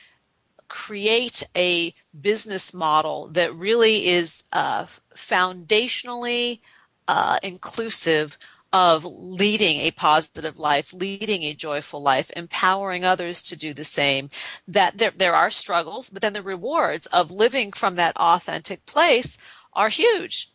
create 0.68 1.44
a 1.56 1.94
business 2.20 2.74
model 2.74 3.28
that 3.28 3.54
really 3.54 4.08
is 4.08 4.44
uh, 4.54 4.86
foundationally 5.14 6.62
uh, 7.08 7.38
inclusive 7.44 8.38
of 8.74 9.04
leading 9.04 9.80
a 9.80 9.92
positive 9.92 10.58
life, 10.58 10.94
leading 10.94 11.44
a 11.44 11.54
joyful 11.54 12.02
life, 12.02 12.32
empowering 12.38 13.04
others 13.04 13.44
to 13.44 13.58
do 13.58 13.74
the 13.74 13.84
same. 13.84 14.30
That 14.68 14.98
there, 14.98 15.12
there 15.16 15.36
are 15.36 15.50
struggles, 15.50 16.10
but 16.10 16.22
then 16.22 16.34
the 16.34 16.42
rewards 16.42 17.06
of 17.08 17.32
living 17.32 17.74
from 17.74 17.96
that 17.96 18.16
authentic 18.16 18.86
place 18.86 19.38
are 19.74 19.90
huge. 19.90 20.51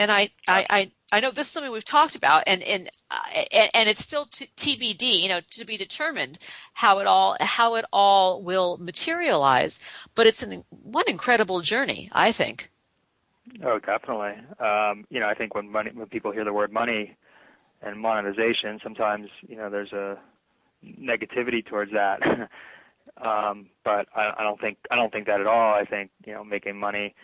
And 0.00 0.10
I, 0.10 0.30
I, 0.48 0.66
I, 0.70 0.90
I 1.12 1.20
know 1.20 1.30
this 1.30 1.46
is 1.46 1.52
something 1.52 1.70
we've 1.70 1.84
talked 1.84 2.16
about, 2.16 2.44
and 2.46 2.62
and 2.62 2.88
uh, 3.10 3.42
and, 3.52 3.70
and, 3.74 3.88
it's 3.88 4.02
still 4.02 4.24
t- 4.24 4.48
TBD, 4.56 5.20
you 5.20 5.28
know, 5.28 5.40
to 5.50 5.66
be 5.66 5.76
determined 5.76 6.38
how 6.72 7.00
it 7.00 7.06
all 7.06 7.36
how 7.38 7.74
it 7.74 7.84
all 7.92 8.42
will 8.42 8.78
materialize. 8.78 9.78
But 10.14 10.26
it's 10.26 10.42
an 10.42 10.64
one 10.70 11.04
incredible 11.06 11.60
journey, 11.60 12.08
I 12.12 12.32
think. 12.32 12.70
Oh, 13.62 13.78
definitely. 13.78 14.42
Um, 14.58 15.04
you 15.10 15.20
know, 15.20 15.28
I 15.28 15.34
think 15.34 15.54
when 15.54 15.70
money 15.70 15.90
when 15.92 16.08
people 16.08 16.32
hear 16.32 16.44
the 16.44 16.52
word 16.54 16.72
money 16.72 17.14
and 17.82 18.00
monetization, 18.00 18.80
sometimes 18.82 19.28
you 19.46 19.56
know 19.56 19.68
there's 19.68 19.92
a 19.92 20.18
negativity 20.82 21.62
towards 21.62 21.92
that. 21.92 22.22
um, 23.20 23.68
but 23.84 24.08
I, 24.16 24.32
I 24.38 24.42
don't 24.44 24.60
think 24.62 24.78
I 24.90 24.96
don't 24.96 25.12
think 25.12 25.26
that 25.26 25.42
at 25.42 25.46
all. 25.46 25.74
I 25.74 25.84
think 25.84 26.10
you 26.24 26.32
know 26.32 26.42
making 26.42 26.80
money 26.80 27.14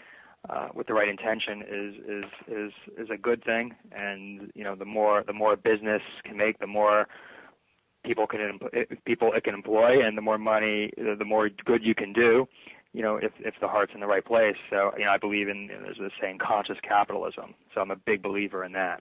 uh, 0.48 0.68
with 0.74 0.86
the 0.86 0.94
right 0.94 1.08
intention 1.08 1.62
is 1.62 1.94
is 2.08 2.24
is 2.48 2.72
is 2.98 3.10
a 3.10 3.16
good 3.16 3.44
thing. 3.44 3.74
And 3.92 4.50
you 4.54 4.64
know, 4.64 4.74
the 4.74 4.84
more 4.84 5.22
the 5.26 5.32
more 5.32 5.56
business 5.56 6.02
can 6.24 6.36
make, 6.36 6.58
the 6.58 6.66
more 6.66 7.08
people 8.04 8.26
can 8.26 8.58
people 9.04 9.32
it 9.32 9.44
can 9.44 9.54
employ, 9.54 10.04
and 10.04 10.16
the 10.16 10.22
more 10.22 10.38
money, 10.38 10.90
the 10.96 11.24
more 11.24 11.48
good 11.64 11.82
you 11.84 11.94
can 11.94 12.12
do. 12.12 12.46
You 12.92 13.02
know, 13.02 13.16
if 13.16 13.32
if 13.40 13.54
the 13.60 13.68
heart's 13.68 13.92
in 13.94 14.00
the 14.00 14.06
right 14.06 14.24
place. 14.24 14.56
So 14.70 14.92
you 14.96 15.04
know, 15.04 15.10
I 15.10 15.18
believe 15.18 15.48
in 15.48 15.68
there's 15.68 15.98
a 15.98 16.10
saying 16.20 16.38
conscious 16.38 16.78
capitalism. 16.82 17.54
So 17.74 17.80
I'm 17.80 17.90
a 17.90 17.96
big 17.96 18.22
believer 18.22 18.64
in 18.64 18.72
that. 18.72 19.00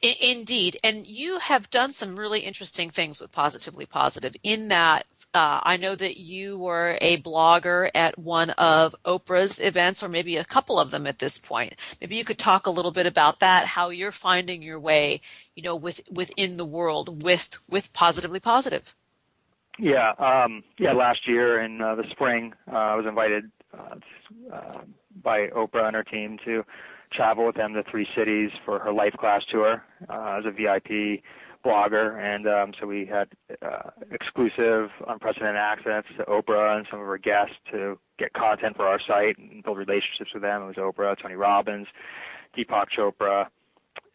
Indeed. 0.00 0.76
And 0.82 1.06
you 1.06 1.38
have 1.38 1.70
done 1.70 1.92
some 1.92 2.18
really 2.18 2.40
interesting 2.40 2.90
things 2.90 3.20
with 3.20 3.32
Positively 3.32 3.86
Positive 3.86 4.34
in 4.42 4.68
that 4.68 5.06
uh, 5.34 5.60
I 5.62 5.78
know 5.78 5.94
that 5.94 6.18
you 6.18 6.58
were 6.58 6.98
a 7.00 7.16
blogger 7.18 7.88
at 7.94 8.18
one 8.18 8.50
of 8.50 8.94
Oprah's 9.04 9.58
events, 9.60 10.02
or 10.02 10.08
maybe 10.08 10.36
a 10.36 10.44
couple 10.44 10.78
of 10.78 10.90
them 10.90 11.06
at 11.06 11.20
this 11.20 11.38
point. 11.38 11.74
Maybe 12.00 12.16
you 12.16 12.24
could 12.24 12.38
talk 12.38 12.66
a 12.66 12.70
little 12.70 12.90
bit 12.90 13.06
about 13.06 13.40
that, 13.40 13.68
how 13.68 13.88
you're 13.88 14.12
finding 14.12 14.62
your 14.62 14.78
way, 14.78 15.22
you 15.54 15.62
know, 15.62 15.74
with, 15.74 16.02
within 16.10 16.58
the 16.58 16.66
world 16.66 17.22
with, 17.22 17.58
with 17.68 17.92
Positively 17.94 18.40
Positive. 18.40 18.94
Yeah, 19.78 20.12
um, 20.18 20.62
yeah. 20.78 20.92
Last 20.92 21.26
year 21.26 21.62
in 21.62 21.80
uh, 21.80 21.94
the 21.94 22.04
spring, 22.10 22.52
uh, 22.70 22.76
I 22.76 22.94
was 22.94 23.06
invited 23.06 23.50
uh, 23.72 23.94
uh 24.52 24.80
by 25.22 25.46
Oprah 25.48 25.86
and 25.86 25.96
her 25.96 26.02
team 26.02 26.38
to 26.44 26.64
travel 27.12 27.46
with 27.46 27.56
them 27.56 27.74
to 27.74 27.82
three 27.90 28.06
cities 28.16 28.50
for 28.64 28.78
her 28.78 28.92
life 28.92 29.14
class 29.18 29.42
tour 29.50 29.84
uh, 30.08 30.38
as 30.38 30.44
a 30.46 30.50
VIP 30.50 31.22
blogger, 31.64 32.18
and 32.18 32.48
um, 32.48 32.72
so 32.78 32.86
we 32.86 33.06
had 33.06 33.28
uh, 33.62 33.90
exclusive, 34.10 34.90
unprecedented 35.06 35.56
access 35.56 36.04
to 36.16 36.24
Oprah 36.24 36.76
and 36.76 36.86
some 36.90 37.00
of 37.00 37.06
her 37.06 37.18
guests 37.18 37.54
to 37.70 37.98
get 38.18 38.32
content 38.32 38.76
for 38.76 38.86
our 38.86 39.00
site 39.06 39.38
and 39.38 39.62
build 39.62 39.78
relationships 39.78 40.32
with 40.34 40.42
them. 40.42 40.62
It 40.62 40.66
was 40.66 40.76
Oprah, 40.76 41.16
Tony 41.20 41.34
Robbins, 41.34 41.86
Deepak 42.56 42.86
Chopra, 42.96 43.46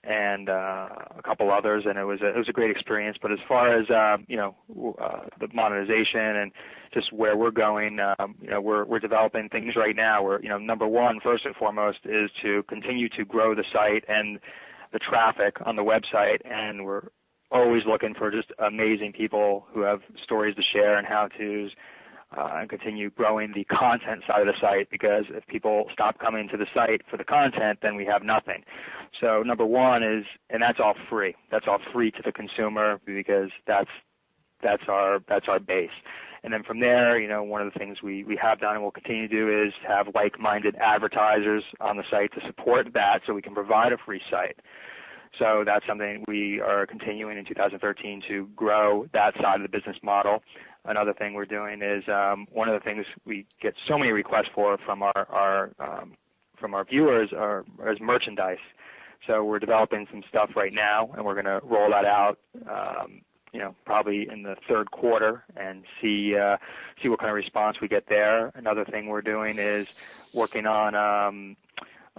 and 0.08 0.50
uh, 0.50 0.88
a 1.18 1.22
couple 1.24 1.52
others, 1.52 1.84
and 1.86 1.98
it 1.98 2.06
was 2.06 2.22
a, 2.22 2.28
it 2.30 2.38
was 2.38 2.50
a 2.50 2.54
great 2.54 2.72
experience. 2.72 3.18
But 3.22 3.32
as 3.32 3.40
far 3.48 3.78
as 3.78 3.90
uh, 3.90 4.18
you 4.28 4.38
know, 4.38 4.56
uh, 5.02 5.28
the 5.40 5.48
monetization 5.54 6.20
and 6.20 6.52
just 6.94 7.12
where 7.12 7.36
we're 7.36 7.52
going, 7.52 8.00
um, 8.00 8.36
you 8.42 8.50
know, 8.50 8.62
we're 8.62 8.86
we're 8.86 9.00
developing 9.00 9.50
things 9.50 9.76
right 9.76 9.96
now. 9.96 10.24
We're 10.24 10.42
you 10.42 10.50
know, 10.50 10.58
number 10.58 10.88
one, 10.88 11.20
first 11.20 11.46
and 11.46 11.56
foremost, 11.56 12.00
is 12.06 12.32
to 12.42 12.64
continue 12.64 13.10
to 13.10 13.26
grow 13.26 13.54
the 13.54 13.66
site 13.74 14.06
and 14.08 14.40
the 14.94 15.00
traffic 15.00 15.58
on 15.66 15.76
the 15.76 15.84
website, 15.84 16.40
and 16.46 16.86
we're 16.86 17.10
always 17.52 17.84
looking 17.86 18.14
for 18.14 18.32
just 18.32 18.52
amazing 18.60 19.14
people 19.14 19.66
who 19.72 19.82
have 19.82 20.02
stories 20.24 20.56
to 20.56 20.62
share 20.62 20.98
and 20.98 21.08
how 21.08 21.28
tos 21.28 21.72
Uh, 22.36 22.58
and 22.60 22.70
continue 22.70 23.10
growing 23.12 23.54
the 23.56 23.64
content 23.64 24.22
side 24.28 24.42
of 24.42 24.48
the 24.48 24.54
site 24.60 24.90
because 24.92 25.24
if 25.30 25.48
people 25.48 25.86
stop 25.94 26.20
coming 26.20 26.50
to 26.50 26.58
the 26.58 26.66
site 26.74 27.02
for 27.10 27.16
the 27.16 27.24
content, 27.24 27.80
then 27.82 27.96
we 27.96 28.06
have 28.06 28.22
nothing. 28.22 28.66
So 29.22 29.44
number 29.44 29.66
one 29.66 30.04
is, 30.04 30.26
and 30.50 30.62
that's 30.62 30.78
all 30.84 30.96
free. 31.10 31.36
That's 31.52 31.68
all 31.70 31.80
free 31.94 32.12
to 32.12 32.22
the 32.26 32.34
consumer 32.34 33.00
because 33.06 33.50
that's 33.66 33.90
that's 34.62 34.84
our 34.90 35.20
that's 35.30 35.48
our 35.48 35.60
base. 35.60 35.90
And 36.44 36.54
then 36.54 36.64
from 36.64 36.80
there, 36.80 37.20
you 37.20 37.28
know, 37.28 37.44
one 37.44 37.66
of 37.66 37.72
the 37.74 37.80
things 37.80 37.98
we, 38.04 38.24
we 38.24 38.38
have 38.42 38.60
done 38.60 38.76
and 38.76 38.84
will 38.84 38.92
continue 38.92 39.28
to 39.28 39.34
do 39.34 39.66
is 39.66 39.74
have 39.88 40.08
like-minded 40.14 40.76
advertisers 40.76 41.64
on 41.82 41.98
the 41.98 42.04
site 42.10 42.32
to 42.34 42.42
support 42.46 42.94
that 42.94 43.22
so 43.26 43.34
we 43.34 43.42
can 43.42 43.54
provide 43.54 43.92
a 43.92 43.98
free 44.06 44.22
site. 44.30 44.58
So 45.40 45.64
that's 45.66 45.86
something 45.86 46.24
we 46.28 46.62
are 46.62 46.86
continuing 46.86 47.38
in 47.38 47.46
2013 47.46 48.24
to 48.28 48.48
grow 48.56 49.08
that 49.14 49.34
side 49.42 49.58
of 49.58 49.62
the 49.62 49.70
business 49.70 49.98
model 50.02 50.42
another 50.88 51.14
thing 51.14 51.34
we're 51.34 51.46
doing 51.46 51.82
is 51.82 52.08
um, 52.08 52.48
one 52.52 52.68
of 52.68 52.74
the 52.74 52.80
things 52.80 53.06
we 53.26 53.46
get 53.62 53.76
so 53.88 53.98
many 53.98 54.12
requests 54.12 54.50
for 54.54 54.78
from 54.78 55.04
our, 55.04 55.28
our 55.30 55.72
um, 55.80 56.14
from 56.58 56.74
our 56.74 56.84
viewers 56.84 57.32
are, 57.34 57.66
is 57.88 58.00
merchandise. 58.00 58.58
So 59.26 59.44
we're 59.44 59.60
developing 59.60 60.08
some 60.10 60.24
stuff 60.30 60.56
right 60.56 60.74
now, 60.74 61.10
and 61.16 61.26
we're 61.26 61.34
going 61.34 61.46
to 61.46 61.60
roll 61.64 61.90
that 61.92 62.06
out. 62.06 62.40
Um, 62.70 63.22
you 63.54 63.60
know, 63.60 63.76
probably 63.86 64.28
in 64.32 64.44
the 64.44 64.56
third 64.68 64.92
quarter, 64.92 65.44
and 65.56 65.84
see 66.02 66.36
uh, 66.36 66.58
see 67.02 67.10
what 67.10 67.20
kind 67.20 67.30
of 67.30 67.36
response 67.36 67.78
we 67.82 67.88
get 67.88 68.08
there. 68.08 68.52
Another 68.56 68.86
thing 68.86 69.08
we're 69.08 69.22
doing 69.22 69.58
is 69.58 69.88
working 70.34 70.66
on 70.66 70.96
um, 70.96 71.56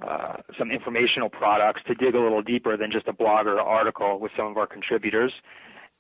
uh, 0.03 0.37
some 0.59 0.71
informational 0.71 1.29
products 1.29 1.83
to 1.87 1.95
dig 1.95 2.14
a 2.14 2.21
little 2.21 2.43
deeper 2.43 2.77
than 2.77 2.91
just 2.91 3.07
a 3.09 3.12
blog 3.12 3.47
or 3.47 3.61
article 3.61 4.19
with 4.19 4.33
some 4.37 4.47
of 4.47 4.57
our 4.57 4.66
contributors. 4.66 5.33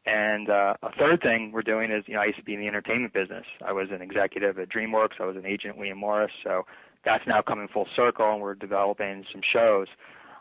And 0.08 0.48
uh, 0.48 0.74
a 0.82 0.92
third 0.92 1.20
thing 1.20 1.52
we're 1.52 1.60
doing 1.74 1.90
is, 1.90 2.02
you 2.06 2.14
know, 2.14 2.22
I 2.22 2.26
used 2.30 2.38
to 2.38 2.44
be 2.44 2.54
in 2.54 2.60
the 2.60 2.66
entertainment 2.66 3.12
business. 3.12 3.44
I 3.62 3.72
was 3.72 3.88
an 3.90 4.00
executive 4.00 4.58
at 4.58 4.70
DreamWorks. 4.70 5.20
I 5.20 5.26
was 5.26 5.36
an 5.36 5.44
agent 5.44 5.74
at 5.74 5.78
William 5.78 5.98
Morris. 5.98 6.32
So 6.42 6.64
that's 7.04 7.26
now 7.26 7.42
coming 7.42 7.68
full 7.68 7.88
circle, 7.94 8.32
and 8.32 8.40
we're 8.40 8.54
developing 8.54 9.26
some 9.30 9.42
shows. 9.42 9.88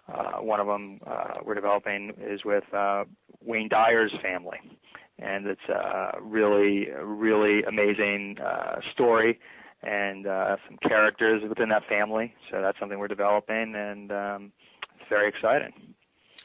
Uh, 0.07 0.37
one 0.39 0.61
of 0.61 0.67
them 0.67 0.99
uh, 1.05 1.39
we're 1.43 1.59
developing 1.63 2.13
is 2.21 2.45
with 2.45 2.63
uh, 2.73 3.03
Wayne 3.43 3.67
Dyer's 3.67 4.13
family, 4.21 4.59
and 5.19 5.45
it's 5.47 5.67
a 5.67 6.17
really, 6.21 6.87
really 7.03 7.63
amazing 7.63 8.37
uh, 8.39 8.79
story. 8.93 9.39
and 9.83 10.27
uh, 10.27 10.57
some 10.67 10.77
characters 10.77 11.43
within 11.47 11.69
that 11.69 11.85
family. 11.85 12.33
So 12.49 12.61
that's 12.61 12.79
something 12.79 12.97
we're 12.99 13.07
developing, 13.07 13.75
and 13.75 14.11
um, 14.11 14.51
it's 14.99 15.09
very 15.09 15.29
exciting. 15.29 15.73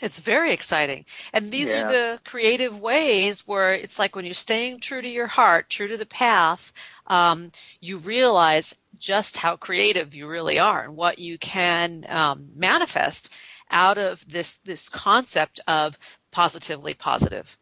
It's 0.01 0.21
very 0.21 0.53
exciting. 0.53 1.05
And 1.33 1.53
these 1.53 1.75
Yeah. 1.75 1.81
are 1.81 1.85
the 1.85 2.21
creative 2.25 2.81
ways 2.81 3.47
where 3.47 3.73
it's 3.73 3.99
like 3.99 4.17
when 4.17 4.25
you're 4.25 4.35
staying 4.35 4.81
true 4.81 5.01
to 5.01 5.09
your 5.09 5.29
heart, 5.29 5.71
true 5.71 5.87
to 5.89 5.97
the 5.97 6.07
path, 6.07 6.73
um, 7.07 7.53
you 7.81 7.99
realize 7.99 8.75
just 8.99 9.39
how 9.39 9.57
creative 9.57 10.15
you 10.15 10.27
really 10.27 10.59
are 10.59 10.83
and 10.85 10.97
what 10.97 11.19
you 11.19 11.39
can 11.39 12.05
um, 12.09 12.49
manifest 12.55 13.33
out 13.71 13.97
of 13.99 14.29
this 14.29 14.57
this 14.57 14.89
concept 14.89 15.61
of 15.69 15.99
positively 16.33 16.95
positive. 16.95 17.57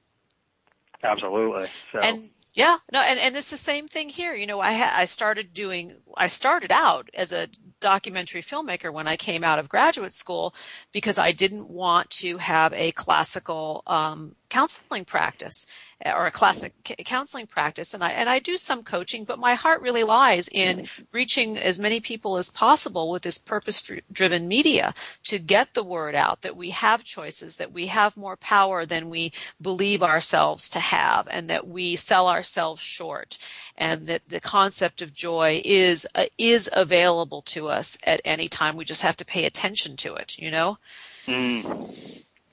Absolutely. 1.02 1.68
So 1.92 2.00
And 2.00 2.30
yeah, 2.54 2.78
no, 2.92 3.00
and, 3.02 3.18
and 3.18 3.36
it's 3.36 3.50
the 3.50 3.56
same 3.56 3.88
thing 3.88 4.08
here. 4.08 4.34
You 4.34 4.46
know, 4.46 4.60
I 4.60 4.72
ha- 4.72 4.94
I 4.96 5.04
started 5.04 5.52
doing, 5.54 5.96
I 6.16 6.26
started 6.26 6.72
out 6.72 7.08
as 7.14 7.32
a 7.32 7.48
documentary 7.80 8.42
filmmaker 8.42 8.92
when 8.92 9.08
I 9.08 9.16
came 9.16 9.42
out 9.42 9.58
of 9.58 9.68
graduate 9.68 10.14
school 10.14 10.54
because 10.92 11.18
I 11.18 11.32
didn't 11.32 11.68
want 11.68 12.10
to 12.10 12.38
have 12.38 12.72
a 12.74 12.92
classical 12.92 13.82
um, 13.86 14.36
counseling 14.50 15.04
practice 15.04 15.66
or 16.04 16.26
a 16.26 16.30
classic 16.30 16.72
counseling 17.04 17.46
practice, 17.46 17.92
and 17.92 18.02
I 18.02 18.10
and 18.10 18.28
I 18.28 18.38
do 18.38 18.56
some 18.56 18.82
coaching, 18.82 19.24
but 19.24 19.38
my 19.38 19.54
heart 19.54 19.82
really 19.82 20.02
lies 20.02 20.48
in 20.48 20.86
reaching 21.12 21.58
as 21.58 21.78
many 21.78 22.00
people 22.00 22.38
as 22.38 22.48
possible 22.48 23.10
with 23.10 23.22
this 23.22 23.36
purpose-driven 23.36 24.48
media 24.48 24.94
to 25.24 25.38
get 25.38 25.74
the 25.74 25.84
word 25.84 26.14
out 26.14 26.40
that 26.40 26.56
we 26.56 26.70
have 26.70 27.04
choices, 27.04 27.56
that 27.56 27.72
we 27.72 27.88
have 27.88 28.16
more 28.16 28.36
power 28.36 28.86
than 28.86 29.10
we 29.10 29.30
believe 29.60 30.02
ourselves 30.02 30.70
to 30.70 30.80
have, 30.80 31.28
and 31.30 31.50
that 31.50 31.68
we 31.68 31.96
sell 31.96 32.28
ourselves 32.28 32.80
short, 32.80 33.38
and 33.76 34.06
that 34.06 34.26
the 34.28 34.40
concept 34.40 35.02
of 35.02 35.12
joy 35.12 35.60
is 35.64 36.06
uh, 36.14 36.24
is 36.38 36.70
available 36.72 37.42
to 37.42 37.68
us 37.70 37.96
at 38.04 38.20
any 38.24 38.48
time. 38.48 38.76
We 38.76 38.84
just 38.84 39.02
have 39.02 39.16
to 39.18 39.24
pay 39.24 39.44
attention 39.44 39.96
to 39.98 40.14
it. 40.14 40.38
You 40.38 40.50
know. 40.50 40.78
Mm, 41.26 41.64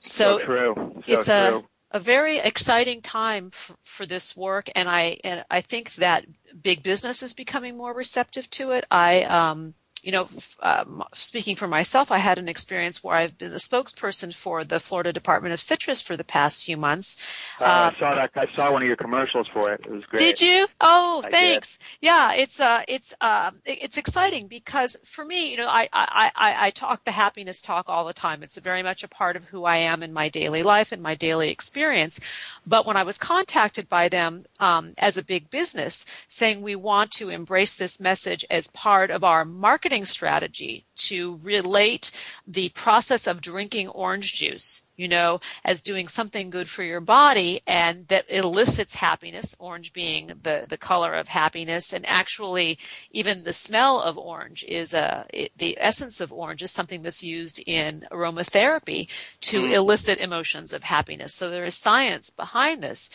So, 0.00 0.38
so 0.38 0.44
true. 0.44 0.74
So 0.74 1.02
it's 1.06 1.26
true. 1.26 1.34
a 1.34 1.62
a 1.90 1.98
very 1.98 2.38
exciting 2.38 3.00
time 3.00 3.50
for, 3.50 3.74
for 3.82 4.06
this 4.06 4.36
work, 4.36 4.68
and 4.76 4.88
I 4.88 5.18
and 5.24 5.44
I 5.50 5.60
think 5.60 5.94
that 5.94 6.26
big 6.62 6.82
business 6.82 7.22
is 7.22 7.32
becoming 7.32 7.76
more 7.76 7.94
receptive 7.94 8.50
to 8.50 8.72
it. 8.72 8.84
I, 8.90 9.22
um, 9.22 9.74
you 10.08 10.12
know, 10.12 10.26
um, 10.60 11.04
speaking 11.12 11.54
for 11.54 11.68
myself, 11.68 12.10
I 12.10 12.16
had 12.16 12.38
an 12.38 12.48
experience 12.48 13.04
where 13.04 13.14
I've 13.14 13.36
been 13.36 13.50
the 13.50 13.58
spokesperson 13.58 14.34
for 14.34 14.64
the 14.64 14.80
Florida 14.80 15.12
Department 15.12 15.52
of 15.52 15.60
Citrus 15.60 16.00
for 16.00 16.16
the 16.16 16.24
past 16.24 16.64
few 16.64 16.78
months. 16.78 17.22
Uh, 17.60 17.64
Uh, 17.64 17.92
I 17.94 17.98
saw 17.98 18.14
that. 18.14 18.30
I 18.34 18.46
saw 18.54 18.72
one 18.72 18.80
of 18.80 18.88
your 18.88 18.96
commercials 18.96 19.48
for 19.48 19.70
it. 19.70 19.82
It 19.84 19.90
was 19.90 20.06
great. 20.06 20.20
did 20.20 20.40
you? 20.40 20.66
Oh, 20.80 21.20
I 21.26 21.28
did. 21.28 21.30
thanks. 21.30 21.78
Yeah, 22.00 22.32
it's 22.32 22.58
uh, 22.58 22.84
it's 22.88 23.12
uh, 23.20 23.50
it's 23.66 23.98
exciting 23.98 24.46
because 24.48 24.96
for 25.04 25.26
me, 25.26 25.50
you 25.50 25.58
know, 25.58 25.68
I, 25.68 25.90
I 25.92 26.30
I 26.34 26.66
I 26.66 26.70
talk 26.70 27.04
the 27.04 27.10
happiness 27.10 27.60
talk 27.60 27.90
all 27.90 28.06
the 28.06 28.14
time. 28.14 28.42
It's 28.42 28.56
very 28.56 28.82
much 28.82 29.04
a 29.04 29.08
part 29.08 29.36
of 29.36 29.48
who 29.48 29.66
I 29.66 29.76
am 29.76 30.02
in 30.02 30.14
my 30.14 30.30
daily 30.30 30.62
life 30.62 30.90
and 30.90 31.02
my 31.02 31.16
daily 31.16 31.50
experience. 31.50 32.18
But 32.66 32.86
when 32.86 32.96
I 32.96 33.02
was 33.02 33.18
contacted 33.18 33.90
by 33.90 34.08
them 34.08 34.44
um, 34.58 34.94
as 34.96 35.18
a 35.18 35.22
big 35.22 35.50
business, 35.50 36.06
saying 36.28 36.62
we 36.62 36.76
want 36.76 37.10
to 37.18 37.28
embrace 37.28 37.74
this 37.74 38.00
message 38.00 38.46
as 38.50 38.68
part 38.68 39.10
of 39.10 39.22
our 39.22 39.44
marketing 39.44 39.97
strategy 40.04 40.86
to 40.96 41.38
relate 41.42 42.10
the 42.46 42.68
process 42.70 43.26
of 43.26 43.40
drinking 43.40 43.88
orange 43.88 44.34
juice 44.34 44.88
you 44.98 45.06
know, 45.06 45.40
as 45.64 45.80
doing 45.80 46.08
something 46.08 46.50
good 46.50 46.68
for 46.68 46.82
your 46.82 47.00
body 47.00 47.60
and 47.68 48.08
that 48.08 48.26
elicits 48.28 48.96
happiness, 48.96 49.54
orange 49.60 49.92
being 49.92 50.26
the, 50.42 50.66
the 50.68 50.76
color 50.76 51.14
of 51.14 51.28
happiness. 51.28 51.92
And 51.92 52.04
actually, 52.06 52.78
even 53.12 53.44
the 53.44 53.52
smell 53.52 54.02
of 54.02 54.18
orange 54.18 54.64
is 54.66 54.92
a, 54.92 55.24
it, 55.32 55.52
the 55.56 55.78
essence 55.80 56.20
of 56.20 56.32
orange 56.32 56.64
is 56.64 56.72
something 56.72 57.02
that's 57.02 57.22
used 57.22 57.62
in 57.64 58.06
aromatherapy 58.10 59.08
to 59.42 59.68
Mm. 59.68 59.72
elicit 59.72 60.18
emotions 60.18 60.72
of 60.72 60.82
happiness. 60.82 61.34
So 61.34 61.48
there 61.48 61.64
is 61.64 61.76
science 61.76 62.30
behind 62.30 62.82
this. 62.82 63.08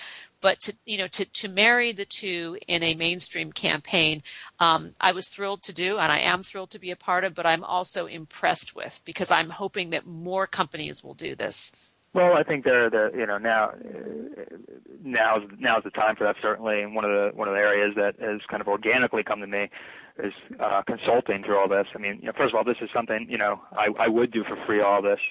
But 0.44 0.60
to 0.62 0.76
you 0.86 0.98
know 0.98 1.08
to, 1.08 1.24
to 1.24 1.48
marry 1.48 1.94
the 1.94 2.04
two 2.04 2.58
in 2.68 2.84
a 2.84 2.96
mainstream 2.96 3.54
campaign, 3.54 4.22
um, 4.60 4.89
I 5.00 5.14
was 5.14 5.30
thrilled 5.30 5.64
to 5.64 5.74
do, 5.74 5.98
and 5.98 6.12
I 6.12 6.20
am 6.20 6.44
thrilled 6.44 6.70
to 6.72 6.80
be 6.80 6.91
a 6.91 6.98
part 6.98 7.24
of. 7.24 7.34
But 7.34 7.46
I'm 7.46 7.64
also 7.64 8.08
impressed 8.08 8.76
with 8.76 9.00
because 9.06 9.32
I'm 9.32 9.52
hoping 9.52 9.91
that 9.91 10.06
more 10.06 10.46
companies 10.46 11.02
will 11.02 11.14
do 11.14 11.34
this. 11.34 11.72
Well, 12.14 12.34
I 12.34 12.44
think 12.44 12.66
they're 12.66 12.89
the 12.89 13.10
you 13.18 13.26
know 13.26 13.38
now 13.38 13.72
now's 15.02 15.44
now's 15.58 15.86
the 15.86 15.91
time 15.91 16.18
for 16.18 16.26
that 16.26 16.36
certainly, 16.41 16.82
and 16.82 16.94
one 16.94 17.06
of 17.06 17.12
the 17.12 17.32
one 17.38 17.48
of 17.48 17.54
the 17.54 17.62
areas 17.62 17.96
that 17.96 18.20
has 18.20 18.41
kind 18.50 18.60
of 18.60 18.68
organically 18.68 19.24
come 19.24 19.39
to 19.39 19.48
me 19.48 19.70
is 20.20 20.34
uh, 20.60 20.82
consulting 20.84 21.46
through 21.46 21.58
all 21.58 21.70
this. 21.70 21.88
I 21.96 22.00
mean, 22.00 22.20
you 22.20 22.28
know, 22.28 22.34
first 22.36 22.54
of 22.54 22.58
all, 22.58 22.66
this 22.66 22.82
is 22.82 22.89
something 22.94 23.28
you 23.30 23.38
know 23.38 23.62
I 23.72 23.88
I 23.98 24.10
would 24.10 24.32
do 24.32 24.44
for 24.44 24.58
free 24.66 24.82
all 24.82 25.02
this 25.02 25.22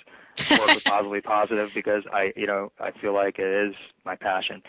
work 0.50 0.68
with 0.68 0.84
positively 0.86 1.20
positive 1.20 1.70
because 1.74 2.04
I 2.10 2.32
you 2.34 2.46
know 2.46 2.72
I 2.80 2.92
feel 2.92 3.12
like 3.12 3.38
it 3.38 3.68
is 3.68 3.74
my 4.06 4.16
passion. 4.16 4.62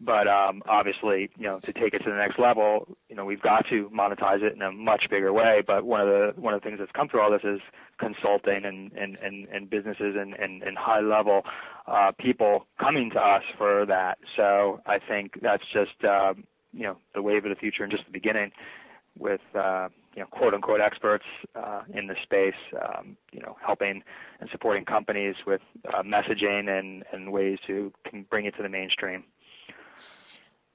But 0.00 0.26
um, 0.28 0.62
obviously, 0.66 1.30
you 1.38 1.46
know, 1.46 1.60
to 1.60 1.72
take 1.72 1.94
it 1.94 2.02
to 2.02 2.10
the 2.10 2.16
next 2.16 2.38
level, 2.38 2.88
you 3.08 3.16
know, 3.16 3.24
we've 3.24 3.40
got 3.40 3.66
to 3.68 3.88
monetize 3.90 4.42
it 4.42 4.54
in 4.54 4.60
a 4.60 4.72
much 4.72 5.08
bigger 5.08 5.32
way. 5.32 5.62
But 5.66 5.84
one 5.84 6.00
of 6.00 6.08
the 6.08 6.40
one 6.40 6.52
of 6.52 6.60
the 6.60 6.68
things 6.68 6.78
that's 6.78 6.92
come 6.92 7.08
through 7.08 7.20
all 7.20 7.30
this 7.30 7.44
is 7.44 7.60
consulting 7.98 8.64
and 8.64 8.92
and 8.92 9.18
and, 9.20 9.46
and 9.48 9.70
businesses 9.70 10.16
and, 10.18 10.34
and 10.34 10.62
and 10.62 10.76
high 10.76 11.00
level 11.00 11.42
uh, 11.86 12.12
people 12.18 12.66
coming 12.78 13.10
to 13.10 13.20
us 13.20 13.44
for 13.56 13.86
that. 13.86 14.18
So 14.36 14.80
I 14.86 14.98
think 14.98 15.40
that's 15.40 15.64
just 15.72 16.04
um, 16.04 16.44
you 16.72 16.82
know 16.82 16.96
the 17.14 17.22
wave 17.22 17.44
of 17.44 17.50
the 17.50 17.56
future 17.56 17.84
and 17.84 17.92
just 17.92 18.04
the 18.04 18.12
beginning 18.12 18.50
with 19.18 19.40
uh, 19.54 19.88
you 20.14 20.20
know 20.22 20.26
quote 20.26 20.54
unquote 20.54 20.80
experts 20.80 21.24
uh, 21.54 21.82
in 21.92 22.06
the 22.06 22.16
space, 22.22 22.54
um, 22.80 23.16
you 23.32 23.40
know, 23.40 23.56
helping 23.64 24.02
and 24.40 24.50
supporting 24.50 24.84
companies 24.84 25.36
with 25.46 25.60
uh, 25.92 26.02
messaging 26.02 26.68
and 26.68 27.04
and 27.12 27.32
ways 27.32 27.58
to 27.66 27.92
bring 28.30 28.46
it 28.46 28.56
to 28.56 28.62
the 28.62 28.68
mainstream. 28.68 29.24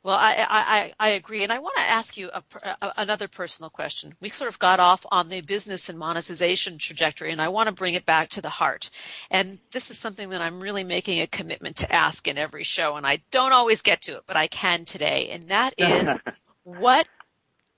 Well, 0.01 0.17
I, 0.17 0.45
I, 0.49 0.93
I 0.97 1.09
agree. 1.09 1.43
And 1.43 1.51
I 1.51 1.59
want 1.59 1.75
to 1.75 1.81
ask 1.81 2.15
you 2.15 2.29
a, 2.33 2.41
a, 2.63 2.93
another 2.97 3.27
personal 3.27 3.69
question. 3.69 4.13
We 4.21 4.29
sort 4.29 4.49
of 4.49 4.57
got 4.57 4.79
off 4.79 5.05
on 5.11 5.27
the 5.27 5.41
business 5.41 5.89
and 5.89 5.99
monetization 5.99 6.77
trajectory, 6.77 7.31
and 7.31 7.41
I 7.41 7.49
want 7.49 7.67
to 7.67 7.73
bring 7.73 7.95
it 7.95 8.05
back 8.05 8.29
to 8.29 8.41
the 8.41 8.49
heart. 8.49 8.89
And 9.29 9.59
this 9.73 9.91
is 9.91 9.97
something 9.97 10.29
that 10.29 10.41
I'm 10.41 10.61
really 10.61 10.85
making 10.85 11.19
a 11.19 11.27
commitment 11.27 11.75
to 11.77 11.93
ask 11.93 12.29
in 12.29 12.37
every 12.37 12.63
show, 12.63 12.95
and 12.95 13.05
I 13.05 13.19
don't 13.29 13.51
always 13.51 13.81
get 13.81 14.01
to 14.03 14.13
it, 14.13 14.23
but 14.25 14.37
I 14.37 14.47
can 14.47 14.85
today. 14.85 15.29
And 15.31 15.49
that 15.49 15.73
is 15.77 16.17
what 16.63 17.09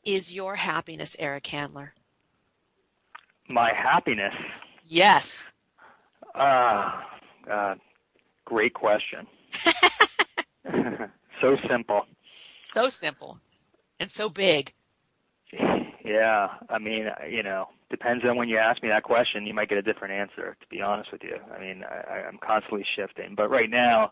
is 0.03 0.35
your 0.35 0.55
happiness, 0.57 1.15
Eric 1.17 1.47
Handler? 1.47 1.93
My 3.49 3.73
happiness. 3.73 4.33
Yes. 4.83 5.53
Uh, 6.35 7.01
uh, 7.49 7.75
great 8.45 8.75
question. 8.75 9.25
so 11.41 11.55
simple. 11.57 12.05
So 12.63 12.89
simple 12.89 13.39
and 13.99 14.09
so 14.09 14.29
big. 14.29 14.73
Yeah, 16.03 16.47
I 16.69 16.79
mean, 16.79 17.07
you 17.29 17.43
know, 17.43 17.67
depends 17.89 18.23
on 18.25 18.35
when 18.37 18.49
you 18.49 18.57
ask 18.57 18.81
me 18.81 18.89
that 18.89 19.03
question. 19.03 19.45
You 19.45 19.53
might 19.53 19.69
get 19.69 19.77
a 19.77 19.81
different 19.81 20.13
answer. 20.13 20.55
To 20.59 20.67
be 20.69 20.81
honest 20.81 21.11
with 21.11 21.23
you, 21.23 21.37
I 21.53 21.59
mean, 21.59 21.83
I, 21.83 22.27
I'm 22.27 22.39
constantly 22.45 22.85
shifting. 22.95 23.33
But 23.35 23.49
right 23.49 23.69
now, 23.69 24.11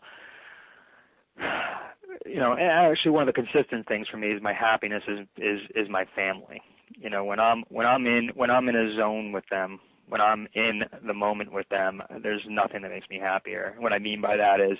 you 2.26 2.36
know, 2.36 2.52
and 2.52 2.62
actually, 2.62 3.12
one 3.12 3.28
of 3.28 3.34
the 3.34 3.42
consistent 3.42 3.88
things 3.88 4.06
for 4.08 4.18
me 4.18 4.28
is 4.28 4.42
my 4.42 4.52
happiness 4.52 5.02
is 5.08 5.26
is 5.36 5.60
is 5.74 5.88
my 5.88 6.04
family. 6.14 6.60
You 6.96 7.10
know, 7.10 7.24
when 7.24 7.40
I'm 7.40 7.64
when 7.68 7.86
I'm 7.86 8.06
in 8.06 8.30
when 8.34 8.50
I'm 8.50 8.68
in 8.68 8.76
a 8.76 8.96
zone 8.96 9.32
with 9.32 9.44
them, 9.50 9.80
when 10.08 10.20
I'm 10.20 10.46
in 10.54 10.82
the 11.06 11.14
moment 11.14 11.52
with 11.52 11.68
them, 11.70 12.02
there's 12.22 12.42
nothing 12.48 12.82
that 12.82 12.90
makes 12.90 13.08
me 13.08 13.18
happier. 13.18 13.74
What 13.78 13.92
I 13.92 13.98
mean 13.98 14.20
by 14.20 14.36
that 14.36 14.60
is 14.60 14.78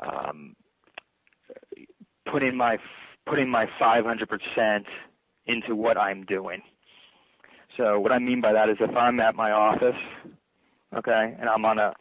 um, 0.00 0.54
putting 2.30 2.56
my 2.56 2.78
putting 3.26 3.48
my 3.48 3.66
500% 3.80 4.84
into 5.46 5.74
what 5.74 5.96
I'm 5.96 6.24
doing. 6.24 6.60
So 7.76 7.98
what 7.98 8.12
I 8.12 8.18
mean 8.18 8.42
by 8.42 8.52
that 8.52 8.68
is 8.68 8.76
if 8.80 8.94
I'm 8.94 9.18
at 9.20 9.34
my 9.34 9.50
office, 9.50 9.96
okay, 10.94 11.34
and 11.40 11.48
I'm 11.48 11.64
on 11.64 11.78
a 11.78 11.94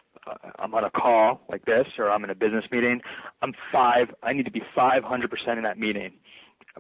I'm 0.59 0.73
on 0.73 0.83
a 0.83 0.89
call 0.91 1.41
like 1.49 1.65
this, 1.65 1.85
or 1.97 2.09
I'm 2.09 2.23
in 2.23 2.29
a 2.29 2.35
business 2.35 2.65
meeting, 2.71 3.01
I'm 3.41 3.53
five. 3.71 4.07
I 4.23 4.33
need 4.33 4.45
to 4.45 4.51
be 4.51 4.61
500% 4.75 5.57
in 5.57 5.63
that 5.63 5.77
meeting, 5.77 6.13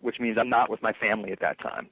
which 0.01 0.19
means 0.19 0.37
I'm 0.39 0.49
not 0.49 0.69
with 0.69 0.81
my 0.81 0.93
family 0.93 1.31
at 1.31 1.41
that 1.41 1.59
time. 1.59 1.89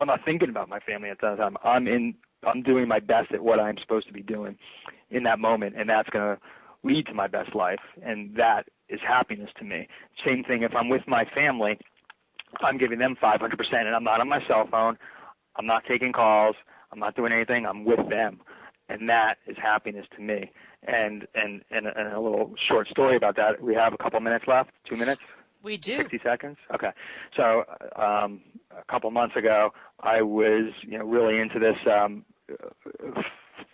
I'm 0.00 0.06
not 0.06 0.20
thinking 0.24 0.48
about 0.48 0.68
my 0.68 0.78
family 0.80 1.10
at 1.10 1.20
that 1.22 1.36
time. 1.36 1.56
I'm 1.64 1.86
in. 1.86 2.14
I'm 2.46 2.62
doing 2.62 2.88
my 2.88 3.00
best 3.00 3.32
at 3.32 3.42
what 3.42 3.60
I'm 3.60 3.76
supposed 3.82 4.06
to 4.06 4.12
be 4.12 4.22
doing 4.22 4.56
in 5.10 5.24
that 5.24 5.38
moment, 5.38 5.74
and 5.76 5.88
that's 5.88 6.08
going 6.08 6.36
to 6.36 6.40
lead 6.82 7.06
to 7.06 7.14
my 7.14 7.26
best 7.26 7.54
life, 7.54 7.80
and 8.02 8.34
that 8.36 8.68
is 8.90 9.00
happiness 9.06 9.50
to 9.58 9.64
me. 9.64 9.88
Same 10.24 10.44
thing 10.44 10.62
if 10.62 10.74
I'm 10.74 10.88
with 10.88 11.02
my 11.06 11.24
family, 11.34 11.78
I'm 12.60 12.78
giving 12.78 12.98
them 12.98 13.16
500%, 13.22 13.40
and 13.72 13.94
I'm 13.94 14.04
not 14.04 14.20
on 14.20 14.28
my 14.28 14.40
cell 14.46 14.66
phone. 14.70 14.98
I'm 15.56 15.66
not 15.66 15.84
taking 15.88 16.12
calls. 16.12 16.56
I'm 16.92 16.98
not 16.98 17.14
doing 17.16 17.32
anything. 17.32 17.66
I'm 17.66 17.84
with 17.84 18.08
them, 18.08 18.40
and 18.88 19.08
that 19.08 19.36
is 19.46 19.56
happiness 19.62 20.06
to 20.16 20.22
me. 20.22 20.50
And 20.86 21.26
and 21.34 21.62
and, 21.70 21.86
and 21.86 22.12
a 22.12 22.20
little 22.20 22.54
short 22.68 22.88
story 22.88 23.16
about 23.16 23.36
that. 23.36 23.62
We 23.62 23.74
have 23.74 23.92
a 23.92 23.98
couple 23.98 24.18
minutes 24.20 24.46
left. 24.48 24.70
Two 24.88 24.96
minutes. 24.96 25.20
We 25.62 25.76
do. 25.76 25.98
60 25.98 26.20
seconds? 26.24 26.56
Okay. 26.74 26.90
So 27.36 27.64
um, 27.96 28.40
a 28.70 28.82
couple 28.90 29.10
months 29.10 29.36
ago, 29.36 29.70
I 30.00 30.22
was 30.22 30.72
you 30.82 30.98
know 30.98 31.04
really 31.04 31.38
into 31.38 31.58
this 31.58 31.76
um, 31.86 32.24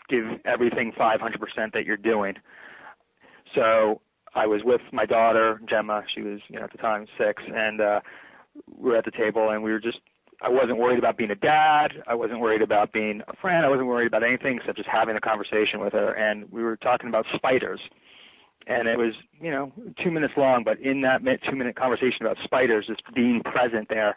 give 0.09 0.25
everything 0.45 0.93
500% 0.99 1.73
that 1.73 1.85
you're 1.85 1.97
doing. 1.97 2.35
So 3.55 4.01
I 4.37 4.47
was 4.47 4.63
with 4.65 4.83
my 4.93 5.07
daughter 5.07 5.61
Gemma. 5.69 6.05
She 6.15 6.23
was 6.23 6.41
you 6.49 6.59
know 6.59 6.65
at 6.65 6.73
the 6.73 6.79
time 6.79 7.07
six, 7.19 7.43
and 7.47 7.81
uh, 7.81 8.01
we 8.77 8.91
were 8.91 8.97
at 8.97 9.05
the 9.05 9.11
table, 9.11 9.51
and 9.51 9.63
we 9.63 9.73
were 9.73 9.81
just. 9.81 9.99
I 10.43 10.51
wasn't 10.51 10.77
worried 10.77 10.99
about 10.99 11.17
being 11.17 11.31
a 11.31 11.35
dad. 11.35 11.93
I 12.07 12.15
wasn't 12.15 12.41
worried 12.41 12.61
about 12.61 12.93
being 12.93 13.23
a 13.27 13.35
friend. 13.37 13.65
I 13.65 13.71
wasn't 13.71 13.89
worried 13.89 14.07
about 14.07 14.23
anything 14.23 14.59
except 14.59 14.77
just 14.77 14.89
having 14.89 15.17
a 15.17 15.21
conversation 15.21 15.81
with 15.81 15.95
her. 15.95 16.13
And 16.13 16.53
we 16.53 16.63
were 16.63 16.77
talking 16.77 17.09
about 17.09 17.25
spiders 17.35 17.81
and 18.67 18.89
it 18.89 18.99
was 18.99 19.15
you 19.41 19.51
know 19.51 19.73
two 20.03 20.11
minutes 20.11 20.35
long 20.37 20.65
but 20.65 20.79
in 20.81 21.03
that 21.03 21.23
two 21.49 21.57
minute 21.57 21.77
conversation 21.77 22.23
about 22.23 22.37
spiders 22.43 22.87
just 22.87 23.03
being 23.15 23.41
present 23.45 23.89
there 23.89 24.17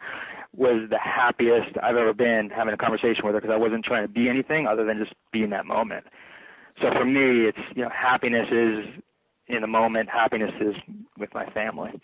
was 0.56 0.88
the 0.90 0.98
happiest 0.98 1.76
i've 1.82 1.96
ever 1.96 2.12
been 2.12 2.50
having 2.54 2.74
a 2.74 2.76
conversation 2.76 3.24
with 3.24 3.34
her 3.34 3.40
because 3.40 3.54
i 3.54 3.58
wasn't 3.58 3.84
trying 3.84 4.02
to 4.02 4.12
be 4.12 4.28
anything 4.28 4.66
other 4.66 4.84
than 4.84 4.98
just 4.98 5.14
be 5.32 5.42
in 5.42 5.50
that 5.50 5.66
moment 5.66 6.04
so 6.80 6.90
for 6.92 7.04
me 7.04 7.46
it's 7.46 7.58
you 7.74 7.82
know 7.82 7.90
happiness 7.90 8.48
is 8.50 8.84
in 9.54 9.60
the 9.60 9.66
moment 9.66 10.08
happiness 10.08 10.52
is 10.60 10.74
with 11.18 11.32
my 11.34 11.46
family 11.50 12.00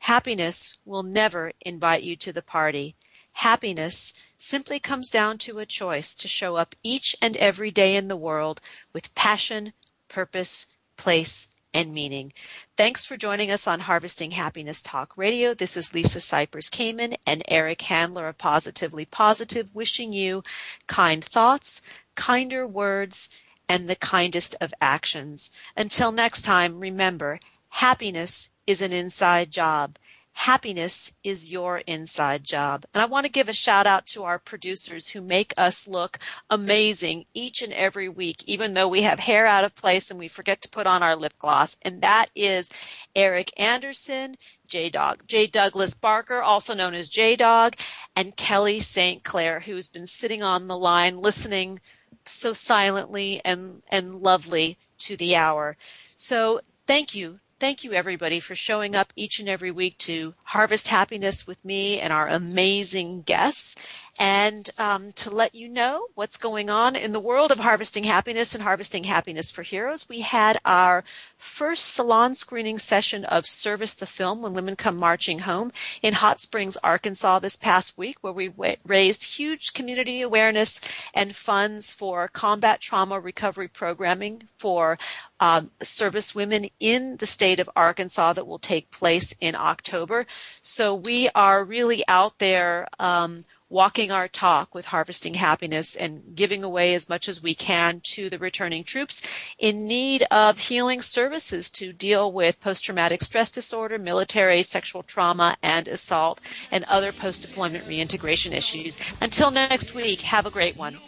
Happiness 0.00 0.78
will 0.84 1.04
never 1.04 1.52
invite 1.64 2.02
you 2.02 2.16
to 2.16 2.32
the 2.32 2.42
party. 2.42 2.96
Happiness 3.34 4.12
simply 4.42 4.80
comes 4.80 5.08
down 5.08 5.38
to 5.38 5.60
a 5.60 5.66
choice 5.66 6.16
to 6.16 6.26
show 6.26 6.56
up 6.56 6.74
each 6.82 7.14
and 7.22 7.36
every 7.36 7.70
day 7.70 7.94
in 7.94 8.08
the 8.08 8.16
world 8.16 8.60
with 8.92 9.14
passion, 9.14 9.72
purpose, 10.08 10.66
place, 10.96 11.46
and 11.72 11.94
meaning. 11.94 12.32
Thanks 12.76 13.06
for 13.06 13.16
joining 13.16 13.52
us 13.52 13.68
on 13.68 13.80
Harvesting 13.80 14.32
Happiness 14.32 14.82
Talk 14.82 15.16
Radio. 15.16 15.54
This 15.54 15.76
is 15.76 15.94
Lisa 15.94 16.18
Cypers 16.18 16.68
Kamen 16.70 17.14
and 17.24 17.44
Eric 17.46 17.82
Handler 17.82 18.26
of 18.26 18.36
Positively 18.36 19.04
Positive 19.04 19.72
wishing 19.72 20.12
you 20.12 20.42
kind 20.88 21.24
thoughts, 21.24 21.80
kinder 22.16 22.66
words, 22.66 23.30
and 23.68 23.88
the 23.88 23.96
kindest 23.96 24.56
of 24.60 24.74
actions. 24.80 25.56
Until 25.76 26.10
next 26.10 26.42
time, 26.42 26.80
remember, 26.80 27.38
happiness 27.68 28.50
is 28.66 28.82
an 28.82 28.92
inside 28.92 29.52
job. 29.52 29.96
Happiness 30.34 31.12
is 31.22 31.52
your 31.52 31.78
inside 31.86 32.42
job. 32.42 32.84
And 32.92 33.02
I 33.02 33.06
want 33.06 33.26
to 33.26 33.32
give 33.32 33.48
a 33.48 33.52
shout 33.52 33.86
out 33.86 34.06
to 34.06 34.24
our 34.24 34.38
producers 34.38 35.08
who 35.08 35.20
make 35.20 35.52
us 35.56 35.86
look 35.86 36.18
amazing 36.48 37.26
each 37.34 37.62
and 37.62 37.72
every 37.72 38.08
week, 38.08 38.42
even 38.46 38.74
though 38.74 38.88
we 38.88 39.02
have 39.02 39.20
hair 39.20 39.46
out 39.46 39.62
of 39.62 39.74
place 39.74 40.10
and 40.10 40.18
we 40.18 40.28
forget 40.28 40.62
to 40.62 40.70
put 40.70 40.86
on 40.86 41.02
our 41.02 41.14
lip 41.14 41.34
gloss. 41.38 41.76
And 41.82 42.00
that 42.00 42.30
is 42.34 42.70
Eric 43.14 43.52
Anderson, 43.60 44.34
J 44.66 44.88
Dog, 44.88 45.22
J 45.28 45.46
Douglas 45.46 45.94
Barker, 45.94 46.42
also 46.42 46.74
known 46.74 46.94
as 46.94 47.08
J 47.10 47.36
Dog, 47.36 47.76
and 48.16 48.34
Kelly 48.34 48.80
St. 48.80 49.22
Clair, 49.22 49.60
who's 49.60 49.86
been 49.86 50.06
sitting 50.06 50.42
on 50.42 50.66
the 50.66 50.78
line 50.78 51.20
listening 51.20 51.78
so 52.24 52.52
silently 52.52 53.40
and, 53.44 53.82
and 53.90 54.14
lovely 54.14 54.78
to 54.98 55.16
the 55.16 55.36
hour. 55.36 55.76
So 56.16 56.60
thank 56.86 57.14
you 57.14 57.40
Thank 57.62 57.84
you, 57.84 57.92
everybody, 57.92 58.40
for 58.40 58.56
showing 58.56 58.96
up 58.96 59.12
each 59.14 59.38
and 59.38 59.48
every 59.48 59.70
week 59.70 59.96
to 59.98 60.34
harvest 60.46 60.88
happiness 60.88 61.46
with 61.46 61.64
me 61.64 62.00
and 62.00 62.12
our 62.12 62.26
amazing 62.26 63.22
guests 63.22 63.76
and 64.22 64.70
um, 64.78 65.10
to 65.10 65.30
let 65.30 65.52
you 65.52 65.68
know 65.68 66.06
what's 66.14 66.36
going 66.36 66.70
on 66.70 66.94
in 66.94 67.10
the 67.10 67.18
world 67.18 67.50
of 67.50 67.58
harvesting 67.58 68.04
happiness 68.04 68.54
and 68.54 68.62
harvesting 68.62 69.02
happiness 69.02 69.50
for 69.50 69.62
heroes. 69.64 70.08
We 70.08 70.20
had 70.20 70.60
our 70.64 71.02
first 71.36 71.92
salon 71.92 72.36
screening 72.36 72.78
session 72.78 73.24
of 73.24 73.48
Service 73.48 73.94
the 73.94 74.06
Film 74.06 74.40
when 74.40 74.54
women 74.54 74.76
come 74.76 74.96
marching 74.96 75.40
home 75.40 75.72
in 76.02 76.14
Hot 76.14 76.38
Springs, 76.38 76.76
Arkansas 76.84 77.40
this 77.40 77.56
past 77.56 77.98
week, 77.98 78.16
where 78.20 78.32
we 78.32 78.46
w- 78.46 78.76
raised 78.86 79.38
huge 79.38 79.72
community 79.72 80.20
awareness 80.22 80.80
and 81.12 81.34
funds 81.34 81.92
for 81.92 82.28
combat 82.28 82.80
trauma 82.80 83.18
recovery 83.18 83.66
programming 83.66 84.44
for 84.56 84.98
um, 85.40 85.72
service 85.82 86.32
women 86.32 86.68
in 86.78 87.16
the 87.16 87.26
state 87.26 87.58
of 87.58 87.68
Arkansas 87.74 88.34
that 88.34 88.46
will 88.46 88.60
take 88.60 88.92
place 88.92 89.34
in 89.40 89.56
October. 89.56 90.26
So 90.62 90.94
we 90.94 91.28
are 91.34 91.64
really 91.64 92.04
out 92.06 92.38
there. 92.38 92.86
Um, 93.00 93.42
walking 93.72 94.10
our 94.10 94.28
talk 94.28 94.74
with 94.74 94.84
harvesting 94.84 95.32
happiness 95.34 95.96
and 95.96 96.22
giving 96.34 96.62
away 96.62 96.92
as 96.92 97.08
much 97.08 97.26
as 97.26 97.42
we 97.42 97.54
can 97.54 98.00
to 98.00 98.28
the 98.28 98.38
returning 98.38 98.84
troops 98.84 99.26
in 99.58 99.86
need 99.88 100.22
of 100.30 100.58
healing 100.58 101.00
services 101.00 101.70
to 101.70 101.90
deal 101.90 102.30
with 102.30 102.60
post 102.60 102.84
traumatic 102.84 103.22
stress 103.22 103.50
disorder, 103.50 103.98
military 103.98 104.62
sexual 104.62 105.02
trauma 105.02 105.56
and 105.62 105.88
assault, 105.88 106.38
and 106.70 106.84
other 106.84 107.12
post 107.12 107.40
deployment 107.40 107.86
reintegration 107.88 108.52
issues. 108.52 108.98
Until 109.22 109.50
next 109.50 109.94
week, 109.94 110.20
have 110.20 110.44
a 110.44 110.50
great 110.50 110.76
one. 110.76 110.98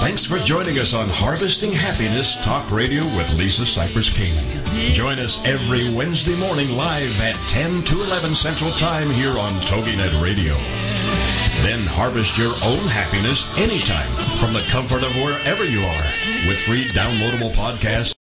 Thanks 0.00 0.24
for 0.24 0.38
joining 0.38 0.78
us 0.78 0.94
on 0.94 1.08
Harvesting 1.08 1.72
Happiness 1.72 2.36
Talk 2.44 2.70
Radio 2.70 3.02
with 3.16 3.34
Lisa 3.34 3.62
Cypers 3.62 4.10
King. 4.14 4.32
Join 4.94 5.18
us 5.18 5.44
every 5.44 5.94
Wednesday 5.94 6.36
morning 6.38 6.70
live 6.70 7.20
at 7.20 7.34
10 7.48 7.82
to 7.82 8.02
11 8.04 8.34
Central 8.34 8.70
Time 8.72 9.10
here 9.10 9.36
on 9.36 9.50
TogiNet 9.66 10.22
Radio. 10.22 10.54
Then 11.66 11.84
harvest 11.90 12.38
your 12.38 12.54
own 12.64 12.88
happiness 12.88 13.44
anytime 13.58 14.08
from 14.38 14.54
the 14.54 14.64
comfort 14.70 15.02
of 15.02 15.14
wherever 15.16 15.64
you 15.64 15.80
are 15.80 16.06
with 16.46 16.60
free 16.60 16.84
downloadable 16.94 17.52
podcasts. 17.52 18.17